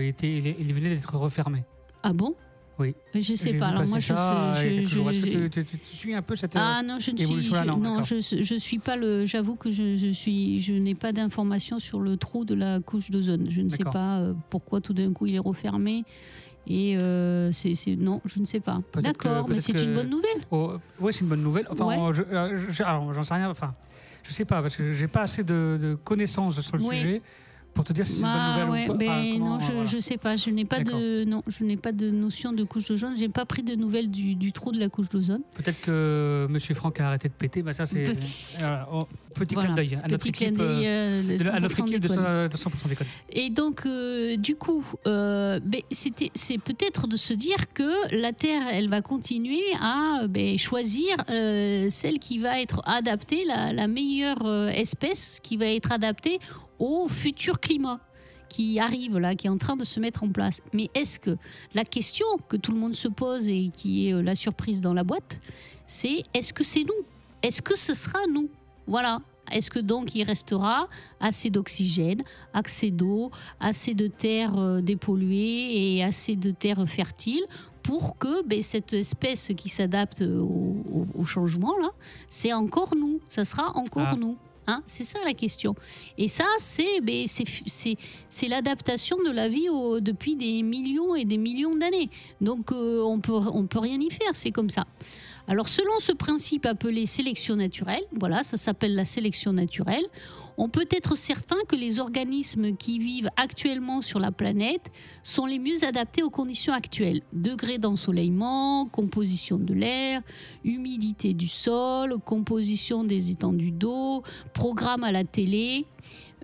il, 0.02 0.48
est- 0.48 0.56
il 0.60 0.74
venait 0.74 0.90
d'être 0.96 1.16
refermé. 1.18 1.64
Ah 2.04 2.14
bon? 2.14 2.36
Oui. 2.80 2.96
Je 3.14 3.36
sais 3.36 3.54
pas. 3.54 3.68
Alors 3.68 3.88
moi, 3.88 4.00
je, 4.00 4.14
a 4.14 4.52
je, 4.54 5.48
tu, 5.48 5.78
suis 5.84 6.16
un 6.16 6.24
peu 6.24 6.36
cette... 6.36 6.56
euh, 6.56 6.60
Ah 6.62 6.82
non, 6.84 6.98
je 6.98 7.12
ne 7.12 7.18
suis, 7.18 7.42
je- 7.44 7.52
non, 7.78 8.02
je, 8.02 8.16
je 8.20 8.56
suis 8.56 8.80
pas 8.80 8.96
le. 8.96 9.26
J'avoue 9.26 9.56
que 9.56 9.70
je, 9.70 9.96
je 9.96 10.08
suis, 10.10 10.60
je 10.60 10.74
n'ai 10.74 10.96
pas 10.96 11.12
d'informations 11.12 11.78
sur 11.78 12.00
le 12.00 12.18
trou 12.18 12.46
de 12.46 12.56
la 12.56 12.80
couche 12.80 13.12
d'ozone. 13.12 13.46
Je 13.50 13.62
ne 13.62 13.70
sais 13.70 13.84
pas 13.84 14.20
euh, 14.20 14.34
pourquoi 14.50 14.82
tout 14.82 14.94
d'un 14.94 15.14
coup 15.14 15.28
il 15.28 15.36
est 15.36 15.40
refermé. 15.40 16.04
Et 16.66 16.98
euh, 17.02 17.52
c'est, 17.52 17.74
non, 17.98 18.22
je 18.26 18.40
ne 18.40 18.46
sais 18.46 18.60
pas. 18.62 18.82
D'accord, 18.96 19.48
mais 19.50 19.60
c'est 19.60 19.80
une 19.82 19.94
bonne 19.94 20.10
nouvelle. 20.10 20.42
Oh, 20.50 20.74
oui, 21.00 21.14
c'est 21.14 21.22
une 21.22 21.28
bonne 21.28 21.44
nouvelle. 21.44 21.68
Enfin, 21.70 21.86
Ouais. 21.86 22.14
je, 22.14 22.24
euh, 22.24 22.56
je- 22.70 22.74
j'en 23.14 23.24
sais 23.24 23.34
rien. 23.36 23.50
Enfin, 23.50 23.74
je 24.24 24.32
sais 24.34 24.46
pas 24.46 24.62
parce 24.62 24.76
que 24.78 24.94
j'ai 24.94 25.08
pas 25.08 25.22
assez 25.24 25.44
de, 25.44 25.78
de 25.80 25.96
connaissances 25.96 26.60
sur 26.62 26.78
le 26.78 26.84
Oui. 26.84 26.98
sujet 26.98 27.22
pour 27.74 27.84
te 27.84 27.94
dire 27.94 28.06
si 28.06 28.14
c'est 28.14 28.20
une 28.20 28.26
bonne 28.26 28.70
ouais, 28.70 28.88
nouvelle 28.88 28.90
ou 28.92 28.94
pas. 28.94 29.22
Ben 29.22 29.40
non, 29.40 29.60
je, 29.60 29.72
voilà. 29.72 29.84
je 29.90 29.98
sais 29.98 30.18
pas. 30.18 30.36
Je 30.36 30.50
n'ai 30.50 30.66
pas 30.66 30.80
de, 30.82 31.24
non, 31.26 31.42
je 31.48 31.64
n'ai 31.64 31.78
pas 31.78 31.92
de 31.92 32.10
notion 32.12 32.52
de 32.54 32.64
couche 32.64 32.88
d'ozone. 32.88 33.16
J'ai 33.18 33.30
pas 33.30 33.46
pris 33.46 33.64
de 33.64 33.76
nouvelles 33.76 34.12
du, 34.12 34.36
du 34.36 34.52
trou 34.52 34.72
de 34.72 34.80
la 34.80 34.90
couche 34.90 35.10
d'ozone. 35.10 35.42
Peut-être 35.56 35.82
que 35.82 36.48
Monsieur 36.50 36.76
Franck 36.76 37.00
a 37.00 37.08
arrêté 37.08 37.28
de 37.30 37.34
péter. 37.34 37.62
Bah 37.64 37.74
ça 37.74 37.86
c'est 37.86 38.04
Petit- 38.04 38.58
voilà, 38.60 38.88
oh, 38.94 39.00
petit 39.36 39.56
Voilà. 39.56 39.70
clin 39.70 39.76
d'œil 39.76 39.98
à 40.04 40.08
notre 40.08 40.28
équipe. 40.28 40.56
d'œil, 40.58 40.88
euh, 40.88 41.22
euh, 41.24 41.38
de 41.38 41.50
à 41.50 41.60
notre 41.60 41.76
100% 41.76 41.88
équipe 41.88 42.00
de, 42.02 42.08
déconne. 42.08 42.24
100% 42.24 42.50
de 42.50 42.58
100% 42.58 42.88
déconne. 42.90 43.08
Et 43.32 43.50
donc, 43.50 43.86
euh, 43.86 44.38
du 44.38 44.56
coup, 44.56 44.86
euh, 45.08 45.60
ben, 45.64 45.82
c'était, 45.92 46.32
c'est 46.36 46.58
peut-être 46.60 47.08
de 47.08 47.18
se 47.18 47.34
dire 47.34 47.74
que 47.74 48.16
la 48.20 48.34
Terre, 48.34 48.62
elle 48.72 48.90
va 48.90 49.02
continuer 49.02 49.62
à 49.82 50.28
ben, 50.30 50.58
choisir 50.58 51.16
euh, 51.30 51.88
celle 51.90 52.20
qui 52.20 52.38
va 52.38 52.62
être 52.62 52.82
adaptée, 52.86 53.46
la, 53.46 53.74
la 53.74 53.88
meilleure 53.88 54.46
euh, 54.46 54.68
espèce 54.70 55.40
qui 55.42 55.58
va 55.58 55.66
être 55.68 55.92
adaptée 55.92 56.40
au 56.80 57.08
futur 57.08 57.60
climat 57.60 58.00
qui 58.50 58.80
arrive 58.80 59.18
là, 59.18 59.34
qui 59.36 59.48
est 59.48 59.50
en 59.50 59.58
train 59.58 59.76
de 59.76 59.84
se 59.84 60.00
mettre 60.00 60.24
en 60.24 60.30
place. 60.30 60.62
Mais 60.74 60.90
est-ce 60.94 61.20
que 61.20 61.38
la 61.74 61.84
question 61.86 62.26
que 62.48 62.56
tout 62.58 62.72
le 62.72 62.78
monde 62.80 62.94
se 62.94 63.08
pose 63.08 63.48
et 63.48 63.70
qui 63.76 64.08
est 64.10 64.14
euh, 64.14 64.22
la 64.22 64.36
surprise 64.36 64.80
dans 64.80 64.94
la 64.94 65.04
boîte, 65.04 65.40
c'est 65.88 66.22
est-ce 66.36 66.54
que 66.54 66.64
c'est 66.64 66.84
nous? 66.84 67.06
Est-ce 67.42 67.62
que 67.64 67.76
ce 67.76 67.94
sera 67.96 68.20
nous? 68.32 68.50
Voilà. 68.86 69.20
Est-ce 69.52 69.70
que 69.72 69.80
donc 69.80 70.16
il 70.16 70.24
restera 70.24 70.88
assez 71.20 71.50
d'oxygène, 71.50 72.22
assez 72.54 72.92
d'eau, 72.92 73.30
assez 73.60 73.94
de 73.94 74.08
terres 74.08 74.58
euh, 74.58 74.82
dépolluées 74.82 75.96
et 75.98 76.04
assez 76.04 76.36
de 76.36 76.52
terres 76.52 76.88
fertiles 76.88 77.44
pour 77.82 78.18
que 78.18 78.46
ben, 78.48 78.62
cette 78.62 78.94
espèce 78.94 79.52
qui 79.58 79.68
s'adapte 79.68 80.22
au, 80.22 80.78
au- 80.92 81.06
au 81.22 81.26
changement, 81.26 81.78
là, 81.80 81.90
c'est 82.30 82.54
encore 82.54 82.96
nous, 82.96 83.20
ça 83.30 83.44
sera 83.44 83.76
encore 83.76 84.08
Ah. 84.12 84.16
nous. 84.18 84.38
Hein, 84.68 84.82
c'est 84.88 85.04
ça 85.04 85.20
la 85.26 85.34
question. 85.34 85.76
Et 86.18 86.28
ça, 86.28 86.46
c'est 86.58 87.02
ben, 87.02 87.26
l'adaptation 88.50 89.18
de 89.24 89.32
la 89.32 89.50
vie 89.50 89.68
depuis 90.02 90.36
des 90.36 90.64
millions 90.64 91.16
et 91.16 91.26
des 91.26 91.38
millions 91.38 91.76
d'années. 91.76 92.10
Donc 92.42 92.72
euh, 92.72 93.02
on 93.02 93.20
peut, 93.20 93.34
on 93.34 93.66
peut 93.66 93.80
rien 93.80 94.00
y 94.00 94.10
faire, 94.10 94.36
c'est 94.36 94.52
comme 94.52 94.70
ça. 94.70 94.86
Alors 95.48 95.68
selon 95.68 96.00
ce 96.00 96.14
principe 96.14 96.66
appelé 96.66 97.06
sélection 97.06 97.56
naturelle, 97.56 98.04
voilà, 98.18 98.44
ça 98.44 98.56
s'appelle 98.56 98.96
la 98.96 99.04
sélection 99.06 99.52
naturelle, 99.52 100.06
on 100.58 100.70
peut 100.70 100.88
être 100.92 101.18
certain 101.18 101.58
que 101.68 101.76
les 101.76 102.00
organismes 102.00 102.76
qui 102.78 103.00
vivent 103.00 103.30
actuellement 103.38 104.02
sur 104.02 104.20
la 104.20 104.32
planète 104.32 104.92
sont 105.24 105.46
les 105.46 105.60
mieux 105.60 105.84
adaptés 105.84 106.24
aux 106.24 106.30
conditions 106.30 106.74
actuelles. 106.74 107.22
Degré 107.34 107.78
d'ensoleillement, 107.78 108.86
composition 108.86 109.58
de 109.58 109.74
l'air, 109.74 110.22
humidité 110.64 111.34
du 111.34 111.48
sol, 111.48 112.18
composition 112.24 113.04
des 113.04 113.32
étendues 113.32 113.72
d'eau, 113.72 114.24
programme 114.54 115.04
à 115.04 115.12
la 115.12 115.24
télé, 115.24 115.86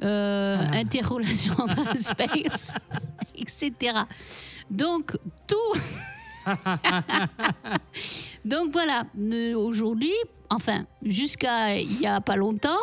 euh, 0.04 0.58
Ah. 0.60 0.78
interrelation 0.78 1.54
entre 1.58 1.88
espèces, 1.96 2.74
etc. 3.36 3.94
Donc 4.72 5.16
tout. 5.48 5.80
Donc 8.46 8.72
voilà, 8.72 9.04
aujourd'hui, 9.56 10.14
enfin 10.50 10.86
jusqu'à 11.04 11.78
il 11.78 12.00
y 12.00 12.06
a 12.08 12.22
pas 12.22 12.36
longtemps, 12.36 12.78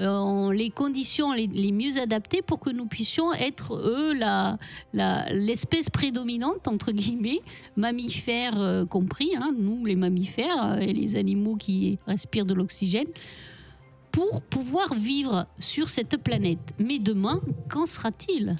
euh, 0.00 0.52
les 0.52 0.70
conditions 0.70 1.32
les, 1.32 1.70
mieux 1.70 1.98
adaptées 2.00 2.42
pour 2.42 2.58
que 2.58 2.70
nous 2.70 2.86
puissions 2.86 3.32
être 3.32 3.76
eux 3.76 4.12
la 4.12 4.58
la- 4.92 5.32
l'espèce 5.32 5.88
prédominante 5.88 6.66
entre 6.66 6.90
guillemets, 6.90 7.40
mammifères 7.76 8.60
euh, 8.60 8.84
compris, 8.84 9.30
hein, 9.36 9.54
nous 9.56 9.84
les 9.84 9.94
mammifères 9.96 10.72
euh, 10.72 10.76
et 10.78 10.92
les 10.92 11.14
animaux 11.16 11.54
qui 11.56 11.98
respirent 12.06 12.46
de 12.46 12.54
l'oxygène 12.54 13.06
pour 14.10 14.42
pouvoir 14.42 14.94
vivre 14.94 15.46
sur 15.58 15.88
cette 15.90 16.16
planète. 16.22 16.72
Mais 16.78 16.98
demain, 16.98 17.40
qu'en 17.68 17.86
sera-t-il? 17.86 18.54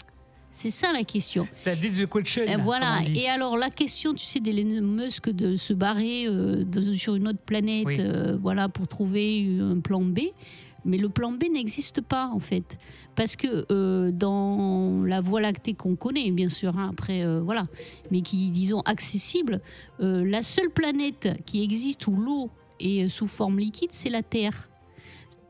C'est 0.55 0.71
ça 0.71 0.93
la 0.93 1.03
question. 1.03 1.49
T'as 1.65 1.75
dit 1.75 1.91
the 1.91 2.09
question. 2.09 2.45
Et 2.45 2.55
voilà. 2.55 2.99
Et 3.13 3.29
alors 3.29 3.57
la 3.57 3.71
question, 3.71 4.15
tu 4.15 4.25
sais, 4.25 4.39
d'Elon 4.39 4.83
Musk 4.87 5.29
de 5.31 5.57
se 5.57 5.73
barrer 5.73 6.29
euh, 6.29 6.65
sur 6.95 7.17
une 7.17 7.27
autre 7.27 7.41
planète, 7.45 7.85
Oui. 7.87 7.97
euh, 7.99 8.37
voilà, 8.41 8.69
pour 8.69 8.87
trouver 8.87 9.49
un 9.61 9.81
plan 9.81 10.01
B. 10.01 10.21
Mais 10.85 10.97
le 10.97 11.09
plan 11.09 11.33
B 11.33 11.43
n'existe 11.53 12.03
pas 12.03 12.31
en 12.33 12.39
fait, 12.39 12.79
parce 13.17 13.35
que 13.35 13.67
euh, 13.73 14.13
dans 14.13 15.03
la 15.03 15.21
Voie 15.21 15.41
lactée 15.41 15.75
qu'on 15.75 15.97
connaît, 15.97 16.31
bien 16.31 16.49
sûr, 16.49 16.79
hein, 16.79 16.91
après 16.93 17.27
voilà, 17.41 17.65
mais 18.13 18.21
qui 18.21 18.51
disons 18.51 18.81
accessible, 18.83 19.61
la 19.99 20.43
seule 20.45 20.71
planète 20.71 21.31
qui 21.47 21.65
existe 21.65 22.07
où 22.07 22.15
l'eau 22.15 22.49
est 22.79 23.09
sous 23.09 23.27
forme 23.27 23.59
liquide, 23.59 23.91
c'est 23.91 24.11
la 24.11 24.23
Terre. 24.23 24.69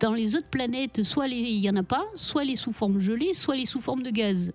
Dans 0.04 0.12
les 0.12 0.36
autres 0.36 0.48
planètes, 0.50 1.02
soit 1.02 1.26
les- 1.26 1.38
il 1.38 1.64
y 1.64 1.70
en 1.70 1.76
a 1.76 1.82
pas, 1.82 2.04
soit 2.14 2.44
est 2.44 2.56
sous 2.56 2.72
forme 2.72 2.98
gelée, 3.00 3.32
soit 3.32 3.56
est 3.56 3.64
sous 3.64 3.80
forme 3.80 4.02
de 4.02 4.10
gaz. 4.10 4.52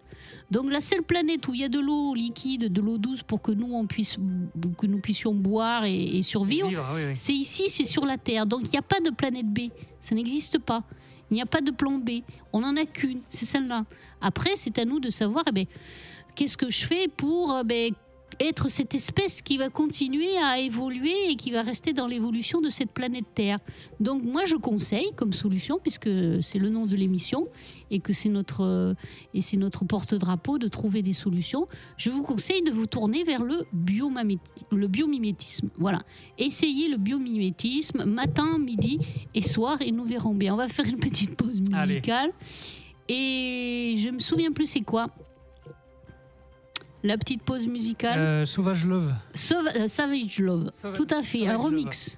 Donc 0.51 0.71
la 0.71 0.79
seule 0.79 1.01
planète 1.01 1.47
où 1.47 1.55
il 1.55 1.61
y 1.61 1.63
a 1.63 1.69
de 1.69 1.79
l'eau 1.79 2.13
liquide, 2.13 2.71
de 2.71 2.81
l'eau 2.81 2.99
douce 2.99 3.23
pour 3.23 3.41
que 3.41 3.51
nous 3.51 3.73
on 3.73 3.87
puisse 3.87 4.17
que 4.77 4.85
nous 4.85 4.99
puissions 4.99 5.33
boire 5.33 5.85
et, 5.85 6.17
et 6.17 6.21
survivre, 6.21 6.69
Vivre, 6.69 6.85
oui, 6.93 7.01
oui. 7.07 7.11
c'est 7.15 7.33
ici, 7.33 7.63
c'est 7.67 7.83
sur 7.85 8.05
la 8.05 8.19
Terre. 8.19 8.45
Donc 8.45 8.61
il 8.65 8.69
n'y 8.69 8.77
a 8.77 8.83
pas 8.83 8.99
de 8.99 9.09
planète 9.09 9.47
B, 9.47 9.71
ça 9.99 10.13
n'existe 10.13 10.59
pas. 10.59 10.83
Il 11.31 11.33
n'y 11.33 11.41
a 11.41 11.47
pas 11.47 11.61
de 11.61 11.71
plan 11.71 11.97
B. 11.97 12.21
On 12.53 12.59
n'en 12.61 12.75
a 12.77 12.85
qu'une, 12.85 13.21
c'est 13.27 13.45
celle-là. 13.45 13.85
Après, 14.21 14.51
c'est 14.55 14.77
à 14.77 14.85
nous 14.85 14.99
de 14.99 15.09
savoir, 15.09 15.43
eh 15.49 15.51
ben, 15.51 15.65
qu'est-ce 16.35 16.57
que 16.57 16.69
je 16.69 16.85
fais 16.85 17.07
pour 17.07 17.57
eh 17.67 17.91
être 18.39 18.69
cette 18.69 18.95
espèce 18.95 19.41
qui 19.41 19.57
va 19.57 19.69
continuer 19.69 20.37
à 20.37 20.59
évoluer 20.59 21.29
et 21.29 21.35
qui 21.35 21.51
va 21.51 21.61
rester 21.61 21.93
dans 21.93 22.07
l'évolution 22.07 22.61
de 22.61 22.69
cette 22.69 22.91
planète 22.91 23.25
Terre. 23.33 23.59
Donc 23.99 24.23
moi 24.23 24.45
je 24.45 24.55
conseille 24.55 25.11
comme 25.15 25.33
solution, 25.33 25.79
puisque 25.81 26.09
c'est 26.41 26.59
le 26.59 26.69
nom 26.69 26.85
de 26.85 26.95
l'émission 26.95 27.47
et 27.91 27.99
que 27.99 28.13
c'est 28.13 28.29
notre, 28.29 28.61
euh, 28.61 28.93
notre 29.57 29.85
porte-drapeau 29.85 30.57
de 30.57 30.67
trouver 30.67 31.01
des 31.01 31.13
solutions, 31.13 31.67
je 31.97 32.09
vous 32.09 32.23
conseille 32.23 32.61
de 32.61 32.71
vous 32.71 32.85
tourner 32.85 33.23
vers 33.23 33.43
le, 33.43 33.65
biomimétisme. 33.73 35.69
Voilà. 35.77 35.99
Essayez 36.37 36.87
le 36.87 36.97
biomimétisme 36.97 38.05
matin, 38.05 38.57
midi 38.57 38.99
et 39.33 39.41
soir 39.41 39.81
et 39.81 39.91
nous 39.91 40.05
verrons 40.05 40.33
bien. 40.33 40.53
On 40.53 40.57
va 40.57 40.67
faire 40.67 40.85
une 40.85 40.99
petite 40.99 41.35
pause 41.35 41.61
musicale. 41.61 42.31
Et 43.07 43.95
je 43.97 44.09
me 44.11 44.19
souviens 44.19 44.51
plus 44.51 44.67
c'est 44.67 44.81
quoi. 44.81 45.07
La 47.03 47.17
petite 47.17 47.43
pause 47.43 47.67
musicale. 47.67 48.19
Euh, 48.19 48.45
Sauvage 48.45 48.85
Love. 48.85 49.13
Euh, 49.13 49.87
Savage 49.87 50.39
Love. 50.39 50.71
Tout 50.93 51.07
à 51.09 51.23
fait, 51.23 51.47
un 51.47 51.57
remix. 51.57 52.17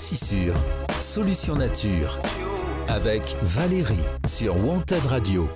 si 0.00 0.16
sûr. 0.16 0.54
Solution 0.98 1.56
Nature 1.56 2.18
avec 2.88 3.22
Valérie 3.42 3.94
sur 4.26 4.56
Wanted 4.64 5.04
Radio. 5.04 5.46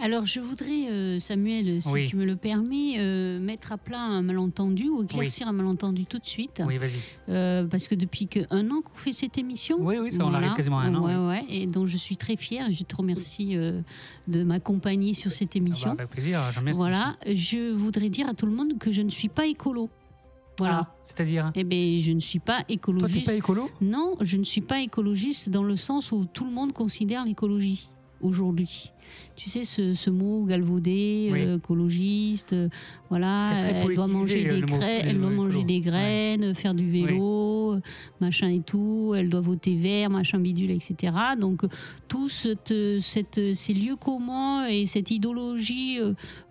Alors, 0.00 0.24
je 0.24 0.40
voudrais, 0.40 0.90
euh, 0.90 1.18
Samuel, 1.18 1.82
si 1.82 2.06
tu 2.06 2.16
me 2.16 2.24
le 2.24 2.36
permets, 2.36 2.94
euh, 2.98 3.38
mettre 3.38 3.72
à 3.72 3.76
plat 3.76 4.00
un 4.00 4.22
malentendu 4.22 4.88
ou 4.88 5.02
éclaircir 5.04 5.46
un 5.46 5.52
malentendu 5.52 6.06
tout 6.06 6.18
de 6.18 6.24
suite. 6.24 6.62
Oui, 6.66 6.78
vas-y. 6.78 6.92
Euh, 7.28 7.64
parce 7.64 7.86
que 7.86 7.94
depuis 7.94 8.28
que 8.28 8.40
un 8.50 8.70
an 8.70 8.80
qu'on 8.80 8.96
fait 8.96 9.12
cette 9.12 9.36
émission. 9.36 9.76
Oui, 9.78 9.96
oui, 10.00 10.10
ça, 10.10 10.22
voilà. 10.22 10.38
on 10.38 10.40
arrive 10.40 10.56
quasiment 10.56 10.78
à 10.78 10.84
un 10.84 10.94
an. 10.94 11.06
Hein. 11.06 11.28
Ouais, 11.28 11.44
et 11.50 11.66
donc 11.66 11.86
je 11.88 11.98
suis 11.98 12.16
très 12.16 12.36
fière 12.36 12.70
je 12.70 12.82
te 12.82 12.96
remercie 12.96 13.56
de 13.56 14.42
m'accompagner 14.42 15.12
sur 15.12 15.32
cette 15.32 15.54
émission. 15.54 15.90
Ah 15.92 15.96
bah, 15.96 16.04
avec 16.04 16.12
plaisir, 16.12 16.40
Voilà, 16.72 17.16
je 17.26 17.72
voudrais 17.72 18.08
dire 18.08 18.26
à 18.26 18.32
tout 18.32 18.46
le 18.46 18.52
monde 18.52 18.78
que 18.78 18.90
je 18.90 19.02
ne 19.02 19.10
suis 19.10 19.28
pas 19.28 19.46
écolo. 19.46 19.90
Voilà. 20.58 20.82
Ah, 20.88 20.94
C'est-à-dire 21.04 21.52
Eh 21.54 21.64
bien, 21.64 21.98
je 21.98 22.12
ne 22.12 22.20
suis 22.20 22.38
pas 22.38 22.58
Toi, 22.58 22.64
t'es 22.66 22.74
écologiste. 22.74 23.26
pas 23.26 23.34
écolo? 23.34 23.70
Non, 23.80 24.14
je 24.20 24.36
ne 24.36 24.44
suis 24.44 24.60
pas 24.62 24.80
écologiste 24.80 25.50
dans 25.50 25.62
le 25.62 25.76
sens 25.76 26.12
où 26.12 26.24
tout 26.32 26.44
le 26.44 26.50
monde 26.50 26.72
considère 26.72 27.24
l'écologie 27.24 27.88
aujourd'hui. 28.20 28.92
Tu 29.36 29.48
sais, 29.48 29.62
ce, 29.64 29.94
ce 29.94 30.10
mot 30.10 30.44
galvaudé, 30.44 31.28
Oui. 31.32 31.38
euh, 31.42 31.56
écologiste, 31.58 32.54
euh, 32.54 32.68
voilà, 33.08 33.52
elle 33.68 33.94
doit 33.94 34.08
manger 34.08 34.46
euh, 34.50 34.54
des 34.60 34.72
mot- 34.72 34.80
elle 34.82 35.20
doit 35.20 35.30
manger 35.30 35.62
des 35.62 35.80
graines, 35.80 36.54
faire 36.54 36.74
du 36.74 36.90
vélo, 36.90 37.76
machin 38.20 38.48
et 38.48 38.60
tout, 38.60 39.12
elle 39.16 39.28
doit 39.28 39.40
voter 39.42 39.76
vert, 39.76 40.10
machin 40.10 40.38
bidule, 40.40 40.72
etc. 40.72 41.12
Donc, 41.38 41.62
tout 42.08 42.28
cette, 42.28 42.74
cette- 43.00 43.54
ces 43.54 43.72
lieux 43.74 43.96
communs 43.96 44.66
et 44.66 44.86
cette 44.86 45.10
idéologie 45.12 45.98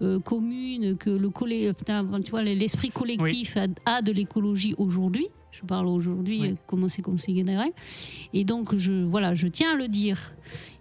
euh, 0.01 0.19
commune 0.21 0.95
que 0.95 1.09
le 1.09 1.29
collé- 1.29 1.71
enfin, 1.71 2.21
tu 2.23 2.31
vois, 2.31 2.43
l'esprit 2.43 2.89
collectif 2.89 3.57
a, 3.57 3.65
a 3.85 4.01
de 4.01 4.11
l'écologie 4.13 4.75
aujourd'hui. 4.77 5.27
Je 5.61 5.65
parle 5.65 5.87
aujourd'hui, 5.87 6.41
Oui. 6.41 6.55
comment 6.67 6.89
c'est 6.89 7.01
considéré. 7.01 7.71
Et 8.33 8.43
donc, 8.43 8.75
je, 8.75 8.91
voilà, 9.05 9.33
je 9.33 9.47
tiens 9.47 9.73
à 9.73 9.75
le 9.75 9.87
dire. 9.87 10.33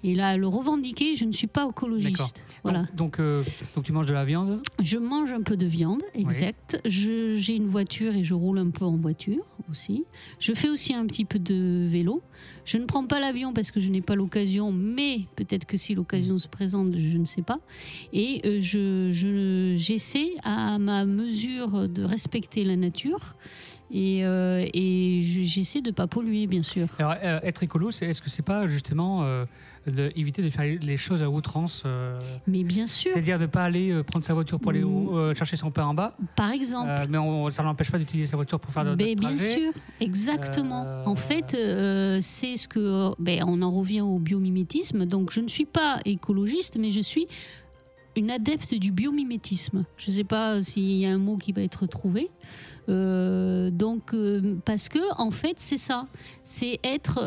Et 0.03 0.14
là, 0.14 0.37
le 0.37 0.47
revendiquer, 0.49 1.14
je 1.14 1.25
ne 1.25 1.33
suis 1.33 1.47
pas 1.47 1.66
écologiste. 1.70 2.45
Voilà. 2.62 2.81
Donc, 2.81 2.97
donc, 2.97 3.20
euh, 3.20 3.43
donc 3.75 3.85
tu 3.85 3.93
manges 3.93 4.05
de 4.07 4.12
la 4.12 4.25
viande? 4.25 4.61
Je 4.83 4.99
mange 4.99 5.33
un 5.33 5.41
peu 5.43 5.57
de 5.57 5.64
viande, 5.64 6.03
exact. 6.14 6.79
Je- 6.85 7.35
J'ai 7.35 7.55
une 7.57 7.66
voiture 7.66 8.14
et 8.14 8.22
je 8.22 8.35
roule 8.35 8.59
un 8.59 8.68
peu 8.70 8.85
en 8.85 8.97
voiture 8.97 9.45
aussi. 9.70 10.05
Je 10.39 10.53
fais 10.53 10.68
aussi 10.68 10.93
un 10.93 11.07
petit 11.07 11.25
peu 11.25 11.39
de 11.39 11.85
vélo. 11.87 12.20
Je 12.66 12.77
ne 12.79 12.85
prends 12.85 13.07
pas 13.07 13.18
l'avion 13.20 13.53
parce 13.55 13.70
que 13.70 13.81
je 13.81 13.91
n'ai 13.91 14.03
pas 14.03 14.14
l'occasion, 14.14 14.72
mais 14.72 15.20
peut-être 15.37 15.64
que 15.64 15.77
si 15.79 15.95
l'occasion 15.95 16.37
se 16.39 16.49
présente, 16.49 16.95
je 16.97 17.16
ne 17.16 17.25
sais 17.25 17.43
pas. 17.43 17.61
Et 18.12 18.43
euh, 18.45 18.59
je- 18.61 19.09
je- 19.11 19.75
j'essaie 19.77 20.33
à 20.43 20.79
ma 20.79 21.07
mesure 21.07 21.89
de 21.89 22.03
respecter 22.03 22.64
la 22.64 22.77
nature 22.77 23.37
et, 23.91 24.24
euh, 24.24 24.66
et 24.72 25.20
j'essaie 25.22 25.80
de 25.80 25.91
ne 25.91 25.95
pas 25.95 26.07
polluer, 26.07 26.47
bien 26.47 26.62
sûr. 26.62 26.87
Alors, 26.99 27.14
euh, 27.22 27.41
être 27.43 27.62
écolo, 27.62 27.91
est-ce 27.91 28.20
que 28.22 28.30
c'est 28.30 28.43
pas 28.43 28.66
justement 28.66 29.22
euh, 29.24 29.45
de 29.87 30.11
éviter 30.16 30.43
de 30.43 30.49
faire 30.51 30.78
les 30.80 30.97
choses 30.97 31.22
à 31.22 31.28
outrance 31.30 31.82
euh, 31.85 32.18
Mais 32.47 32.64
bien 32.64 32.87
sûr, 32.87 33.11
C'est-à-dire 33.12 33.39
de 33.39 33.43
ne 33.43 33.49
pas 33.49 33.64
aller 33.64 34.03
prendre 34.05 34.24
sa 34.24 34.32
voiture 34.35 34.59
pour 34.59 34.70
aller 34.70 34.82
Mm. 34.85 35.35
chercher 35.35 35.57
son 35.57 35.70
pain 35.70 35.85
en 35.85 35.95
bas, 35.95 36.16
par 36.37 36.51
exemple. 36.51 36.91
mais 37.09 37.18
on- 37.18 37.51
ça 37.51 37.62
n'empêche 37.62 37.91
pas 37.91 37.99
d'utiliser 37.99 38.28
sa 38.28 38.37
voiture 38.37 38.59
pour 38.59 38.72
faire 38.72 38.85
de, 38.85 38.95
Ben, 38.95 39.14
bien 39.14 39.39
sûr, 39.39 39.72
exactement. 40.01 40.87
En 41.07 41.14
fait, 41.16 41.51
c'est 42.22 42.57
ce 42.57 42.66
que. 42.68 43.11
Ben, 43.18 43.45
on 43.47 43.61
en 43.62 43.70
revient 43.70 44.01
au 44.01 44.18
biomimétisme. 44.18 45.05
Donc, 45.07 45.30
je 45.30 45.41
ne 45.41 45.49
suis 45.49 45.66
pas 45.66 45.99
écologiste, 46.05 46.78
mais 46.78 46.91
je 46.91 47.01
suis 47.01 47.26
une 48.16 48.30
adepte 48.30 48.74
du 48.74 48.93
biomimétisme. 48.93 49.85
Je 49.97 50.11
ne 50.11 50.16
sais 50.16 50.24
pas 50.24 50.62
s'il 50.62 50.85
y 50.99 51.05
a 51.07 51.11
un 51.11 51.18
mot 51.18 51.37
qui 51.37 51.53
va 51.53 51.62
être 51.62 51.87
trouvé. 51.87 52.30
Euh, 52.89 53.70
donc, 53.70 54.14
euh, 54.14 54.57
parce 54.64 54.89
que, 54.89 54.99
en 55.18 55.30
fait, 55.30 55.55
c'est 55.57 55.78
ça. 55.78 56.07
C'est 56.43 56.78
être. 56.85 57.20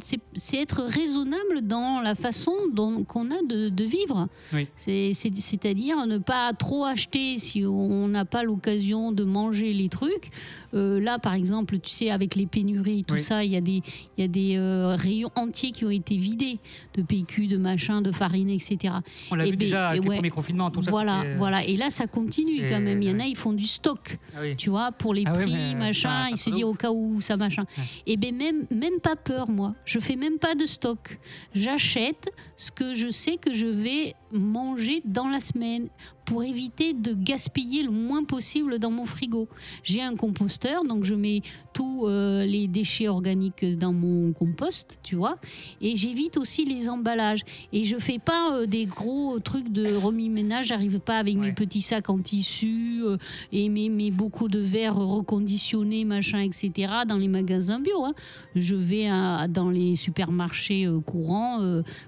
C'est 0.00 0.56
être 0.58 0.82
raisonnable 0.82 1.62
dans 1.62 2.00
la 2.00 2.14
façon 2.14 2.52
dont 2.72 3.04
qu'on 3.04 3.30
a 3.30 3.42
de, 3.48 3.68
de 3.68 3.84
vivre. 3.84 4.28
Oui. 4.52 4.66
C'est- 4.76 5.12
c'est- 5.14 5.32
C'est-à-dire 5.36 6.06
ne 6.06 6.18
pas 6.18 6.52
trop 6.52 6.84
acheter 6.84 7.38
si 7.38 7.64
on 7.64 8.08
n'a 8.08 8.24
pas 8.24 8.42
l'occasion 8.42 9.12
de 9.12 9.24
manger 9.24 9.72
les 9.72 9.88
trucs. 9.88 10.30
Euh, 10.74 11.00
là, 11.00 11.18
par 11.18 11.34
exemple, 11.34 11.78
tu 11.78 11.90
sais, 11.90 12.10
avec 12.10 12.34
les 12.34 12.46
pénuries, 12.46 13.04
tout 13.04 13.14
Oui. 13.14 13.22
ça, 13.22 13.44
il 13.44 13.52
y 13.52 13.56
a 13.56 13.60
des, 13.60 13.82
y 14.18 14.22
a 14.22 14.28
des 14.28 14.56
euh, 14.56 14.94
rayons 14.96 15.30
entiers 15.36 15.70
qui 15.72 15.84
ont 15.84 15.90
été 15.90 16.16
vidés 16.18 16.58
de 16.94 17.02
PQ, 17.02 17.46
de 17.46 17.56
machin, 17.56 18.02
de 18.02 18.12
farine, 18.12 18.50
etc. 18.50 18.94
On 19.30 19.36
l'a 19.36 19.46
Eh 19.46 19.50
vu 19.50 19.56
ben, 19.56 19.64
déjà 19.64 19.88
avec 19.88 20.00
et 20.00 20.02
les 20.02 20.08
ouais. 20.10 20.16
premiers 20.16 20.30
confinements, 20.30 20.70
tout 20.70 20.82
ça. 20.82 20.90
voilà, 20.90 21.22
euh, 21.22 21.34
voilà. 21.38 21.64
Et 21.64 21.76
là, 21.76 21.90
ça 21.90 22.06
continue 22.06 22.66
quand 22.68 22.80
même. 22.80 23.00
Il 23.02 23.08
y 23.08 23.12
en 23.12 23.20
a, 23.20 23.24
ils 23.24 23.36
font 23.36 23.52
du 23.52 23.66
stock 23.66 24.18
ah 24.34 24.40
oui. 24.42 24.56
tu 24.56 24.68
vois, 24.70 24.92
pour 24.92 25.14
les 25.14 25.22
Ah 25.26 25.32
prix, 25.32 25.74
machin, 25.74 26.24
ça- 26.30 26.36
ça 26.36 26.50
il 26.50 26.56
se 26.58 26.64
ouf. 26.64 26.70
au 26.70 26.74
cas 26.74 26.90
où 26.90 27.20
ça 27.20 27.36
machin. 27.36 27.64
Ouais. 27.78 27.84
Et 28.06 28.16
bien 28.16 28.32
même, 28.32 28.66
même 28.70 29.00
pas 29.02 29.16
peur, 29.16 29.48
moi. 29.48 29.74
Je 29.86 29.98
fais 29.98 30.16
même 30.16 30.38
pas 30.38 30.54
de 30.54 30.66
stock. 30.66 31.18
J'achète 31.54 32.30
ce 32.56 32.70
que 32.70 32.92
je 32.92 33.08
sais 33.08 33.36
que 33.36 33.54
je 33.54 33.66
vais 33.66 34.14
manger 34.32 35.00
dans 35.04 35.28
la 35.28 35.40
semaine 35.40 35.88
pour 36.26 36.42
éviter 36.42 36.92
de 36.92 37.14
gaspiller 37.14 37.82
le 37.84 37.90
moins 37.90 38.24
possible 38.24 38.78
dans 38.78 38.90
mon 38.90 39.06
frigo. 39.06 39.48
J'ai 39.84 40.02
un 40.02 40.16
composteur, 40.16 40.84
donc 40.84 41.04
je 41.04 41.14
mets 41.14 41.40
tous 41.72 42.06
euh, 42.06 42.44
les 42.44 42.66
déchets 42.68 43.08
organiques 43.08 43.64
dans 43.78 43.92
mon 43.92 44.32
compost, 44.32 44.98
tu 45.02 45.14
vois, 45.14 45.38
et 45.80 45.94
j'évite 45.96 46.36
aussi 46.36 46.64
les 46.64 46.88
emballages. 46.88 47.42
Et 47.72 47.84
je 47.84 47.96
fais 47.98 48.18
pas 48.18 48.52
euh, 48.56 48.66
des 48.66 48.86
gros 48.86 49.38
trucs 49.38 49.70
de 49.70 49.94
remis-ménage, 49.94 50.66
j'arrive 50.66 50.98
pas 50.98 51.18
avec 51.18 51.36
mes 51.36 51.52
petits 51.52 51.80
sacs 51.82 52.10
en 52.10 52.18
tissu 52.18 53.02
euh, 53.04 53.16
et 53.52 53.68
mes, 53.68 53.88
mes 53.88 54.10
beaucoup 54.10 54.48
de 54.48 54.58
verres 54.58 54.96
reconditionnés, 54.96 56.04
machin, 56.04 56.40
etc., 56.40 56.72
dans 57.06 57.16
les 57.18 57.28
magasins 57.28 57.78
bio. 57.78 58.04
hein. 58.04 58.14
Je 58.56 58.74
vais 58.74 59.06
à- 59.06 59.46
dans 59.48 59.70
les 59.70 59.94
supermarchés 59.94 60.88
courants, 61.06 61.60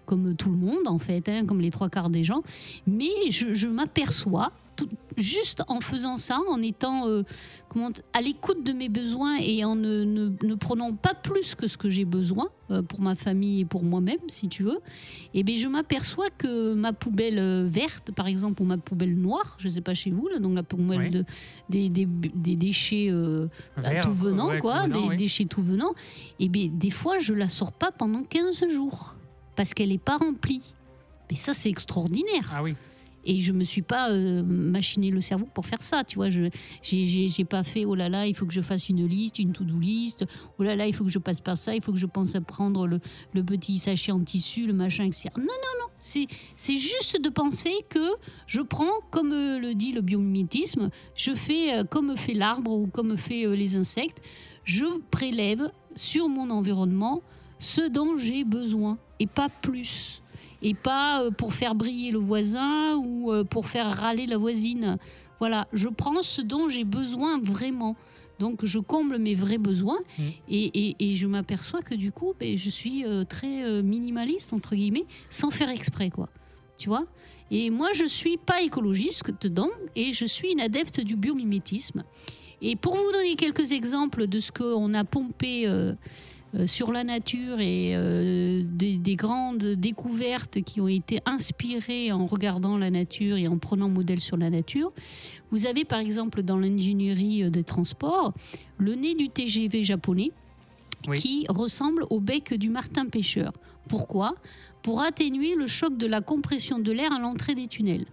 comme 0.06 0.34
tout 0.34 0.50
le 0.50 0.56
monde, 0.56 0.86
en 0.86 0.98
fait, 0.98 1.28
hein, 1.28 1.44
comme 1.46 1.60
les 1.60 1.70
trois 1.70 1.88
quarts 1.88 2.10
des 2.10 2.24
gens. 2.24 2.42
Mais 2.86 3.30
je, 3.30 3.54
je 3.54 3.68
m'aperçois, 3.68 4.07
juste 5.16 5.64
en 5.66 5.80
faisant 5.80 6.16
ça, 6.16 6.38
en 6.48 6.62
étant 6.62 7.08
euh, 7.08 7.24
comment, 7.68 7.90
à 8.12 8.20
l'écoute 8.20 8.62
de 8.62 8.72
mes 8.72 8.88
besoins 8.88 9.36
et 9.40 9.64
en 9.64 9.74
ne, 9.74 10.04
ne- 10.04 10.30
ne 10.40 10.54
prenant 10.54 10.92
pas 10.92 11.14
plus 11.14 11.56
que 11.56 11.66
ce 11.66 11.76
que 11.76 11.90
j'ai 11.90 12.04
besoin 12.04 12.46
euh, 12.70 12.82
pour 12.82 13.00
ma 13.00 13.16
famille 13.16 13.62
et 13.62 13.64
pour 13.64 13.82
moi-même, 13.82 14.20
si 14.28 14.46
tu 14.48 14.62
veux, 14.62 14.78
et 15.34 15.42
bien 15.42 15.56
je 15.56 15.66
m'aperçois 15.66 16.30
que 16.30 16.74
ma 16.74 16.92
poubelle 16.92 17.40
euh, 17.40 17.66
verte, 17.68 18.12
par 18.12 18.28
exemple, 18.28 18.62
ou 18.62 18.66
ma 18.66 18.78
poubelle 18.78 19.16
noire, 19.16 19.56
je 19.58 19.66
ne 19.66 19.72
sais 19.72 19.80
pas 19.80 19.94
chez 19.94 20.12
vous, 20.12 20.28
là, 20.28 20.38
donc 20.38 20.54
la 20.54 20.62
poubelle 20.62 21.00
Oui. 21.00 21.10
de- 21.10 21.24
des, 21.68 21.88
des- 21.88 22.06
des 22.34 22.54
déchets 22.54 23.08
euh, 23.10 23.48
Vert, 23.76 24.02
tout 24.04 24.12
venant, 24.12 24.46
ouais, 24.50 24.60
quoi, 24.60 24.84
tout 24.84 24.90
venant, 24.90 25.02
des 25.02 25.08
oui. 25.08 25.16
déchets 25.16 25.46
tout 25.46 25.62
venant, 25.62 25.92
et 26.38 26.48
bien 26.48 26.68
des 26.72 26.90
fois 26.90 27.18
je 27.18 27.34
la 27.34 27.48
sors 27.48 27.72
pas 27.72 27.90
pendant 27.90 28.22
15 28.22 28.68
jours 28.68 29.16
parce 29.56 29.74
qu'elle 29.74 29.88
n'est 29.88 29.98
pas 29.98 30.18
remplie. 30.18 30.62
Mais 31.30 31.36
ça 31.36 31.52
c'est 31.52 31.68
extraordinaire. 31.68 32.48
Ah 32.54 32.62
oui. 32.62 32.76
Et 33.28 33.40
je 33.40 33.52
me 33.52 33.62
suis 33.62 33.82
pas 33.82 34.10
euh, 34.10 34.42
machiné 34.42 35.10
le 35.10 35.20
cerveau 35.20 35.46
pour 35.52 35.66
faire 35.66 35.82
ça, 35.82 36.02
tu 36.02 36.16
vois. 36.16 36.30
Je 36.30 36.48
j'ai- 36.82 37.44
pas 37.44 37.62
fait 37.62 37.84
oh 37.84 37.94
là 37.94 38.08
là, 38.08 38.26
il 38.26 38.34
faut 38.34 38.46
que 38.46 38.54
je 38.54 38.62
fasse 38.62 38.88
une 38.88 39.06
liste, 39.06 39.38
une 39.38 39.52
to-do 39.52 39.78
list. 39.78 40.24
Oh 40.58 40.62
là 40.62 40.74
là, 40.74 40.86
il 40.86 40.94
faut 40.94 41.04
que 41.04 41.10
je 41.10 41.18
passe 41.18 41.40
par 41.40 41.58
ça, 41.58 41.74
il 41.74 41.82
faut 41.82 41.92
que 41.92 41.98
je 41.98 42.06
pense 42.06 42.34
à 42.34 42.40
prendre 42.40 42.86
le, 42.86 42.98
petit 43.44 43.78
sachet 43.78 44.12
en 44.12 44.20
tissu, 44.20 44.66
le 44.66 44.72
machin, 44.72 45.04
etc. 45.04 45.28
Non, 45.36 45.42
non, 45.42 45.48
non. 45.80 45.86
C'est 46.00 46.76
juste 46.76 47.20
de 47.22 47.28
penser 47.28 47.74
que 47.90 48.14
je 48.46 48.62
prends, 48.62 48.92
comme 49.10 49.32
euh, 49.32 49.58
le 49.58 49.74
dit 49.74 49.92
le 49.92 50.00
biomimétisme, 50.00 50.88
je 51.14 51.34
fais 51.34 51.74
euh, 51.74 51.84
comme 51.84 52.16
fait 52.16 52.34
l'arbre 52.34 52.72
ou 52.72 52.86
comme 52.86 53.18
fait 53.18 53.46
les 53.54 53.76
insectes. 53.76 54.22
Je 54.64 54.86
prélève 55.10 55.70
sur 55.94 56.28
mon 56.30 56.48
environnement 56.48 57.22
ce 57.58 57.88
dont 57.88 58.16
j'ai 58.16 58.44
besoin 58.44 58.98
et 59.20 59.26
pas 59.26 59.48
plus 59.48 60.22
et 60.62 60.74
pas 60.74 61.22
euh, 61.22 61.30
pour 61.30 61.52
faire 61.54 61.74
briller 61.74 62.10
le 62.10 62.18
voisin 62.18 62.96
ou 62.96 63.32
euh, 63.32 63.44
pour 63.44 63.66
faire 63.66 63.86
râler 63.96 64.26
la 64.26 64.36
voisine. 64.38 64.98
Voilà, 65.38 65.66
je 65.72 65.88
prends 65.88 66.22
ce 66.22 66.42
dont 66.42 66.68
j'ai 66.68 66.84
besoin 66.84 67.38
vraiment. 67.40 67.96
Donc 68.38 68.64
je 68.64 68.78
comble 68.78 69.18
mes 69.18 69.34
vrais 69.34 69.58
besoins 69.58 69.98
Mm. 70.18 70.22
et, 70.48 70.64
et- 70.90 70.96
et 71.00 71.14
je 71.16 71.26
m'aperçois 71.26 71.82
que 71.82 71.94
du 71.94 72.12
coup, 72.12 72.34
ben, 72.38 72.56
je 72.56 72.70
suis 72.70 73.04
euh, 73.04 73.24
très 73.24 73.82
minimaliste, 73.82 74.52
entre 74.52 74.74
guillemets, 74.76 75.06
sans 75.30 75.50
faire 75.50 75.70
exprès, 75.70 76.10
quoi. 76.10 76.28
Tu 76.76 76.88
vois? 76.88 77.06
Et 77.50 77.70
moi, 77.70 77.88
je 77.94 78.04
suis 78.04 78.36
pas 78.36 78.62
écologiste 78.62 79.24
dedans 79.40 79.70
et 79.96 80.12
je 80.12 80.24
suis 80.24 80.52
une 80.52 80.60
adepte 80.60 81.00
du 81.00 81.16
biomimétisme. 81.16 82.04
Et 82.62 82.76
pour 82.76 82.94
vous 82.96 83.10
donner 83.12 83.34
quelques 83.36 83.72
exemples 83.72 84.26
de 84.28 84.38
ce 84.38 84.52
qu'on 84.52 84.92
a 84.94 85.02
pompé 85.04 85.66
euh, 85.66 85.94
euh, 86.54 86.66
sur 86.66 86.92
la 86.92 87.04
nature 87.04 87.60
et 87.60 87.92
euh, 87.94 88.62
des, 88.64 88.96
des 88.96 89.16
grandes 89.16 89.64
découvertes 89.66 90.62
qui 90.62 90.80
ont 90.80 90.88
été 90.88 91.20
inspirées 91.26 92.10
en 92.10 92.24
regardant 92.26 92.78
la 92.78 92.90
nature 92.90 93.36
et 93.36 93.48
en 93.48 93.58
prenant 93.58 93.88
modèle 93.88 94.20
sur 94.20 94.36
la 94.38 94.48
nature. 94.48 94.92
Vous 95.50 95.66
avez 95.66 95.84
par 95.84 95.98
exemple 96.00 96.42
dans 96.42 96.58
l'ingénierie 96.58 97.44
euh, 97.44 97.50
des 97.50 97.64
transports 97.64 98.32
le 98.78 98.94
nez 98.94 99.14
du 99.14 99.28
TGV 99.28 99.82
japonais 99.82 100.30
Oui. 101.06 101.18
qui 101.20 101.46
ressemble 101.48 102.04
au 102.10 102.20
bec 102.20 102.54
du 102.54 102.70
martin 102.70 103.06
pêcheur. 103.06 103.52
Pourquoi? 103.88 104.34
Pour 104.82 105.02
atténuer 105.02 105.54
le 105.54 105.66
choc 105.66 105.96
de 105.98 106.06
la 106.06 106.20
compression 106.20 106.78
de 106.78 106.92
l'air 106.92 107.12
à 107.12 107.18
l'entrée 107.18 107.54
des 107.54 107.66
tunnels. 107.66 108.06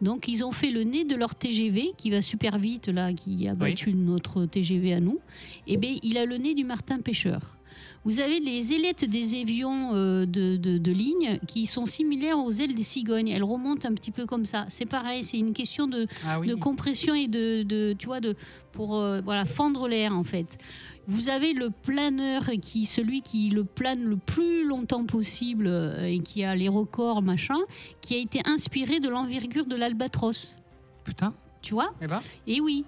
Donc 0.00 0.28
ils 0.28 0.44
ont 0.44 0.52
fait 0.52 0.70
le 0.70 0.82
nez 0.82 1.04
de 1.04 1.14
leur 1.16 1.34
TGV 1.34 1.92
qui 1.96 2.10
va 2.10 2.20
super 2.20 2.58
vite 2.58 2.88
là, 2.88 3.12
qui 3.12 3.48
a 3.48 3.54
battu 3.54 3.94
notre 3.94 4.44
TGV 4.44 4.92
à 4.92 5.00
nous. 5.00 5.18
Et 5.66 5.76
bien 5.76 5.96
il 6.02 6.18
a 6.18 6.26
le 6.26 6.36
nez 6.36 6.54
du 6.54 6.64
martin 6.64 6.98
pêcheur. 7.00 7.56
Vous 8.04 8.20
avez 8.20 8.38
les 8.40 8.72
ailettes 8.74 9.04
des 9.08 9.36
évions 9.36 9.94
euh, 9.94 10.26
de, 10.26 10.56
de, 10.56 10.78
de 10.78 10.92
ligne 10.92 11.38
qui 11.48 11.66
sont 11.66 11.86
similaires 11.86 12.38
aux 12.38 12.50
ailes 12.50 12.74
des 12.74 12.82
cigognes. 12.82 13.28
Elles 13.28 13.42
remontent 13.44 13.88
un 13.88 13.94
petit 13.94 14.10
peu 14.10 14.26
comme 14.26 14.44
ça. 14.44 14.66
C'est 14.68 14.84
pareil, 14.86 15.24
c'est 15.24 15.38
une 15.38 15.52
question 15.54 15.86
de, 15.86 16.06
Ah 16.26 16.38
oui. 16.40 16.46
de 16.46 16.54
compression 16.54 17.14
et 17.14 17.28
de, 17.28 17.62
de 17.62 17.94
tu 17.98 18.06
vois, 18.06 18.20
de, 18.20 18.34
pour 18.72 18.96
euh, 18.96 19.20
voilà, 19.24 19.44
fendre 19.44 19.88
l'air 19.88 20.14
en 20.14 20.24
fait. 20.24 20.58
Vous 21.06 21.28
avez 21.28 21.52
le 21.52 21.70
planeur 21.70 22.44
qui, 22.62 22.84
celui 22.86 23.20
qui 23.20 23.50
le 23.50 23.64
plane 23.64 24.02
le 24.04 24.16
plus 24.16 24.64
longtemps 24.66 25.04
possible 25.04 25.66
euh, 25.66 26.04
et 26.06 26.18
qui 26.20 26.44
a 26.44 26.54
les 26.56 26.68
records 26.68 27.22
machin, 27.22 27.58
qui 28.00 28.14
a 28.14 28.18
été 28.18 28.40
inspiré 28.46 29.00
de 29.00 29.08
l'envergure 29.08 29.66
de 29.66 29.76
l'albatros. 29.76 30.56
Putain. 31.04 31.32
Tu 31.64 31.72
vois 31.72 31.92
Eh 32.02 32.06
ben. 32.06 32.20
Et 32.46 32.60
oui. 32.60 32.84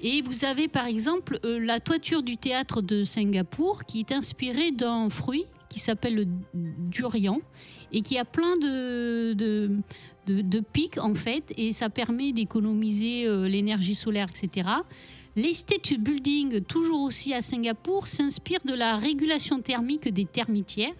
Et 0.00 0.22
vous 0.22 0.44
avez 0.44 0.68
par 0.68 0.86
exemple 0.86 1.38
euh, 1.44 1.58
la 1.58 1.80
toiture 1.80 2.22
du 2.22 2.36
théâtre 2.36 2.80
de 2.80 3.02
Singapour 3.04 3.84
qui 3.84 3.98
est 4.00 4.12
inspirée 4.12 4.70
d'un 4.70 5.08
fruit 5.08 5.44
qui 5.68 5.80
s'appelle 5.80 6.14
le 6.14 6.24
durian 6.54 7.40
et 7.92 8.02
qui 8.02 8.18
a 8.18 8.24
plein 8.24 8.56
de, 8.56 9.32
de, 9.32 9.70
de- 10.28 10.40
de 10.42 10.60
pics 10.60 10.98
en 10.98 11.14
fait 11.14 11.52
et 11.56 11.72
ça 11.72 11.90
permet 11.90 12.32
d'économiser 12.32 13.26
euh, 13.26 13.48
l'énergie 13.48 13.94
solaire, 13.96 14.28
etc. 14.32 14.68
Les 15.36 15.52
state 15.52 15.94
building, 15.98 16.60
toujours 16.62 17.02
aussi 17.02 17.34
à 17.34 17.40
Singapour, 17.40 18.06
s'inspire 18.06 18.58
de 18.64 18.74
la 18.74 18.96
régulation 18.96 19.60
thermique 19.60 20.08
des 20.12 20.24
termitières 20.24 20.94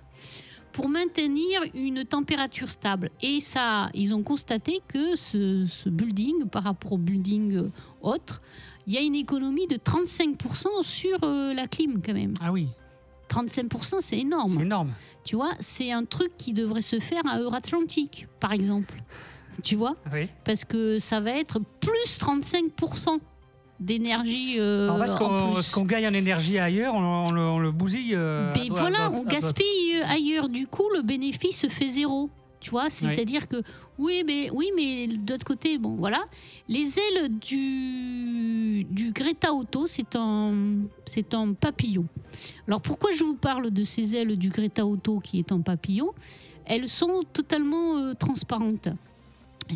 pour 0.72 0.88
maintenir 0.88 1.62
une 1.74 2.04
température 2.04 2.70
stable. 2.70 3.10
Et 3.22 3.40
ça, 3.40 3.90
ils 3.94 4.14
ont 4.14 4.22
constaté 4.22 4.80
que 4.88 5.16
ce, 5.16 5.66
ce 5.66 5.88
building, 5.88 6.46
par 6.46 6.64
rapport 6.64 6.92
au 6.92 6.98
building 6.98 7.56
euh, 7.56 7.70
autre, 8.02 8.40
il 8.86 8.94
y 8.94 8.98
a 8.98 9.00
une 9.00 9.14
économie 9.14 9.66
de 9.66 9.76
35% 9.76 10.82
sur 10.82 11.18
euh, 11.22 11.54
la 11.54 11.66
clim 11.66 12.00
quand 12.04 12.14
même. 12.14 12.34
Ah 12.40 12.52
oui, 12.52 12.68
35%, 13.28 13.68
c'est 13.82 14.00
c'est 14.00 14.18
énorme. 14.18 14.60
énorme. 14.60 14.92
Tu 15.24 15.36
vois, 15.36 15.52
c'est 15.60 15.92
un 15.92 16.04
truc 16.04 16.32
qui 16.36 16.52
devrait 16.52 16.82
se 16.82 16.98
faire 16.98 17.22
à 17.26 17.38
Euratlantique, 17.38 18.26
par 18.40 18.52
exemple. 18.52 18.94
Tu 19.64 19.74
vois 19.74 19.96
Oui. 20.12 20.28
Parce 20.44 20.64
que 20.64 21.00
ça 21.00 21.20
va 21.20 21.32
être 21.32 21.58
plus 21.80 22.18
35% 22.18 23.18
d'énergie 23.80 24.56
euh, 24.58 24.88
en 24.90 24.98
qu'on- 25.16 25.54
ce 25.62 25.74
qu'on 25.74 25.84
gagne 25.84 26.06
en 26.06 26.12
énergie 26.14 26.58
ailleurs, 26.58 26.94
on, 26.94 27.24
on 27.28 27.32
le, 27.32 27.40
on 27.40 27.58
le 27.58 27.72
bousille. 27.72 28.14
euh, 28.14 28.52
Mais 28.54 28.62
à 28.62 28.66
droite- 28.66 28.80
voilà, 28.82 29.10
on 29.10 29.24
gaspille 29.24 29.96
euh, 30.00 30.04
ailleurs. 30.06 30.48
Du 30.48 30.66
coup, 30.66 30.84
le 30.94 31.02
bénéfice 31.02 31.66
fait 31.68 31.88
zéro. 31.88 32.28
Tu 32.60 32.68
vois, 32.70 32.90
c'est-à-dire 32.90 33.48
que 33.48 33.62
oui, 33.98 34.22
mais 34.26 34.50
oui, 34.50 34.70
mais 34.76 35.06
d'autre 35.16 35.46
côté, 35.46 35.78
bon, 35.78 35.96
voilà, 35.96 36.20
les 36.68 36.98
ailes 36.98 37.30
du 37.38 38.84
du 38.84 39.12
Greta 39.12 39.54
Auto, 39.54 39.86
c'est 39.86 40.14
un 40.14 40.52
c'est 41.06 41.32
un 41.32 41.54
papillon. 41.54 42.04
Alors 42.68 42.82
pourquoi 42.82 43.12
je 43.12 43.24
vous 43.24 43.34
parle 43.36 43.70
de 43.70 43.82
ces 43.82 44.14
ailes 44.14 44.36
du 44.36 44.50
Greta 44.50 44.84
Auto 44.84 45.20
qui 45.20 45.38
est 45.38 45.52
un 45.52 45.60
papillon? 45.62 46.10
Elles 46.66 46.88
sont 46.88 47.22
totalement 47.32 47.96
euh, 47.96 48.12
transparentes. 48.12 48.88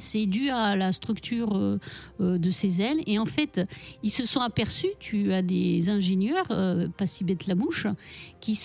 C'est 0.01 0.26
dû 0.26 0.51
à 0.51 0.76
la 0.76 0.92
structure 0.92 1.57
euh, 1.57 1.78
euh, 2.20 2.38
de 2.38 2.51
ces 2.51 2.82
ailes. 2.82 3.01
Et 3.07 3.18
en 3.18 3.26
fait, 3.26 3.61
ils 4.03 4.11
se 4.11 4.24
sont 4.24 4.40
aperçus, 4.40 4.90
tu 4.99 5.32
as 5.32 5.42
des 5.42 5.88
ingénieurs, 5.88 6.47
euh, 6.51 6.88
pas 6.88 7.07
si 7.07 7.24
bête 7.24 7.47
la 7.47 7.55
mouche, 7.55 7.86
qui, 8.40 8.59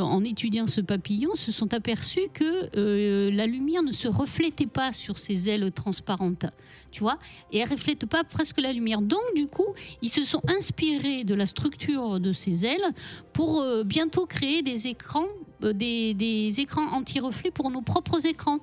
en 0.00 0.24
étudiant 0.24 0.66
ce 0.66 0.80
papillon, 0.80 1.34
se 1.34 1.52
sont 1.52 1.74
aperçus 1.74 2.28
que 2.32 3.30
la 3.30 3.46
lumière 3.46 3.82
ne 3.82 3.92
se 3.92 4.08
reflétait 4.08 4.66
pas 4.66 4.92
sur 4.92 5.18
ces 5.18 5.50
ailes 5.50 5.70
transparentes, 5.72 6.46
tu 6.90 7.00
vois, 7.00 7.18
et 7.52 7.58
elle 7.58 7.68
reflète 7.68 8.06
pas 8.06 8.24
presque 8.24 8.58
la 8.58 8.72
lumière. 8.72 9.02
Donc, 9.02 9.20
du 9.34 9.46
coup, 9.46 9.74
ils 10.00 10.08
se 10.08 10.24
sont 10.24 10.40
inspirés 10.48 11.24
de 11.24 11.34
la 11.34 11.44
structure 11.44 12.20
de 12.20 12.32
ces 12.32 12.64
ailes 12.64 12.94
pour 13.34 13.62
bientôt 13.84 14.24
créer 14.24 14.62
des 14.62 14.88
écrans, 14.88 15.28
des 15.60 16.54
écrans 16.58 16.90
anti-reflets 16.92 17.50
pour 17.50 17.70
nos 17.70 17.82
propres 17.82 18.24
écrans. 18.26 18.60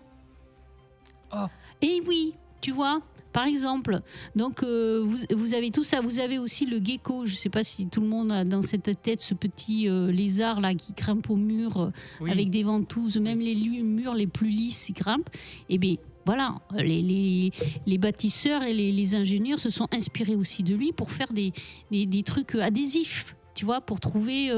Oh. 1.32 1.48
Et 1.82 2.02
oui, 2.08 2.34
tu 2.62 2.72
vois. 2.72 3.02
Par 3.34 3.46
exemple, 3.48 4.00
donc 4.38 4.64
euh, 4.64 5.02
vous, 5.04 5.18
vous 5.36 5.54
avez 5.56 5.70
tout 5.70 5.84
ça. 5.84 6.00
Vous 6.00 6.22
avez 6.22 6.40
aussi 6.40 6.66
le 6.66 6.80
gecko. 6.82 7.26
Je 7.26 7.32
ne 7.34 7.36
sais 7.38 7.50
pas 7.50 7.66
si 7.66 7.86
tout 7.88 8.00
le 8.00 8.08
monde 8.08 8.32
a 8.32 8.46
dans 8.46 8.62
cette 8.62 9.02
tête 9.02 9.20
ce 9.20 9.34
petit 9.34 9.90
euh, 9.90 10.10
lézard 10.10 10.62
là 10.62 10.74
qui 10.74 10.94
grimpe 10.94 11.30
au 11.30 11.36
mur 11.36 11.76
euh, 11.78 11.90
Oui. 12.22 12.32
avec 12.32 12.50
des 12.50 12.64
ventouses. 12.64 13.18
Même 13.18 13.40
les 13.40 13.56
murs 13.84 14.14
les 14.14 14.28
plus 14.28 14.48
lisses, 14.48 14.88
ils 14.88 14.94
grimpent. 14.94 15.30
Et 15.70 15.78
bien 15.78 15.96
voilà, 16.26 16.56
les, 16.74 17.02
les, 17.04 17.52
les 17.86 17.98
bâtisseurs 18.00 18.64
et 18.64 18.74
les, 18.74 18.92
les 18.94 19.14
ingénieurs 19.16 19.60
se 19.60 19.70
sont 19.70 19.88
inspirés 19.92 20.36
aussi 20.36 20.64
de 20.64 20.74
lui 20.74 20.92
pour 20.94 21.12
faire 21.12 21.32
des, 21.34 21.52
des, 21.92 22.06
des 22.08 22.24
trucs 22.24 22.56
adhésifs. 22.56 23.36
Tu 23.54 23.64
vois, 23.66 23.80
pour 23.82 24.00
trouver 24.00 24.50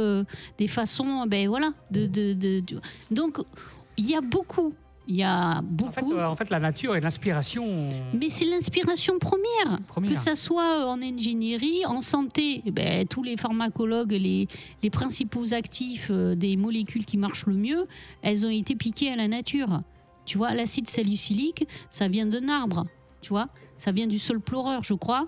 des 0.58 0.68
façons, 0.68 1.26
ben 1.28 1.48
voilà, 1.50 1.72
de, 1.92 2.06
de, 2.08 2.34
de- 2.34 2.62
de- 2.62 2.80
donc 3.12 3.40
il 3.98 4.10
y 4.10 4.16
a 4.16 4.22
beaucoup, 4.22 4.72
il 5.08 5.16
y 5.16 5.24
a 5.24 5.60
En 5.60 5.64
beaucoup. 5.64 5.92
fait, 5.92 6.04
euh, 6.06 6.26
en 6.28 6.36
fait, 6.36 6.50
la 6.50 6.60
nature 6.60 6.96
et 6.96 7.00
l'inspiration. 7.00 7.66
Mais 8.14 8.30
c'est 8.30 8.46
l'inspiration 8.46 9.18
première. 9.20 9.80
Première. 9.88 10.12
Que 10.12 10.18
ça 10.18 10.36
soit 10.36 10.86
en 10.86 11.02
ingénierie, 11.02 11.86
en 11.86 12.02
santé, 12.02 12.62
eh 12.66 12.72
ben, 12.72 13.08
tous 13.08 13.24
les 13.24 13.38
pharmacologues, 13.38 14.12
les, 14.12 14.48
les 14.84 14.90
principaux 14.90 15.54
actifs 15.54 16.10
euh, 16.12 16.36
des 16.36 16.58
molécules 16.58 17.06
qui 17.06 17.18
marchent 17.18 17.46
le 17.48 17.56
mieux, 17.56 17.88
elles 18.22 18.46
ont 18.46 18.50
été 18.50 18.76
piquées 18.76 19.10
à 19.12 19.16
la 19.16 19.28
nature. 19.28 19.82
Tu 20.26 20.38
vois, 20.38 20.54
l'acide 20.54 20.88
salicylique, 20.90 21.66
ça 21.90 22.08
vient 22.10 22.26
d'un 22.26 22.50
arbre. 22.50 22.86
Tu 23.22 23.30
vois, 23.30 23.48
ça 23.78 23.92
vient 23.92 24.08
du 24.08 24.20
sol 24.20 24.42
pleureur, 24.42 24.84
je 24.84 24.94
crois. 24.94 25.26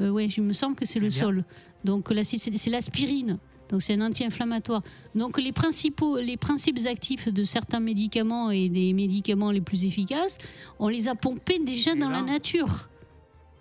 Euh, 0.00 0.10
ouais, 0.10 0.28
je 0.28 0.40
me 0.40 0.52
semble 0.52 0.74
que 0.74 0.84
c'est 0.84 0.98
le 0.98 1.08
Bien. 1.08 1.18
sol. 1.18 1.44
Donc 1.84 2.10
l'acide, 2.10 2.40
c'est 2.58 2.70
l'aspirine. 2.70 3.38
Donc 3.70 3.82
c'est 3.82 3.94
un 3.94 4.00
anti-inflammatoire. 4.00 4.82
Donc 5.14 5.40
les 5.40 5.52
principaux, 5.52 6.18
les 6.18 6.36
principes 6.36 6.78
actifs 6.86 7.28
de 7.28 7.44
certains 7.44 7.80
médicaments 7.80 8.50
et 8.50 8.68
des 8.68 8.92
médicaments 8.92 9.50
les 9.52 9.60
plus 9.60 9.84
efficaces, 9.84 10.38
on 10.78 10.88
les 10.88 11.08
a 11.08 11.14
pompés 11.14 11.58
déjà 11.60 11.92
Et 11.92 11.96
dans 11.96 12.08
là- 12.10 12.16
la 12.20 12.22
nature. 12.32 12.88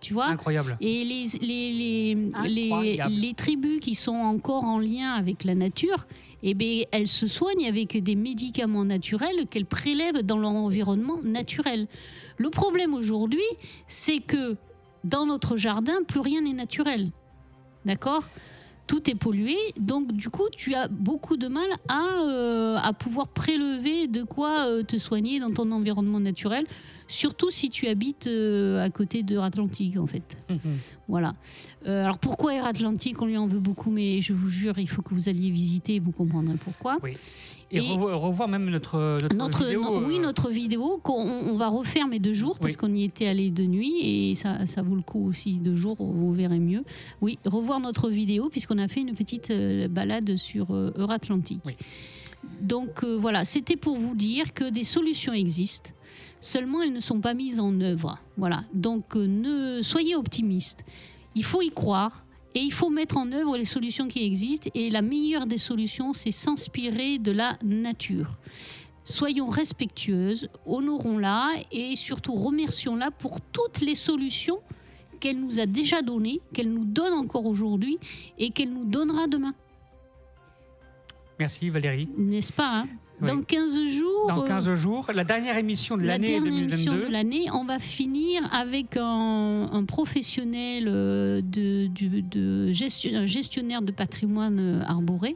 Tu 0.01 0.13
vois? 0.13 0.27
Incroyable. 0.27 0.77
et 0.79 1.03
les, 1.03 1.25
les, 1.41 1.73
les, 1.73 2.15
les, 2.47 2.71
Incroyable. 2.71 3.13
les 3.13 3.33
tribus 3.33 3.79
qui 3.81 3.95
sont 3.95 4.13
encore 4.15 4.63
en 4.63 4.79
lien 4.79 5.11
avec 5.11 5.43
la 5.43 5.55
nature, 5.55 6.07
eh 6.41 6.53
bien, 6.53 6.83
elles 6.93 7.09
se 7.09 7.27
soignent 7.27 7.67
avec 7.67 8.01
des 8.01 8.15
médicaments 8.15 8.85
naturels 8.85 9.45
qu'elles 9.49 9.65
prélèvent 9.65 10.21
dans 10.23 10.37
leur 10.37 10.51
environnement 10.51 11.19
naturel. 11.21 11.87
Le 12.37 12.49
problème 12.49 12.93
aujourd'hui, 12.93 13.43
c'est 13.87 14.19
que 14.19 14.55
dans 15.03 15.25
notre 15.25 15.57
jardin, 15.57 16.01
plus 16.07 16.21
rien 16.21 16.41
n'est 16.43 16.53
naturel. 16.53 17.11
D'accord? 17.85 18.23
Tout 18.89 19.07
est 19.07 19.15
pollué, 19.15 19.55
donc 19.79 20.13
du 20.13 20.31
coup 20.31 20.49
tu 20.51 20.73
as 20.73 20.87
beaucoup 20.87 21.37
de 21.37 21.47
mal 21.47 21.69
à, 21.87 22.23
euh, 22.23 22.91
pouvoir 22.97 23.27
prélever 23.27 24.07
de 24.07 24.23
quoi 24.23 24.65
euh, 24.65 24.81
te 24.81 24.97
soigner 24.97 25.39
dans 25.39 25.51
ton 25.51 25.71
environnement 25.71 26.19
naturel, 26.19 26.65
surtout 27.09 27.49
si 27.49 27.69
tu 27.69 27.87
habites 27.87 28.27
euh, 28.27 28.81
à 28.81 28.89
côté 28.89 29.23
de 29.23 29.37
Atlantique 29.37 29.97
en 29.97 30.05
fait. 30.07 30.37
Mhm. 30.49 30.59
Voilà. 31.09 31.33
Euh, 31.87 32.03
alors 32.03 32.19
pourquoi 32.19 32.53
Air 32.53 32.65
Atlantique? 32.65 33.21
On 33.21 33.25
lui 33.25 33.35
en 33.37 33.47
veut 33.47 33.59
beaucoup, 33.59 33.89
mais 33.89 34.21
je 34.21 34.31
vous 34.31 34.47
jure, 34.47 34.77
il 34.77 34.87
faut 34.87 35.01
que 35.01 35.13
vous 35.13 35.27
alliez 35.27 35.49
visiter 35.49 35.95
et 35.95 35.99
vous 35.99 36.11
comprendrez 36.11 36.55
pourquoi. 36.63 36.97
Oui. 37.03 37.13
Et, 37.71 37.77
Et- 37.77 37.81
revo- 37.81 38.13
revoir 38.15 38.47
même 38.47 38.69
notre, 38.69 39.19
notre, 39.21 39.35
Notre, 39.35 39.63
vidéo. 39.65 39.81
no- 39.81 40.07
oui, 40.07 40.17
euh, 40.17 40.21
notre 40.21 40.49
vidéo 40.49 40.99
qu'on 41.03 41.13
on 41.25 41.55
va 41.55 41.67
refaire 41.67 42.07
mais 42.07 42.19
de 42.19 42.31
jour 42.31 42.57
parce 42.59 42.73
Oui. 42.73 42.77
qu'on 42.77 42.93
y 42.93 43.03
était 43.03 43.27
allé 43.27 43.49
de 43.51 43.63
nuit 43.65 43.93
et 44.01 44.35
ça, 44.35 44.65
ça 44.65 44.81
vaut 44.81 44.95
le 44.95 45.01
coup 45.03 45.25
aussi 45.27 45.53
de 45.59 45.75
jour, 45.75 45.95
vous 45.99 46.31
verrez 46.33 46.59
mieux. 46.59 46.83
Oui, 47.21 47.37
revoir 47.45 47.79
notre 47.79 48.09
vidéo 48.09 48.49
puisqu'on 48.49 48.77
a 48.77 48.87
fait 48.87 49.01
une 49.01 49.13
petite 49.13 49.51
euh, 49.51 49.87
balade 49.87 50.35
sur 50.37 50.71
euh, 50.71 50.91
Euratlantique. 50.97 51.61
Oui. 51.65 51.75
Donc 52.61 53.03
euh, 53.03 53.17
voilà, 53.17 53.45
c'était 53.45 53.75
pour 53.75 53.95
vous 53.97 54.15
dire 54.15 54.53
que 54.53 54.69
des 54.69 54.83
solutions 54.83 55.33
existent, 55.33 55.91
seulement 56.41 56.81
elles 56.81 56.93
ne 56.93 56.99
sont 56.99 57.21
pas 57.21 57.33
mises 57.33 57.59
en 57.59 57.79
œuvre. 57.81 58.17
Voilà, 58.37 58.63
donc 58.73 59.15
euh, 59.15 59.27
ne 59.27 59.81
soyez 59.81 60.15
optimistes. 60.15 60.83
Il 61.35 61.43
faut 61.43 61.61
y 61.61 61.71
croire. 61.71 62.25
Et 62.55 62.61
il 62.61 62.73
faut 62.73 62.89
mettre 62.89 63.17
en 63.17 63.31
œuvre 63.31 63.57
les 63.57 63.65
solutions 63.65 64.07
qui 64.07 64.25
existent. 64.25 64.71
Et 64.73 64.89
la 64.89 65.03
meilleure 65.03 65.45
des 65.45 65.59
solutions, 65.59 66.13
c'est 66.13 66.31
s'inspirer 66.31 67.19
de 67.19 67.31
la 67.31 67.57
nature. 67.63 68.39
Soyons 69.03 69.47
respectueuses, 69.47 70.49
honorons-la 70.65 71.51
et 71.71 71.95
surtout 71.95 72.33
remercions-la 72.33 73.11
pour 73.11 73.39
toutes 73.39 73.81
les 73.81 73.95
solutions 73.95 74.59
qu'elle 75.19 75.39
nous 75.39 75.59
a 75.59 75.65
déjà 75.65 76.01
données, 76.01 76.41
qu'elle 76.53 76.71
nous 76.71 76.85
donne 76.85 77.13
encore 77.13 77.45
aujourd'hui 77.45 77.99
et 78.37 78.51
qu'elle 78.51 78.71
nous 78.71 78.85
donnera 78.85 79.27
demain. 79.27 79.53
Merci 81.37 81.69
Valérie. 81.69 82.09
N'est-ce 82.17 82.53
pas 82.53 82.79
hein? 82.79 82.87
Oui. 83.21 83.27
Dans 83.27 83.41
15 83.41 83.85
jours, 83.89 84.27
Dans 84.29 84.43
euh, 84.43 84.47
15 84.47 84.73
jours, 84.75 85.07
la 85.13 85.23
dernière 85.23 85.57
émission 85.57 85.97
de 85.97 86.03
la 86.03 86.13
l'année 86.13 86.39
dernière 86.39 86.53
émission 86.63 86.93
2022. 86.93 87.07
de 87.07 87.11
l'année, 87.11 87.45
on 87.53 87.65
va 87.65 87.79
finir 87.79 88.41
avec 88.53 88.95
un, 88.97 89.67
un 89.71 89.83
professionnel 89.85 90.85
euh, 90.87 91.41
de, 91.41 92.71
gestion- 92.71 93.25
gestionnaire 93.25 93.81
de 93.81 93.91
patrimoine 93.91 94.59
euh, 94.59 94.81
arboré 94.85 95.35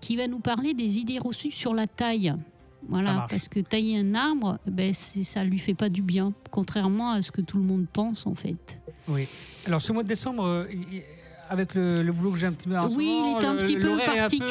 qui 0.00 0.16
va 0.16 0.26
nous 0.26 0.40
parler 0.40 0.74
des 0.74 0.98
idées 0.98 1.18
reçues 1.18 1.50
sur 1.52 1.74
la 1.74 1.86
taille. 1.86 2.34
Voilà, 2.88 3.28
parce 3.30 3.46
que 3.46 3.60
tailler 3.60 3.96
un 3.98 4.14
arbre, 4.16 4.58
ben, 4.66 4.92
ça 4.92 5.44
lui 5.44 5.58
fait 5.58 5.74
pas 5.74 5.88
du 5.88 6.02
bien, 6.02 6.32
contrairement 6.50 7.12
à 7.12 7.22
ce 7.22 7.30
que 7.30 7.40
tout 7.40 7.56
le 7.58 7.62
monde 7.62 7.86
pense 7.92 8.26
en 8.26 8.34
fait. 8.34 8.80
Oui. 9.06 9.28
Alors 9.66 9.80
ce 9.80 9.92
mois 9.92 10.02
de 10.02 10.08
décembre, 10.08 10.44
euh, 10.44 10.64
avec 11.50 11.74
le, 11.74 12.02
le 12.02 12.12
boulot 12.12 12.30
que 12.32 12.38
j'ai 12.38 12.46
un 12.46 12.52
petit 12.52 12.68
peu 12.68 12.78
en 12.78 12.88
Oui, 12.90 13.06
il 13.24 13.36
est 13.42 13.44
un 13.44 13.52
le- 13.54 13.58
petit 13.58 13.76
peu 13.76 13.96
particulier, 13.98 14.50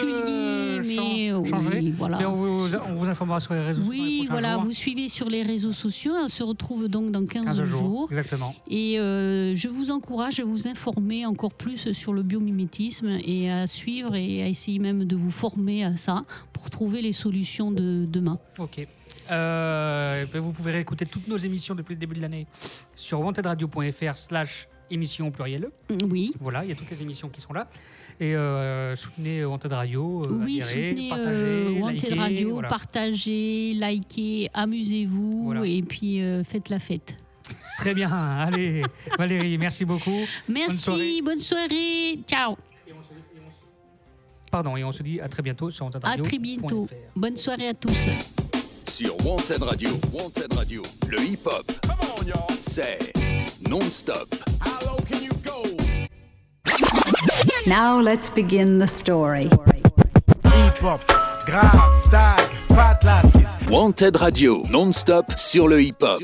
euh, 0.79 0.81
mais 0.85 1.33
oui, 1.33 1.91
voilà. 1.97 2.17
Mais 2.19 2.25
on 2.25 2.35
vous, 2.35 2.75
on 2.89 2.93
vous 2.95 3.05
informera 3.07 3.39
sur 3.39 3.53
les 3.53 3.61
réseaux 3.61 3.81
Oui, 3.87 4.27
voilà, 4.29 4.53
jours. 4.55 4.63
vous 4.63 4.71
suivez 4.71 5.09
sur 5.09 5.29
les 5.29 5.41
réseaux 5.41 5.71
sociaux. 5.71 6.13
On 6.21 6.27
se 6.27 6.43
retrouve 6.43 6.87
donc 6.87 7.11
dans 7.11 7.25
15, 7.25 7.45
15 7.45 7.63
jours. 7.63 7.79
jours. 7.79 8.07
Exactement. 8.11 8.53
Et 8.69 8.99
euh, 8.99 9.55
je 9.55 9.67
vous 9.67 9.89
encourage 9.91 10.39
à 10.39 10.43
vous 10.43 10.67
informer 10.67 11.25
encore 11.25 11.53
plus 11.53 11.91
sur 11.91 12.13
le 12.13 12.21
biomimétisme 12.23 13.17
et 13.25 13.51
à 13.51 13.65
suivre 13.67 14.15
et 14.15 14.43
à 14.43 14.47
essayer 14.47 14.79
même 14.79 15.05
de 15.05 15.15
vous 15.15 15.31
former 15.31 15.83
à 15.83 15.97
ça 15.97 16.23
pour 16.53 16.69
trouver 16.69 17.01
les 17.01 17.13
solutions 17.13 17.71
de 17.71 18.05
demain. 18.05 18.37
Ok. 18.59 18.87
Euh, 19.31 20.25
vous 20.33 20.51
pouvez 20.51 20.71
réécouter 20.71 21.05
toutes 21.05 21.27
nos 21.27 21.37
émissions 21.37 21.75
depuis 21.75 21.93
le 21.93 21.99
début 21.99 22.15
de 22.15 22.21
l'année 22.21 22.47
sur 22.95 23.19
wantedradio.fr 23.21 24.15
slash 24.17 24.67
émission 24.89 25.27
au 25.27 25.31
pluriel. 25.31 25.69
Oui. 26.09 26.33
Voilà, 26.39 26.63
il 26.63 26.69
y 26.69 26.73
a 26.73 26.75
toutes 26.75 26.89
les 26.91 27.01
émissions 27.01 27.29
qui 27.29 27.39
sont 27.41 27.53
là. 27.53 27.67
Et 28.19 28.35
euh, 28.35 28.95
soutenez 28.95 29.45
Wanted 29.45 29.71
Radio. 29.71 30.23
euh, 30.25 30.39
Oui, 30.43 30.61
adhérez, 30.61 30.89
soutenez 30.89 31.09
partagez, 31.09 31.79
Wanted 31.79 31.93
likez, 32.03 32.19
Radio, 32.19 32.53
voilà. 32.53 32.67
partagez, 32.67 33.73
likez, 33.73 34.49
amusez-vous 34.53 35.43
Voilà. 35.45 35.65
et 35.65 35.81
puis 35.81 36.21
faites 36.43 36.69
la 36.69 36.79
fête. 36.79 37.17
Très 37.77 37.93
bien. 37.93 38.09
Allez, 38.11 38.83
Valérie, 39.17 39.57
merci 39.57 39.85
beaucoup. 39.85 40.19
Merci, 40.47 40.77
soirée. 40.77 41.21
bonne 41.23 41.39
soirée, 41.39 42.19
ciao, 42.27 42.57
Pardon, 44.51 44.75
et 44.75 44.83
on 44.83 44.91
se 44.91 45.01
dit 45.01 45.21
à 45.21 45.29
très 45.29 45.41
bientôt 45.41 45.71
sur 45.71 45.85
Wanted 45.85 46.03
à 46.03 46.09
Radio. 46.09 46.25
très 46.25 46.37
bientôt. 46.37 46.87
Bonne 47.15 47.37
soirée 47.37 47.69
à 47.69 47.73
tous. 47.73 48.07
Sur 48.91 49.15
Wanted 49.25 49.63
Radio, 49.63 49.89
Wanted 50.11 50.53
Radio, 50.53 50.81
le 51.07 51.17
hip-hop, 51.21 51.63
c'est 52.59 52.99
non-stop. 53.69 54.27
Now 57.65 58.01
let's 58.01 58.29
begin 58.29 58.79
the 58.79 58.87
story. 58.87 59.49
Hip-hop, 60.43 60.99
grave, 61.45 62.09
tag, 62.11 62.49
fat 62.67 62.99
lasses. 63.05 63.69
Wanted 63.69 64.17
Radio, 64.17 64.65
non-stop 64.69 65.37
sur 65.37 65.69
le 65.69 65.81
hip-hop. 65.81 66.21